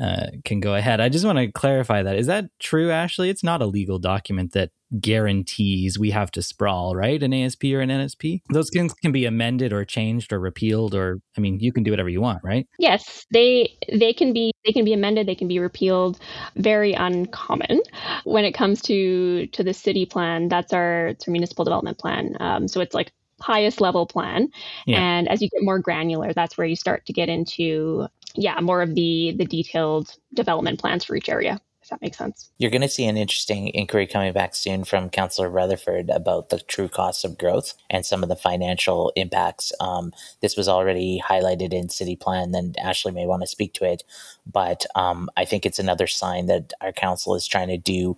uh, 0.00 0.26
can 0.44 0.60
go 0.60 0.74
ahead. 0.74 1.00
I 1.00 1.08
just 1.08 1.24
want 1.24 1.38
to 1.38 1.50
clarify 1.50 2.02
that. 2.02 2.16
Is 2.16 2.26
that 2.28 2.50
true, 2.58 2.90
Ashley? 2.90 3.30
It's 3.30 3.42
not 3.42 3.62
a 3.62 3.66
legal 3.66 3.98
document 3.98 4.52
that 4.52 4.70
guarantees 4.98 5.98
we 5.98 6.10
have 6.10 6.30
to 6.32 6.42
sprawl, 6.42 6.96
right? 6.96 7.22
An 7.22 7.32
ASP 7.32 7.64
or 7.66 7.80
an 7.80 7.90
NSP. 7.90 8.40
Those 8.50 8.70
things 8.70 8.92
can 8.94 9.12
be 9.12 9.24
amended 9.24 9.72
or 9.72 9.84
changed 9.84 10.32
or 10.32 10.40
repealed, 10.40 10.94
or 10.94 11.20
I 11.36 11.40
mean, 11.40 11.60
you 11.60 11.72
can 11.72 11.82
do 11.82 11.90
whatever 11.92 12.08
you 12.08 12.20
want, 12.20 12.42
right? 12.42 12.66
Yes, 12.78 13.26
they 13.32 13.76
they 13.92 14.12
can 14.12 14.32
be 14.32 14.52
they 14.64 14.72
can 14.72 14.84
be 14.84 14.92
amended, 14.92 15.26
they 15.26 15.34
can 15.34 15.48
be 15.48 15.58
repealed. 15.58 16.18
Very 16.56 16.92
uncommon 16.92 17.82
when 18.24 18.44
it 18.44 18.52
comes 18.52 18.82
to 18.82 19.46
to 19.48 19.62
the 19.62 19.74
city 19.74 20.06
plan. 20.06 20.48
That's 20.48 20.72
our, 20.72 21.08
it's 21.08 21.26
our 21.28 21.32
municipal 21.32 21.64
development 21.64 21.98
plan. 21.98 22.36
Um, 22.40 22.68
so 22.68 22.80
it's 22.80 22.94
like 22.94 23.12
highest 23.40 23.80
level 23.80 24.06
plan, 24.06 24.48
Yeah. 24.86 25.00
and 25.00 25.28
as 25.28 25.40
you 25.40 25.48
get 25.48 25.62
more 25.62 25.78
granular, 25.78 26.32
that's 26.34 26.58
where 26.58 26.66
you 26.66 26.76
start 26.76 27.06
to 27.06 27.12
get 27.12 27.28
into 27.28 28.06
yeah 28.34 28.60
more 28.60 28.82
of 28.82 28.94
the 28.94 29.34
the 29.36 29.44
detailed 29.44 30.14
development 30.34 30.78
plans 30.80 31.04
for 31.04 31.16
each 31.16 31.28
area. 31.28 31.60
That 31.90 32.00
makes 32.00 32.18
sense. 32.18 32.50
You're 32.58 32.70
going 32.70 32.82
to 32.82 32.88
see 32.88 33.06
an 33.06 33.16
interesting 33.16 33.68
inquiry 33.68 34.06
coming 34.06 34.32
back 34.32 34.54
soon 34.54 34.84
from 34.84 35.10
Councillor 35.10 35.50
Rutherford 35.50 36.08
about 36.08 36.48
the 36.48 36.60
true 36.60 36.88
costs 36.88 37.24
of 37.24 37.36
growth 37.36 37.74
and 37.90 38.06
some 38.06 38.22
of 38.22 38.28
the 38.28 38.36
financial 38.36 39.12
impacts. 39.16 39.72
Um, 39.80 40.12
this 40.40 40.56
was 40.56 40.68
already 40.68 41.20
highlighted 41.28 41.72
in 41.72 41.88
City 41.88 42.14
Plan, 42.14 42.52
then 42.52 42.74
Ashley 42.80 43.10
may 43.10 43.26
want 43.26 43.42
to 43.42 43.48
speak 43.48 43.74
to 43.74 43.84
it. 43.84 44.04
But 44.46 44.86
um, 44.94 45.28
I 45.36 45.44
think 45.44 45.66
it's 45.66 45.80
another 45.80 46.06
sign 46.06 46.46
that 46.46 46.72
our 46.80 46.92
council 46.92 47.34
is 47.34 47.46
trying 47.46 47.68
to 47.68 47.76
do 47.76 48.16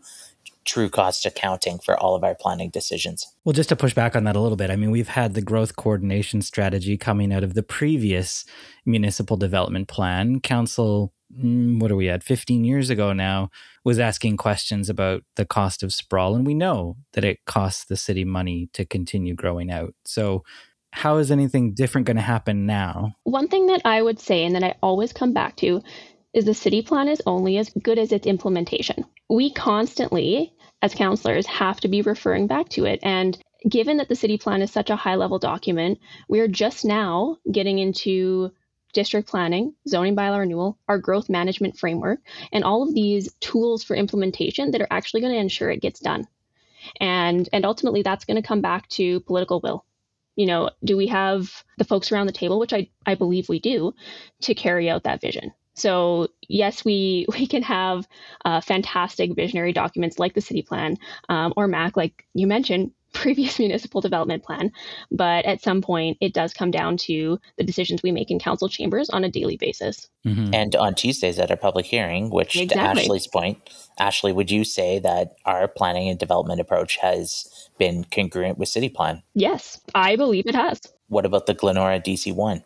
true 0.64 0.88
cost 0.88 1.26
accounting 1.26 1.78
for 1.78 1.98
all 1.98 2.14
of 2.14 2.24
our 2.24 2.34
planning 2.34 2.70
decisions. 2.70 3.26
Well, 3.44 3.52
just 3.52 3.68
to 3.70 3.76
push 3.76 3.94
back 3.94 4.14
on 4.14 4.24
that 4.24 4.36
a 4.36 4.40
little 4.40 4.56
bit, 4.56 4.70
I 4.70 4.76
mean, 4.76 4.90
we've 4.90 5.08
had 5.08 5.34
the 5.34 5.42
growth 5.42 5.76
coordination 5.76 6.42
strategy 6.42 6.96
coming 6.96 7.32
out 7.32 7.44
of 7.44 7.54
the 7.54 7.62
previous 7.62 8.44
municipal 8.86 9.36
development 9.36 9.88
plan. 9.88 10.40
Council, 10.40 11.12
mm, 11.36 11.80
what 11.80 11.90
are 11.90 11.96
we 11.96 12.08
at, 12.08 12.22
15 12.22 12.64
years 12.64 12.90
ago 12.90 13.12
now, 13.12 13.50
was 13.84 13.98
asking 13.98 14.36
questions 14.36 14.88
about 14.88 15.22
the 15.36 15.44
cost 15.44 15.82
of 15.82 15.92
sprawl. 15.92 16.34
And 16.34 16.46
we 16.46 16.54
know 16.54 16.96
that 17.14 17.24
it 17.24 17.44
costs 17.46 17.84
the 17.84 17.96
city 17.96 18.24
money 18.24 18.68
to 18.74 18.84
continue 18.84 19.34
growing 19.34 19.70
out. 19.70 19.94
So, 20.04 20.44
how 20.94 21.16
is 21.16 21.30
anything 21.30 21.72
different 21.72 22.06
going 22.06 22.18
to 22.18 22.22
happen 22.22 22.66
now? 22.66 23.16
One 23.24 23.48
thing 23.48 23.66
that 23.68 23.80
I 23.84 24.02
would 24.02 24.20
say, 24.20 24.44
and 24.44 24.54
that 24.54 24.62
I 24.62 24.74
always 24.82 25.10
come 25.10 25.32
back 25.32 25.56
to, 25.56 25.80
is 26.32 26.44
the 26.44 26.54
city 26.54 26.82
plan 26.82 27.08
is 27.08 27.22
only 27.26 27.58
as 27.58 27.70
good 27.70 27.98
as 27.98 28.12
its 28.12 28.26
implementation. 28.26 29.04
We 29.28 29.52
constantly, 29.52 30.52
as 30.80 30.94
councillors, 30.94 31.46
have 31.46 31.80
to 31.80 31.88
be 31.88 32.02
referring 32.02 32.46
back 32.46 32.68
to 32.70 32.84
it. 32.84 33.00
And 33.02 33.38
given 33.68 33.98
that 33.98 34.08
the 34.08 34.16
city 34.16 34.38
plan 34.38 34.62
is 34.62 34.70
such 34.70 34.90
a 34.90 34.96
high 34.96 35.16
level 35.16 35.38
document, 35.38 35.98
we 36.28 36.40
are 36.40 36.48
just 36.48 36.84
now 36.84 37.38
getting 37.50 37.78
into 37.78 38.52
district 38.92 39.28
planning, 39.28 39.74
zoning 39.88 40.16
bylaw 40.16 40.40
renewal, 40.40 40.78
our 40.88 40.98
growth 40.98 41.30
management 41.30 41.78
framework, 41.78 42.20
and 42.52 42.64
all 42.64 42.82
of 42.82 42.94
these 42.94 43.32
tools 43.40 43.82
for 43.82 43.96
implementation 43.96 44.70
that 44.72 44.82
are 44.82 44.88
actually 44.90 45.22
going 45.22 45.32
to 45.32 45.38
ensure 45.38 45.70
it 45.70 45.80
gets 45.80 46.00
done. 46.00 46.26
And 47.00 47.48
and 47.52 47.64
ultimately 47.64 48.02
that's 48.02 48.24
going 48.24 48.40
to 48.42 48.46
come 48.46 48.60
back 48.60 48.88
to 48.90 49.20
political 49.20 49.60
will 49.60 49.84
you 50.36 50.46
know, 50.46 50.70
do 50.82 50.96
we 50.96 51.08
have 51.08 51.64
the 51.78 51.84
folks 51.84 52.10
around 52.10 52.26
the 52.26 52.32
table, 52.32 52.58
which 52.58 52.72
I, 52.72 52.88
I 53.04 53.14
believe 53.14 53.48
we 53.48 53.60
do, 53.60 53.94
to 54.42 54.54
carry 54.54 54.88
out 54.88 55.04
that 55.04 55.20
vision? 55.20 55.52
So 55.74 56.28
yes, 56.48 56.84
we 56.84 57.26
we 57.32 57.46
can 57.46 57.62
have 57.62 58.06
uh, 58.44 58.60
fantastic 58.60 59.34
visionary 59.34 59.72
documents 59.72 60.18
like 60.18 60.34
the 60.34 60.40
city 60.40 60.62
plan 60.62 60.96
um, 61.28 61.52
or 61.56 61.66
MAC, 61.66 61.96
like 61.96 62.26
you 62.34 62.46
mentioned, 62.46 62.92
previous 63.12 63.58
municipal 63.58 64.00
development 64.00 64.42
plan. 64.42 64.72
But 65.10 65.44
at 65.44 65.62
some 65.62 65.82
point, 65.82 66.16
it 66.20 66.32
does 66.32 66.54
come 66.54 66.70
down 66.70 66.96
to 66.98 67.38
the 67.58 67.64
decisions 67.64 68.02
we 68.02 68.10
make 68.10 68.30
in 68.30 68.38
council 68.38 68.68
chambers 68.68 69.10
on 69.10 69.22
a 69.22 69.30
daily 69.30 69.56
basis. 69.56 70.08
Mhm. 70.26 70.54
And 70.54 70.74
on 70.76 70.94
Tuesdays 70.94 71.38
at 71.38 71.50
our 71.50 71.56
public 71.56 71.86
hearing, 71.86 72.30
which 72.30 72.54
to 72.54 72.78
Ashley's 72.78 73.26
point, 73.26 73.58
Ashley, 73.98 74.32
would 74.32 74.50
you 74.50 74.64
say 74.64 74.98
that 75.00 75.34
our 75.44 75.68
planning 75.68 76.08
and 76.08 76.18
development 76.18 76.60
approach 76.60 76.96
has 76.98 77.68
been 77.78 78.04
congruent 78.04 78.58
with 78.58 78.68
City 78.68 78.88
Plan? 78.88 79.22
Yes, 79.34 79.80
I 79.94 80.16
believe 80.16 80.46
it 80.46 80.54
has. 80.54 80.80
What 81.08 81.26
about 81.26 81.46
the 81.46 81.54
Glenora 81.54 82.00
DC 82.00 82.34
one? 82.34 82.64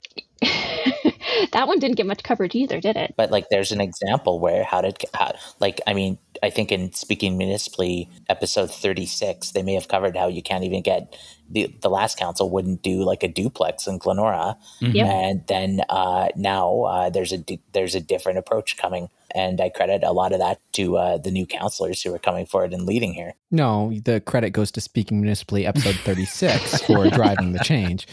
That 1.53 1.68
one 1.68 1.78
didn't 1.78 1.97
get 1.97 2.07
much 2.07 2.22
coverage 2.22 2.55
either, 2.55 2.80
did 2.80 2.97
it? 2.97 3.14
But 3.16 3.30
like, 3.30 3.49
there's 3.51 3.72
an 3.72 3.80
example 3.80 4.41
where 4.41 4.64
how 4.64 4.80
did 4.80 4.97
how, 5.14 5.34
like 5.61 5.80
I 5.87 5.95
mean, 5.95 6.18
I 6.43 6.51
think 6.51 6.70
in 6.72 6.93
speaking 6.93 7.37
municipally, 7.39 8.09
episode 8.28 8.70
36, 8.70 9.53
they 9.53 9.62
may 9.62 9.74
have 9.74 9.89
covered 9.89 10.16
how 10.16 10.28
you 10.28 10.43
can't 10.43 10.64
even 10.64 10.82
get 10.82 11.16
the 11.51 11.74
the 11.80 11.91
last 11.91 12.18
council 12.18 12.51
wouldn't 12.51 12.82
do 12.82 13.03
like 13.03 13.22
a 13.22 13.28
duplex 13.28 13.87
in 13.87 13.99
Glenora, 13.99 14.57
Yep. 14.80 15.07
and 15.07 15.47
then 15.47 15.80
uh, 15.89 16.28
now 16.37 16.82
uh, 16.82 17.11
there's 17.11 17.32
a 17.32 17.45
there's 17.72 17.95
a 17.95 18.01
different 18.01 18.39
approach 18.39 18.76
coming, 18.76 19.09
and 19.35 19.61
I 19.61 19.68
credit 19.68 20.03
a 20.03 20.12
lot 20.12 20.33
of 20.33 20.39
that 20.39 20.61
to 20.72 20.97
uh, 20.97 21.18
the 21.18 21.31
new 21.31 21.47
councillors 21.47 22.03
who 22.03 22.14
are 22.14 22.18
coming 22.18 22.47
forward 22.47 22.72
and 22.72 22.85
leading 22.85 23.12
here. 23.12 23.35
No, 23.51 23.93
the 24.05 24.20
credit 24.20 24.51
goes 24.51 24.70
to 24.72 24.81
Speaking 24.81 25.20
Municipally, 25.20 25.66
episode 25.66 25.97
36, 25.97 26.83
for 26.83 27.09
driving 27.11 27.53
the 27.53 27.61
change. 27.61 28.07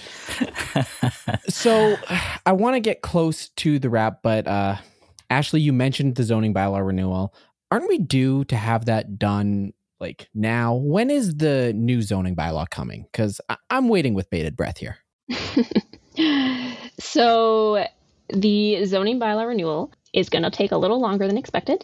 So 1.48 1.98
I 2.46 2.52
want 2.52 2.76
to 2.76 2.80
get 2.80 3.02
close 3.02 3.50
to 3.50 3.80
the 3.80 3.90
wrap, 3.90 4.22
but 4.24 4.48
uh, 4.48 4.78
Ashley, 5.30 5.62
you 5.62 5.74
mentioned 5.74 6.16
the 6.16 6.24
zoning 6.24 6.54
bylaw 6.54 6.86
renewal. 6.86 7.34
Aren't 7.72 7.88
we 7.88 7.98
due 7.98 8.46
to 8.46 8.56
have 8.56 8.86
that 8.86 9.18
done 9.18 9.74
like 10.00 10.30
now? 10.34 10.76
When 10.76 11.10
is 11.10 11.38
the 11.38 11.74
new 11.74 12.02
zoning 12.02 12.36
bylaw 12.36 12.70
coming? 12.70 13.08
Because 13.12 13.42
I'm 13.70 13.88
waiting 13.90 14.14
with 14.14 14.30
bated 14.30 14.56
breath 14.56 14.78
here. 14.78 14.98
so 17.00 17.86
the 18.30 18.86
zoning 18.86 19.20
bylaw 19.20 19.48
renewal 19.48 19.92
is 20.14 20.30
going 20.30 20.44
to 20.44 20.52
take 20.52 20.72
a 20.72 20.78
little 20.78 21.02
longer 21.02 21.28
than 21.28 21.38
expected. 21.38 21.84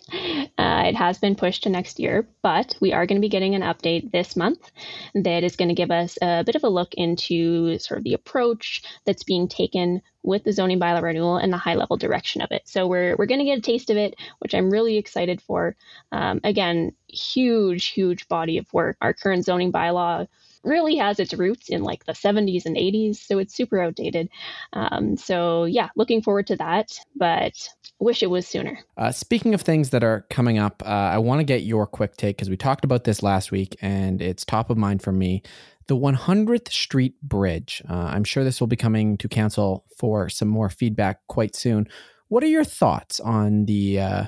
Uh, 0.58 0.84
it 0.86 0.96
has 0.96 1.18
been 1.18 1.36
pushed 1.36 1.64
to 1.64 1.70
next 1.70 2.00
year, 2.00 2.28
but 2.42 2.76
we 2.80 2.94
are 2.94 3.06
going 3.06 3.18
to 3.18 3.26
be 3.26 3.30
getting 3.30 3.56
an 3.56 3.62
update 3.62 4.12
this 4.12 4.36
month 4.36 4.72
that 5.16 5.44
is 5.44 5.56
going 5.56 5.70
to 5.70 5.76
give 5.76 5.92
us 5.92 6.18
a 6.22 6.44
bit 6.44 6.56
of 6.56 6.64
a 6.64 6.70
look 6.70 6.94
into 6.94 7.78
sort 7.80 7.98
of 7.98 8.04
the 8.04 8.14
approach 8.14 8.84
that's 9.06 9.24
being 9.24 9.48
taken 9.48 10.02
with 10.22 10.44
the 10.44 10.52
zoning 10.52 10.80
bylaw 10.80 11.02
renewal 11.02 11.38
and 11.38 11.52
the 11.52 11.58
high 11.58 11.76
level 11.76 11.98
direction 11.98 12.42
of 12.42 12.52
it. 12.52 12.62
So 12.66 12.88
we're 12.88 13.16
we're 13.18 13.26
going 13.26 13.40
to 13.40 13.46
get 13.46 13.58
a 13.58 13.62
taste 13.62 13.90
of 13.90 13.98
it, 13.98 14.16
which 14.40 14.54
I'm 14.54 14.70
really 14.70 14.98
excited 14.98 15.42
for. 15.42 15.76
Um, 16.12 16.42
again, 16.44 16.94
huge 17.08 17.88
huge 17.88 18.28
body 18.28 18.58
of 18.58 18.72
work. 18.74 18.98
Our 19.02 19.14
current 19.14 19.46
zoning 19.46 19.72
bylaw 19.72 20.28
really 20.64 20.96
has 20.98 21.20
its 21.20 21.34
roots 21.34 21.70
in 21.70 21.84
like 21.84 22.06
the 22.06 22.14
70s 22.14 22.66
and 22.66 22.76
80s, 22.76 23.18
so 23.18 23.40
it's 23.40 23.56
super 23.56 23.82
outdated. 23.82 24.30
Um, 24.74 25.18
so 25.18 25.66
yeah, 25.66 25.90
looking 25.96 26.22
forward 26.22 26.48
to 26.48 26.56
that, 26.58 27.00
but 27.16 27.70
wish 28.00 28.24
it 28.24 28.30
was 28.30 28.48
sooner. 28.48 28.80
Uh, 28.98 29.12
speaking 29.12 29.54
of 29.54 29.62
things 29.62 29.90
that 29.92 30.04
are 30.04 30.26
coming 30.30 30.58
up, 30.58 30.84
uh, 30.86 30.90
I 30.90 31.18
want 31.18 31.40
to 31.40 31.44
get 31.44 31.64
your 31.64 31.86
quick 31.86 32.18
take 32.18 32.38
because 32.38 32.50
we 32.50 32.58
talked 32.58 32.86
about 32.86 33.04
this 33.04 33.24
last 33.24 33.52
week 33.52 33.76
and 33.82 34.22
it's 34.22 34.46
top 34.46 34.70
of 34.70 34.78
mind 34.78 35.02
for 35.02 35.12
me. 35.12 35.44
The 35.88 35.98
100th 35.98 36.72
Street 36.72 37.20
Bridge. 37.22 37.82
Uh, 37.90 37.94
I'm 37.94 38.24
sure 38.24 38.44
this 38.44 38.60
will 38.60 38.68
be 38.68 38.76
coming 38.76 39.18
to 39.18 39.28
council 39.28 39.86
for 39.98 40.30
some 40.30 40.48
more 40.48 40.70
feedback 40.70 41.26
quite 41.28 41.56
soon. 41.56 41.88
What 42.28 42.44
are 42.44 42.48
your 42.48 42.64
thoughts 42.64 43.20
on 43.20 43.66
the, 43.66 44.00
uh, 44.00 44.24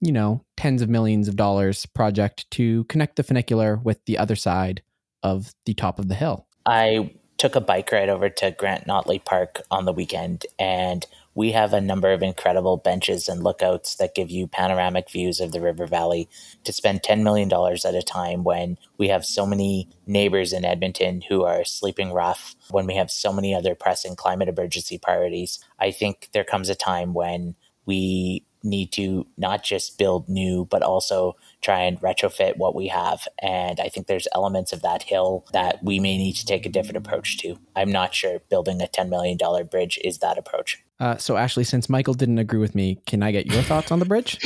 you 0.00 0.10
know, 0.10 0.44
tens 0.56 0.82
of 0.82 0.88
millions 0.88 1.28
of 1.28 1.36
dollars 1.36 1.86
project 1.86 2.50
to 2.52 2.82
connect 2.84 3.14
the 3.14 3.22
funicular 3.22 3.76
with 3.76 4.04
the 4.06 4.18
other 4.18 4.34
side 4.34 4.82
of 5.24 5.52
the 5.64 5.74
top 5.74 5.98
of 5.98 6.06
the 6.06 6.14
hill? 6.14 6.46
I 6.66 7.12
took 7.36 7.56
a 7.56 7.60
bike 7.60 7.90
ride 7.90 8.08
over 8.08 8.28
to 8.28 8.52
Grant 8.52 8.86
Notley 8.86 9.22
Park 9.22 9.62
on 9.70 9.84
the 9.84 9.92
weekend 9.92 10.46
and 10.58 11.04
we 11.34 11.50
have 11.50 11.72
a 11.72 11.80
number 11.80 12.12
of 12.12 12.22
incredible 12.22 12.76
benches 12.76 13.28
and 13.28 13.42
lookouts 13.42 13.96
that 13.96 14.14
give 14.14 14.30
you 14.30 14.46
panoramic 14.46 15.10
views 15.10 15.40
of 15.40 15.50
the 15.50 15.60
river 15.60 15.86
valley 15.86 16.28
to 16.62 16.72
spend 16.72 17.02
$10 17.02 17.22
million 17.22 17.52
at 17.52 17.94
a 17.94 18.02
time 18.02 18.44
when 18.44 18.78
we 18.98 19.08
have 19.08 19.24
so 19.24 19.44
many 19.44 19.88
neighbors 20.06 20.52
in 20.52 20.64
Edmonton 20.64 21.22
who 21.28 21.42
are 21.42 21.64
sleeping 21.64 22.12
rough, 22.12 22.54
when 22.70 22.86
we 22.86 22.94
have 22.94 23.10
so 23.10 23.32
many 23.32 23.52
other 23.52 23.74
pressing 23.74 24.14
climate 24.14 24.48
emergency 24.48 24.96
priorities. 24.96 25.58
I 25.80 25.90
think 25.90 26.28
there 26.32 26.44
comes 26.44 26.68
a 26.68 26.76
time 26.76 27.14
when 27.14 27.56
we 27.84 28.44
need 28.64 28.92
to 28.92 29.26
not 29.36 29.62
just 29.62 29.98
build 29.98 30.28
new, 30.28 30.66
but 30.70 30.82
also 30.82 31.36
try 31.60 31.82
and 31.82 32.00
retrofit 32.00 32.56
what 32.56 32.74
we 32.74 32.88
have. 32.88 33.26
And 33.42 33.80
I 33.80 33.88
think 33.88 34.06
there's 34.06 34.28
elements 34.34 34.72
of 34.72 34.82
that 34.82 35.02
hill 35.02 35.46
that 35.52 35.82
we 35.82 36.00
may 36.00 36.16
need 36.16 36.34
to 36.36 36.46
take 36.46 36.66
a 36.66 36.68
different 36.68 36.96
approach 36.96 37.38
to. 37.38 37.56
I'm 37.76 37.92
not 37.92 38.14
sure 38.14 38.40
building 38.48 38.80
a 38.80 38.86
$10 38.86 39.08
million 39.08 39.38
bridge 39.70 39.98
is 40.02 40.18
that 40.18 40.38
approach. 40.38 40.82
Uh, 41.00 41.16
so, 41.16 41.36
Ashley, 41.36 41.64
since 41.64 41.88
Michael 41.88 42.14
didn't 42.14 42.38
agree 42.38 42.60
with 42.60 42.74
me, 42.74 43.00
can 43.06 43.22
I 43.22 43.32
get 43.32 43.46
your 43.46 43.62
thoughts 43.62 43.90
on 43.90 43.98
the 43.98 44.04
bridge? 44.04 44.38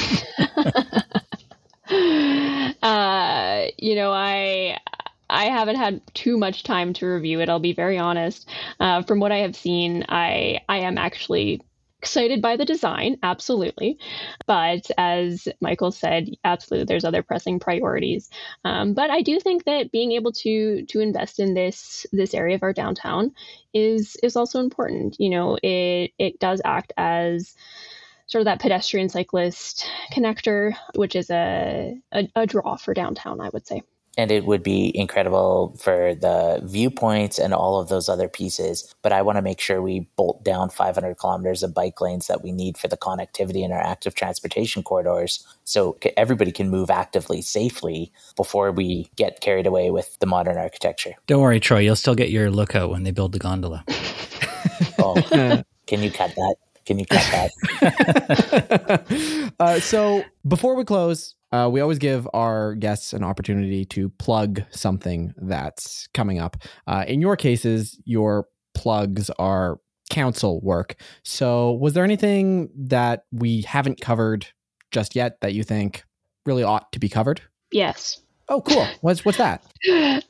uh, 2.82 3.66
you 3.76 3.94
know, 3.94 4.12
I 4.12 4.78
I 5.30 5.46
haven't 5.46 5.76
had 5.76 6.00
too 6.14 6.38
much 6.38 6.62
time 6.62 6.92
to 6.94 7.06
review 7.06 7.40
it. 7.40 7.48
I'll 7.48 7.60
be 7.60 7.74
very 7.74 7.98
honest. 7.98 8.48
Uh, 8.80 9.02
from 9.02 9.20
what 9.20 9.32
I 9.32 9.38
have 9.38 9.54
seen, 9.54 10.04
I 10.08 10.60
I 10.68 10.78
am 10.78 10.96
actually 10.96 11.60
excited 11.98 12.40
by 12.40 12.56
the 12.56 12.64
design, 12.64 13.18
absolutely. 13.22 13.98
But 14.46 14.90
as 14.96 15.48
Michael 15.60 15.90
said, 15.90 16.30
absolutely, 16.44 16.86
there's 16.86 17.04
other 17.04 17.22
pressing 17.22 17.58
priorities. 17.58 18.30
Um, 18.64 18.94
but 18.94 19.10
I 19.10 19.22
do 19.22 19.40
think 19.40 19.64
that 19.64 19.92
being 19.92 20.12
able 20.12 20.32
to 20.32 20.84
to 20.86 21.00
invest 21.00 21.40
in 21.40 21.54
this 21.54 22.06
this 22.12 22.34
area 22.34 22.54
of 22.54 22.62
our 22.62 22.72
downtown 22.72 23.32
is 23.74 24.16
is 24.22 24.36
also 24.36 24.60
important. 24.60 25.16
You 25.18 25.30
know, 25.30 25.58
it 25.62 26.12
it 26.18 26.38
does 26.38 26.62
act 26.64 26.92
as 26.96 27.54
sort 28.26 28.42
of 28.42 28.44
that 28.46 28.60
pedestrian 28.60 29.08
cyclist 29.08 29.86
connector, 30.12 30.74
which 30.94 31.16
is 31.16 31.30
a, 31.30 31.96
a, 32.12 32.28
a 32.36 32.46
draw 32.46 32.76
for 32.76 32.92
downtown, 32.92 33.40
I 33.40 33.48
would 33.48 33.66
say 33.66 33.82
and 34.18 34.30
it 34.32 34.44
would 34.44 34.64
be 34.64 34.90
incredible 34.98 35.76
for 35.80 36.14
the 36.16 36.60
viewpoints 36.64 37.38
and 37.38 37.54
all 37.54 37.80
of 37.80 37.88
those 37.88 38.08
other 38.08 38.28
pieces. 38.28 38.92
But 39.00 39.12
I 39.12 39.22
want 39.22 39.36
to 39.36 39.42
make 39.42 39.60
sure 39.60 39.80
we 39.80 40.08
bolt 40.16 40.44
down 40.44 40.70
500 40.70 41.14
kilometers 41.14 41.62
of 41.62 41.72
bike 41.72 42.00
lanes 42.00 42.26
that 42.26 42.42
we 42.42 42.50
need 42.50 42.76
for 42.76 42.88
the 42.88 42.96
connectivity 42.96 43.64
in 43.64 43.70
our 43.70 43.80
active 43.80 44.16
transportation 44.16 44.82
corridors 44.82 45.46
so 45.62 45.96
everybody 46.16 46.50
can 46.50 46.68
move 46.68 46.90
actively 46.90 47.40
safely 47.40 48.12
before 48.36 48.72
we 48.72 49.08
get 49.14 49.40
carried 49.40 49.68
away 49.68 49.92
with 49.92 50.18
the 50.18 50.26
modern 50.26 50.58
architecture. 50.58 51.12
Don't 51.28 51.40
worry, 51.40 51.60
Troy, 51.60 51.78
you'll 51.78 51.94
still 51.94 52.16
get 52.16 52.30
your 52.30 52.50
lookout 52.50 52.90
when 52.90 53.04
they 53.04 53.12
build 53.12 53.30
the 53.30 53.38
gondola. 53.38 53.84
oh, 54.98 55.14
can 55.86 56.02
you 56.02 56.10
cut 56.10 56.34
that? 56.34 56.56
Can 56.86 56.98
you 56.98 57.06
cut 57.06 57.52
that? 57.80 59.52
uh, 59.60 59.78
so 59.78 60.24
before 60.46 60.74
we 60.74 60.84
close, 60.84 61.36
uh, 61.52 61.68
we 61.70 61.80
always 61.80 61.98
give 61.98 62.28
our 62.34 62.74
guests 62.74 63.12
an 63.12 63.24
opportunity 63.24 63.84
to 63.86 64.10
plug 64.10 64.62
something 64.70 65.32
that's 65.38 66.08
coming 66.14 66.38
up. 66.38 66.56
Uh, 66.86 67.04
in 67.08 67.20
your 67.20 67.36
cases, 67.36 67.98
your 68.04 68.46
plugs 68.74 69.30
are 69.38 69.80
council 70.10 70.60
work. 70.60 70.96
So, 71.22 71.72
was 71.72 71.94
there 71.94 72.04
anything 72.04 72.70
that 72.76 73.24
we 73.32 73.62
haven't 73.62 74.00
covered 74.00 74.46
just 74.90 75.14
yet 75.14 75.40
that 75.40 75.54
you 75.54 75.62
think 75.62 76.04
really 76.46 76.62
ought 76.62 76.92
to 76.92 76.98
be 76.98 77.08
covered? 77.08 77.40
Yes. 77.70 78.20
Oh, 78.48 78.62
cool. 78.62 78.86
What's 79.02 79.24
what's 79.24 79.38
that? 79.38 79.62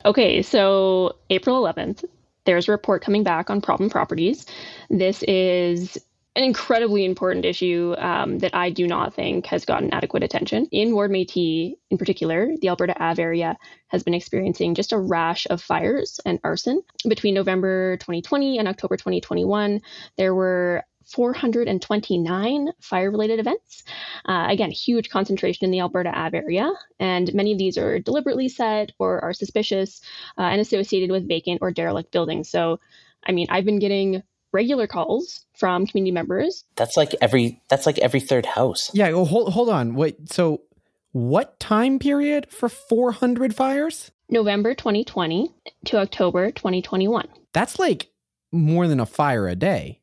okay, 0.05 0.43
so 0.43 1.17
April 1.31 1.63
11th, 1.63 2.05
there's 2.45 2.67
a 2.67 2.73
report 2.73 3.03
coming 3.03 3.23
back 3.23 3.49
on 3.49 3.61
problem 3.61 3.89
properties. 3.89 4.45
This 4.91 5.23
is 5.25 5.97
an 6.39 6.45
incredibly 6.45 7.05
important 7.05 7.45
issue 7.45 7.97
um, 7.99 8.39
that 8.39 8.55
I 8.55 8.71
do 8.71 8.87
not 8.87 9.13
think 9.13 9.47
has 9.47 9.65
gotten 9.65 9.93
adequate 9.93 10.23
attention. 10.23 10.69
In 10.71 10.95
Ward 10.95 11.11
Métis, 11.11 11.75
in 11.91 11.99
particular, 11.99 12.53
the 12.61 12.69
Alberta 12.69 12.95
Ave 13.03 13.21
area 13.21 13.57
has 13.89 14.05
been 14.05 14.15
experiencing 14.15 14.77
just 14.77 14.93
a 14.93 14.99
rash 14.99 15.49
of 15.51 15.61
fires 15.61 16.21
and 16.25 16.39
arson. 16.45 16.81
Between 17.09 17.35
November 17.35 17.97
2020 17.97 18.57
and 18.57 18.69
October 18.69 18.97
2021, 18.97 19.81
there 20.17 20.33
were 20.33 20.85
429 21.07 22.69
fire 22.83 23.11
related 23.11 23.41
events. 23.41 23.83
Uh, 24.25 24.47
again, 24.49 24.71
huge 24.71 25.11
concentration 25.11 25.65
in 25.65 25.73
the 25.73 25.81
Alberta 25.81 26.17
Ave 26.17 26.39
area, 26.39 26.71
and 27.01 27.35
many 27.35 27.51
of 27.51 27.59
these 27.59 27.77
are 27.77 27.99
deliberately 27.99 28.49
set 28.49 28.93
or 29.01 29.25
are 29.25 29.33
suspicious 29.33 30.03
uh, 30.39 30.43
and 30.43 30.61
associated 30.61 31.11
with 31.11 31.27
vacant 31.27 31.59
or 31.63 31.73
derelict 31.73 32.13
buildings. 32.13 32.49
So, 32.49 32.79
I 33.27 33.33
mean, 33.33 33.49
I've 33.51 33.65
been 33.65 33.81
getting 33.81 34.23
regular 34.53 34.87
calls 34.87 35.45
from 35.57 35.87
community 35.87 36.13
members. 36.13 36.65
That's 36.77 36.97
like 36.97 37.15
every 37.21 37.61
that's 37.69 37.87
like 37.87 37.99
every 37.99 38.21
third 38.21 38.47
house. 38.47 38.91
Yeah, 38.95 39.11
well, 39.11 39.25
hold 39.25 39.53
hold 39.53 39.69
on. 39.69 39.95
Wait, 39.95 40.31
so 40.33 40.63
what 41.13 41.59
time 41.59 41.99
period 41.99 42.51
for 42.51 42.69
400 42.69 43.55
fires? 43.55 44.11
November 44.31 44.75
2020 44.75 45.51
to 45.87 45.99
October 45.99 46.51
2021. 46.51 47.29
That's 47.55 47.79
like 47.79 48.11
more 48.53 48.87
than 48.87 49.01
a 49.01 49.07
fire 49.07 49.49
a 49.49 49.57
day. 49.57 50.01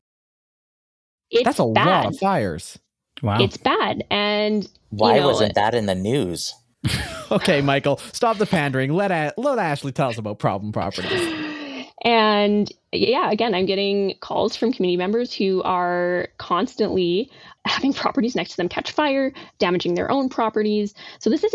It's 1.29 1.43
That's 1.43 1.59
a 1.59 1.67
bad. 1.67 1.85
lot 1.85 2.05
of 2.07 2.17
fires. 2.17 2.79
Wow. 3.21 3.39
It's 3.39 3.57
bad. 3.57 4.03
And 4.09 4.67
why 4.89 5.15
you 5.15 5.21
know, 5.21 5.27
wasn't 5.27 5.55
that 5.55 5.73
in 5.73 5.85
the 5.85 5.95
news? 5.95 6.53
okay, 7.31 7.61
Michael, 7.61 7.97
stop 8.13 8.37
the 8.37 8.45
pandering. 8.45 8.93
Let 8.93 9.11
a- 9.11 9.33
let 9.37 9.57
Ashley 9.57 9.91
tell 9.91 10.09
us 10.09 10.17
about 10.17 10.39
problem 10.39 10.71
properties. 10.71 11.51
And 12.05 12.71
yeah, 12.91 13.31
again, 13.31 13.55
I'm 13.55 13.65
getting 13.65 14.15
calls 14.21 14.55
from 14.55 14.71
community 14.71 14.95
members 14.95 15.33
who 15.33 15.63
are 15.63 16.27
constantly 16.37 17.31
having 17.65 17.93
properties 17.93 18.35
next 18.35 18.51
to 18.51 18.57
them 18.57 18.69
catch 18.69 18.91
fire, 18.91 19.33
damaging 19.57 19.95
their 19.95 20.11
own 20.11 20.29
properties. 20.29 20.93
So 21.19 21.31
this 21.31 21.43
is 21.43 21.53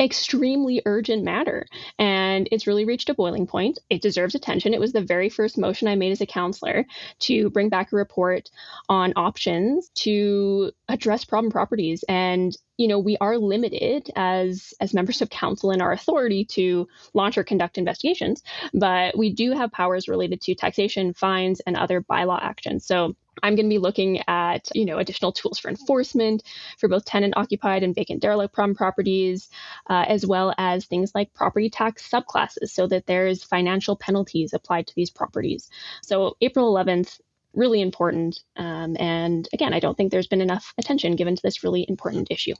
extremely 0.00 0.82
urgent 0.86 1.24
matter 1.24 1.66
and 1.98 2.48
it's 2.52 2.66
really 2.66 2.84
reached 2.84 3.08
a 3.08 3.14
boiling 3.14 3.46
point. 3.46 3.78
It 3.90 4.02
deserves 4.02 4.34
attention. 4.34 4.74
It 4.74 4.80
was 4.80 4.92
the 4.92 5.00
very 5.00 5.28
first 5.28 5.58
motion 5.58 5.88
I 5.88 5.96
made 5.96 6.12
as 6.12 6.20
a 6.20 6.26
councillor 6.26 6.86
to 7.20 7.50
bring 7.50 7.68
back 7.68 7.92
a 7.92 7.96
report 7.96 8.50
on 8.88 9.12
options 9.16 9.90
to 9.96 10.70
address 10.88 11.24
problem 11.24 11.50
properties 11.50 12.04
and 12.08 12.56
you 12.76 12.88
know 12.88 12.98
we 12.98 13.16
are 13.20 13.38
limited 13.38 14.10
as 14.16 14.74
as 14.80 14.94
members 14.94 15.22
of 15.22 15.30
council 15.30 15.70
in 15.70 15.80
our 15.80 15.92
authority 15.92 16.44
to 16.44 16.86
launch 17.14 17.38
or 17.38 17.44
conduct 17.44 17.78
investigations 17.78 18.42
but 18.74 19.16
we 19.16 19.32
do 19.32 19.52
have 19.52 19.72
powers 19.72 20.08
related 20.08 20.40
to 20.42 20.54
taxation 20.54 21.12
fines 21.14 21.60
and 21.66 21.76
other 21.76 22.02
bylaw 22.02 22.40
actions 22.40 22.86
so 22.86 23.16
I'm 23.42 23.54
going 23.54 23.66
to 23.66 23.74
be 23.74 23.78
looking 23.78 24.22
at, 24.28 24.68
you 24.74 24.84
know, 24.84 24.98
additional 24.98 25.32
tools 25.32 25.58
for 25.58 25.68
enforcement 25.68 26.42
for 26.78 26.88
both 26.88 27.04
tenant 27.04 27.34
occupied 27.36 27.82
and 27.82 27.94
vacant 27.94 28.20
derelict 28.20 28.54
properties, 28.54 29.48
uh, 29.88 30.04
as 30.08 30.26
well 30.26 30.54
as 30.58 30.86
things 30.86 31.12
like 31.14 31.32
property 31.34 31.70
tax 31.70 32.08
subclasses 32.08 32.70
so 32.70 32.86
that 32.86 33.06
there's 33.06 33.44
financial 33.44 33.96
penalties 33.96 34.52
applied 34.52 34.86
to 34.86 34.94
these 34.94 35.10
properties. 35.10 35.70
So 36.02 36.36
April 36.40 36.72
11th, 36.74 37.20
really 37.54 37.80
important. 37.80 38.40
Um, 38.56 38.96
and 38.98 39.48
again, 39.52 39.72
I 39.72 39.80
don't 39.80 39.96
think 39.96 40.12
there's 40.12 40.26
been 40.26 40.40
enough 40.40 40.74
attention 40.78 41.16
given 41.16 41.36
to 41.36 41.42
this 41.42 41.64
really 41.64 41.86
important 41.88 42.28
issue. 42.30 42.54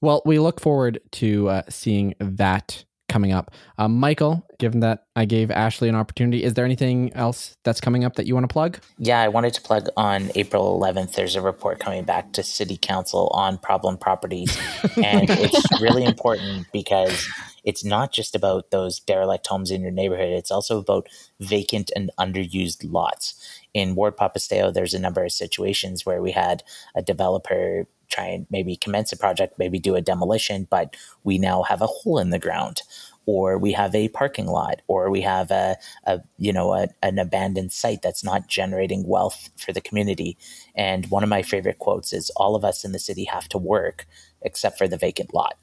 Well, 0.00 0.22
we 0.24 0.38
look 0.38 0.60
forward 0.60 1.00
to 1.12 1.48
uh, 1.48 1.62
seeing 1.68 2.14
that 2.20 2.84
coming 3.08 3.32
up. 3.32 3.50
Um, 3.78 3.98
Michael, 3.98 4.46
given 4.58 4.80
that 4.80 5.04
I 5.16 5.24
gave 5.24 5.50
Ashley 5.50 5.88
an 5.88 5.94
opportunity, 5.94 6.44
is 6.44 6.54
there 6.54 6.64
anything 6.64 7.12
else 7.14 7.56
that's 7.64 7.80
coming 7.80 8.04
up 8.04 8.16
that 8.16 8.26
you 8.26 8.34
want 8.34 8.44
to 8.44 8.52
plug? 8.52 8.78
Yeah, 8.98 9.20
I 9.20 9.28
wanted 9.28 9.54
to 9.54 9.62
plug 9.62 9.88
on 9.96 10.30
April 10.34 10.78
11th. 10.78 11.14
There's 11.14 11.34
a 11.34 11.40
report 11.40 11.80
coming 11.80 12.04
back 12.04 12.32
to 12.34 12.42
City 12.42 12.76
Council 12.76 13.28
on 13.28 13.58
problem 13.58 13.96
properties. 13.96 14.56
and 14.96 15.28
it's 15.30 15.80
really 15.80 16.04
important 16.04 16.66
because 16.72 17.26
it's 17.64 17.84
not 17.84 18.12
just 18.12 18.34
about 18.34 18.70
those 18.70 19.00
derelict 19.00 19.46
homes 19.46 19.70
in 19.70 19.82
your 19.82 19.90
neighborhood, 19.90 20.30
it's 20.30 20.50
also 20.50 20.78
about 20.78 21.08
vacant 21.40 21.90
and 21.96 22.10
underused 22.18 22.84
lots. 22.90 23.34
In 23.74 23.94
Ward 23.94 24.16
Papastew, 24.16 24.72
there's 24.72 24.94
a 24.94 24.98
number 24.98 25.24
of 25.24 25.32
situations 25.32 26.04
where 26.04 26.22
we 26.22 26.32
had 26.32 26.62
a 26.94 27.02
developer 27.02 27.86
try 28.08 28.26
and 28.26 28.46
maybe 28.50 28.76
commence 28.76 29.12
a 29.12 29.16
project, 29.16 29.58
maybe 29.58 29.78
do 29.78 29.94
a 29.94 30.00
demolition, 30.00 30.66
but 30.70 30.96
we 31.24 31.38
now 31.38 31.62
have 31.62 31.82
a 31.82 31.86
hole 31.86 32.18
in 32.18 32.30
the 32.30 32.38
ground 32.38 32.82
or 33.28 33.58
we 33.58 33.72
have 33.72 33.94
a 33.94 34.08
parking 34.08 34.46
lot, 34.46 34.80
or 34.88 35.10
we 35.10 35.20
have 35.20 35.50
a, 35.50 35.76
a 36.04 36.18
you 36.38 36.50
know 36.50 36.72
a, 36.72 36.88
an 37.02 37.18
abandoned 37.18 37.70
site 37.70 38.00
that's 38.00 38.24
not 38.24 38.48
generating 38.48 39.06
wealth 39.06 39.50
for 39.58 39.70
the 39.70 39.82
community. 39.82 40.38
And 40.74 41.04
one 41.10 41.22
of 41.22 41.28
my 41.28 41.42
favorite 41.42 41.78
quotes 41.78 42.14
is, 42.14 42.30
"All 42.36 42.56
of 42.56 42.64
us 42.64 42.86
in 42.86 42.92
the 42.92 42.98
city 42.98 43.24
have 43.24 43.46
to 43.50 43.58
work, 43.58 44.06
except 44.40 44.78
for 44.78 44.88
the 44.88 44.96
vacant 44.96 45.34
lot." 45.34 45.58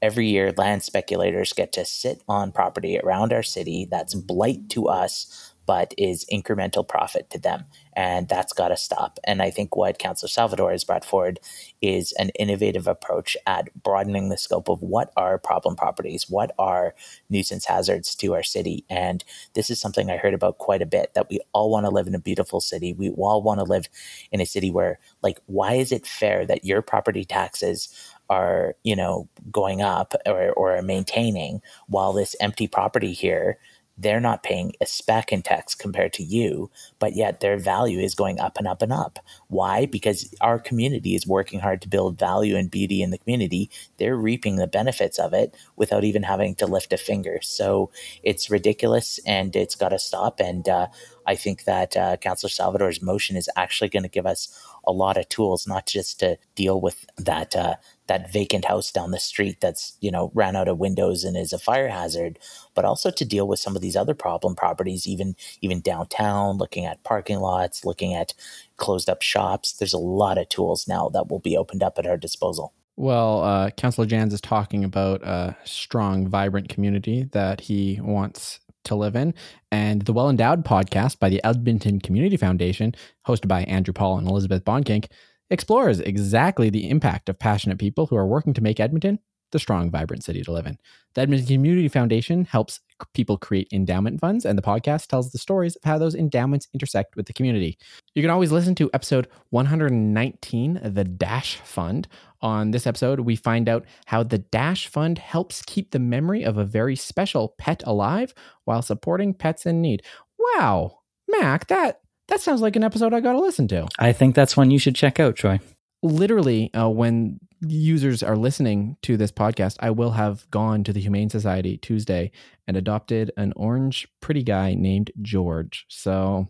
Every 0.00 0.28
year, 0.28 0.50
land 0.56 0.82
speculators 0.82 1.52
get 1.52 1.72
to 1.74 1.84
sit 1.84 2.22
on 2.26 2.52
property 2.52 2.98
around 2.98 3.34
our 3.34 3.42
city 3.42 3.86
that's 3.90 4.14
blight 4.14 4.70
to 4.70 4.88
us 4.88 5.49
but 5.70 5.94
is 5.96 6.26
incremental 6.32 6.86
profit 6.86 7.30
to 7.30 7.38
them. 7.38 7.64
And 7.92 8.28
that's 8.28 8.52
got 8.52 8.68
to 8.70 8.76
stop. 8.76 9.20
And 9.22 9.40
I 9.40 9.50
think 9.50 9.76
what 9.76 10.00
Councillor 10.00 10.28
Salvador 10.28 10.72
has 10.72 10.82
brought 10.82 11.04
forward 11.04 11.38
is 11.80 12.10
an 12.18 12.30
innovative 12.30 12.88
approach 12.88 13.36
at 13.46 13.68
broadening 13.80 14.30
the 14.30 14.36
scope 14.36 14.68
of 14.68 14.82
what 14.82 15.12
are 15.16 15.38
problem 15.38 15.76
properties, 15.76 16.28
what 16.28 16.50
are 16.58 16.96
nuisance 17.28 17.66
hazards 17.66 18.16
to 18.16 18.34
our 18.34 18.42
city. 18.42 18.84
And 18.90 19.22
this 19.54 19.70
is 19.70 19.80
something 19.80 20.10
I 20.10 20.16
heard 20.16 20.34
about 20.34 20.58
quite 20.58 20.82
a 20.82 20.86
bit 20.86 21.14
that 21.14 21.30
we 21.30 21.38
all 21.52 21.70
want 21.70 21.86
to 21.86 21.90
live 21.90 22.08
in 22.08 22.16
a 22.16 22.20
beautiful 22.20 22.60
city. 22.60 22.92
We 22.92 23.10
all 23.10 23.40
want 23.40 23.60
to 23.60 23.64
live 23.64 23.88
in 24.32 24.40
a 24.40 24.46
city 24.46 24.72
where, 24.72 24.98
like, 25.22 25.38
why 25.46 25.74
is 25.74 25.92
it 25.92 26.04
fair 26.04 26.44
that 26.46 26.64
your 26.64 26.82
property 26.82 27.24
taxes 27.24 27.94
are, 28.28 28.74
you 28.82 28.96
know, 28.96 29.28
going 29.52 29.82
up 29.82 30.14
or, 30.26 30.50
or 30.50 30.82
maintaining 30.82 31.62
while 31.86 32.12
this 32.12 32.34
empty 32.40 32.66
property 32.66 33.12
here 33.12 33.58
they're 34.00 34.20
not 34.20 34.42
paying 34.42 34.72
a 34.80 34.86
speck 34.86 35.30
in 35.30 35.42
tax 35.42 35.74
compared 35.74 36.12
to 36.14 36.22
you, 36.22 36.70
but 36.98 37.14
yet 37.14 37.40
their 37.40 37.58
value 37.58 37.98
is 37.98 38.14
going 38.14 38.40
up 38.40 38.56
and 38.56 38.66
up 38.66 38.80
and 38.80 38.92
up. 38.92 39.18
Why? 39.48 39.84
Because 39.84 40.34
our 40.40 40.58
community 40.58 41.14
is 41.14 41.26
working 41.26 41.60
hard 41.60 41.82
to 41.82 41.88
build 41.88 42.18
value 42.18 42.56
and 42.56 42.70
beauty 42.70 43.02
in 43.02 43.10
the 43.10 43.18
community. 43.18 43.70
They're 43.98 44.16
reaping 44.16 44.56
the 44.56 44.66
benefits 44.66 45.18
of 45.18 45.34
it 45.34 45.54
without 45.76 46.04
even 46.04 46.22
having 46.22 46.54
to 46.56 46.66
lift 46.66 46.92
a 46.94 46.96
finger. 46.96 47.40
So 47.42 47.90
it's 48.22 48.50
ridiculous 48.50 49.20
and 49.26 49.54
it's 49.54 49.74
got 49.74 49.90
to 49.90 49.98
stop. 49.98 50.40
And 50.40 50.66
uh, 50.66 50.86
I 51.26 51.34
think 51.34 51.64
that 51.64 51.96
uh, 51.96 52.16
Councillor 52.16 52.50
Salvador's 52.50 53.02
motion 53.02 53.36
is 53.36 53.50
actually 53.54 53.90
going 53.90 54.02
to 54.04 54.08
give 54.08 54.26
us 54.26 54.48
a 54.86 54.92
lot 54.92 55.18
of 55.18 55.28
tools, 55.28 55.66
not 55.66 55.86
just 55.86 56.20
to 56.20 56.38
deal 56.54 56.80
with 56.80 57.04
that 57.18 57.54
uh, 57.54 57.74
that 58.10 58.32
vacant 58.32 58.64
house 58.64 58.90
down 58.90 59.12
the 59.12 59.20
street 59.20 59.60
that's 59.60 59.96
you 60.00 60.10
know 60.10 60.32
ran 60.34 60.56
out 60.56 60.66
of 60.66 60.78
windows 60.78 61.22
and 61.22 61.36
is 61.36 61.52
a 61.52 61.58
fire 61.60 61.88
hazard, 61.88 62.40
but 62.74 62.84
also 62.84 63.08
to 63.08 63.24
deal 63.24 63.46
with 63.46 63.60
some 63.60 63.76
of 63.76 63.82
these 63.82 63.94
other 63.94 64.14
problem 64.14 64.56
properties, 64.56 65.06
even 65.06 65.36
even 65.60 65.80
downtown, 65.80 66.58
looking 66.58 66.84
at 66.84 67.04
parking 67.04 67.38
lots, 67.38 67.84
looking 67.84 68.12
at 68.12 68.34
closed 68.78 69.08
up 69.08 69.22
shops. 69.22 69.74
There's 69.74 69.92
a 69.92 69.98
lot 69.98 70.38
of 70.38 70.48
tools 70.48 70.88
now 70.88 71.08
that 71.10 71.30
will 71.30 71.38
be 71.38 71.56
opened 71.56 71.84
up 71.84 71.98
at 72.00 72.06
our 72.06 72.16
disposal. 72.16 72.72
Well, 72.96 73.44
uh, 73.44 73.70
Councillor 73.70 74.08
Janz 74.08 74.32
is 74.32 74.40
talking 74.40 74.82
about 74.82 75.22
a 75.22 75.56
strong, 75.62 76.26
vibrant 76.26 76.68
community 76.68 77.28
that 77.30 77.60
he 77.60 78.00
wants 78.02 78.58
to 78.84 78.96
live 78.96 79.14
in. 79.14 79.34
And 79.70 80.02
the 80.02 80.12
Well 80.12 80.28
Endowed 80.28 80.64
podcast 80.64 81.20
by 81.20 81.28
the 81.28 81.40
Edmonton 81.44 82.00
Community 82.00 82.36
Foundation, 82.36 82.92
hosted 83.24 83.46
by 83.46 83.62
Andrew 83.62 83.94
Paul 83.94 84.18
and 84.18 84.28
Elizabeth 84.28 84.64
Bonkink, 84.64 85.06
explores 85.50 86.00
exactly 86.00 86.70
the 86.70 86.88
impact 86.88 87.28
of 87.28 87.38
passionate 87.38 87.78
people 87.78 88.06
who 88.06 88.16
are 88.16 88.26
working 88.26 88.54
to 88.54 88.62
make 88.62 88.80
Edmonton 88.80 89.18
the 89.52 89.58
strong, 89.58 89.90
vibrant 89.90 90.22
city 90.22 90.42
to 90.42 90.52
live 90.52 90.66
in. 90.66 90.78
The 91.14 91.22
Edmonton 91.22 91.46
Community 91.46 91.88
Foundation 91.88 92.44
helps 92.44 92.80
people 93.14 93.36
create 93.36 93.68
endowment 93.72 94.20
funds, 94.20 94.44
and 94.44 94.56
the 94.56 94.62
podcast 94.62 95.08
tells 95.08 95.30
the 95.30 95.38
stories 95.38 95.76
of 95.76 95.82
how 95.84 95.98
those 95.98 96.14
endowments 96.14 96.68
intersect 96.72 97.16
with 97.16 97.26
the 97.26 97.32
community. 97.32 97.78
You 98.14 98.22
can 98.22 98.30
always 98.30 98.52
listen 98.52 98.74
to 98.76 98.90
episode 98.94 99.28
119, 99.50 100.80
The 100.82 101.04
Dash 101.04 101.56
Fund. 101.56 102.08
On 102.42 102.70
this 102.70 102.86
episode, 102.86 103.20
we 103.20 103.36
find 103.36 103.68
out 103.68 103.84
how 104.06 104.22
the 104.22 104.38
Dash 104.38 104.86
Fund 104.86 105.18
helps 105.18 105.62
keep 105.62 105.90
the 105.90 105.98
memory 105.98 106.42
of 106.42 106.56
a 106.56 106.64
very 106.64 106.96
special 106.96 107.54
pet 107.58 107.82
alive 107.86 108.34
while 108.64 108.82
supporting 108.82 109.34
pets 109.34 109.66
in 109.66 109.80
need. 109.80 110.02
Wow, 110.38 111.00
Mac, 111.28 111.66
that 111.68 112.00
that 112.30 112.40
sounds 112.40 112.62
like 112.62 112.76
an 112.76 112.84
episode 112.84 113.12
I 113.12 113.20
got 113.20 113.32
to 113.32 113.40
listen 113.40 113.68
to. 113.68 113.88
I 113.98 114.12
think 114.12 114.34
that's 114.34 114.56
one 114.56 114.70
you 114.70 114.78
should 114.78 114.94
check 114.94 115.20
out, 115.20 115.36
Troy. 115.36 115.60
Literally, 116.02 116.72
uh, 116.72 116.88
when 116.88 117.40
users 117.60 118.22
are 118.22 118.36
listening 118.36 118.96
to 119.02 119.16
this 119.16 119.32
podcast, 119.32 119.76
I 119.80 119.90
will 119.90 120.12
have 120.12 120.50
gone 120.50 120.84
to 120.84 120.92
the 120.92 121.00
Humane 121.00 121.28
Society 121.28 121.76
Tuesday 121.76 122.30
and 122.66 122.76
adopted 122.76 123.32
an 123.36 123.52
orange 123.56 124.08
pretty 124.20 124.42
guy 124.42 124.74
named 124.74 125.10
George. 125.20 125.84
So, 125.88 126.48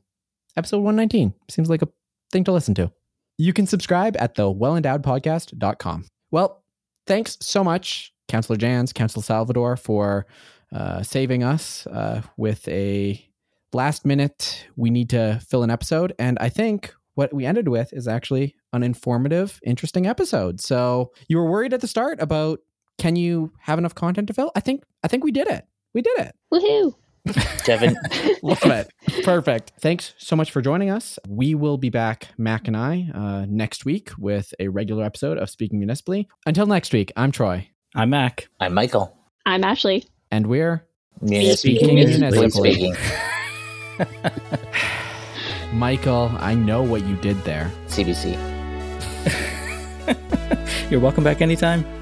episode 0.56 0.78
119 0.78 1.34
seems 1.48 1.70
like 1.70 1.82
a 1.82 1.88
thing 2.30 2.44
to 2.44 2.52
listen 2.52 2.74
to. 2.74 2.92
You 3.38 3.52
can 3.52 3.66
subscribe 3.66 4.16
at 4.20 4.34
the 4.34 4.52
wellendowedpodcast.com. 4.52 6.06
Well, 6.30 6.62
thanks 7.06 7.38
so 7.40 7.64
much, 7.64 8.12
Councillor 8.28 8.58
Janz, 8.58 8.94
Councillor 8.94 9.24
Salvador, 9.24 9.76
for 9.76 10.26
uh, 10.72 11.02
saving 11.02 11.42
us 11.42 11.86
uh, 11.86 12.20
with 12.36 12.68
a 12.68 13.29
last 13.72 14.04
minute, 14.04 14.66
we 14.76 14.90
need 14.90 15.10
to 15.10 15.40
fill 15.48 15.62
an 15.62 15.70
episode. 15.70 16.14
And 16.18 16.38
I 16.40 16.48
think 16.48 16.94
what 17.14 17.32
we 17.32 17.44
ended 17.44 17.68
with 17.68 17.92
is 17.92 18.08
actually 18.08 18.54
an 18.72 18.82
informative, 18.82 19.60
interesting 19.64 20.06
episode. 20.06 20.60
So 20.60 21.12
you 21.28 21.38
were 21.38 21.50
worried 21.50 21.74
at 21.74 21.80
the 21.80 21.88
start 21.88 22.20
about 22.20 22.60
can 22.98 23.16
you 23.16 23.52
have 23.60 23.78
enough 23.78 23.94
content 23.94 24.28
to 24.28 24.34
fill? 24.34 24.52
I 24.54 24.60
think 24.60 24.84
I 25.02 25.08
think 25.08 25.24
we 25.24 25.32
did 25.32 25.48
it. 25.48 25.64
We 25.94 26.02
did 26.02 26.18
it. 26.18 26.34
Woohoo! 26.52 26.94
Devin. 27.64 27.96
Love 28.42 28.64
it. 28.64 28.90
Perfect. 29.24 29.72
Thanks 29.80 30.14
so 30.18 30.36
much 30.36 30.50
for 30.50 30.62
joining 30.62 30.90
us. 30.90 31.18
We 31.28 31.54
will 31.54 31.76
be 31.76 31.90
back, 31.90 32.28
Mac 32.38 32.66
and 32.66 32.76
I, 32.76 33.10
uh, 33.14 33.46
next 33.48 33.84
week 33.84 34.10
with 34.18 34.54
a 34.58 34.68
regular 34.68 35.04
episode 35.04 35.36
of 35.38 35.50
Speaking 35.50 35.78
Municipally. 35.78 36.28
Until 36.46 36.66
next 36.66 36.92
week, 36.92 37.12
I'm 37.16 37.32
Troy. 37.32 37.68
I'm 37.94 38.10
Mac. 38.10 38.48
I'm 38.58 38.72
Michael. 38.72 39.16
I'm 39.44 39.64
Ashley. 39.64 40.04
And 40.30 40.46
we're 40.46 40.86
Speaking 41.26 41.94
Municipally. 41.94 42.50
Speaking. 42.50 42.96
Michael. 45.72 46.30
I 46.38 46.54
know 46.54 46.82
what 46.82 47.04
you 47.04 47.16
did 47.16 47.42
there. 47.44 47.70
CBC. 47.86 48.36
You're 50.90 51.00
welcome 51.00 51.24
back 51.24 51.40
anytime. 51.40 51.99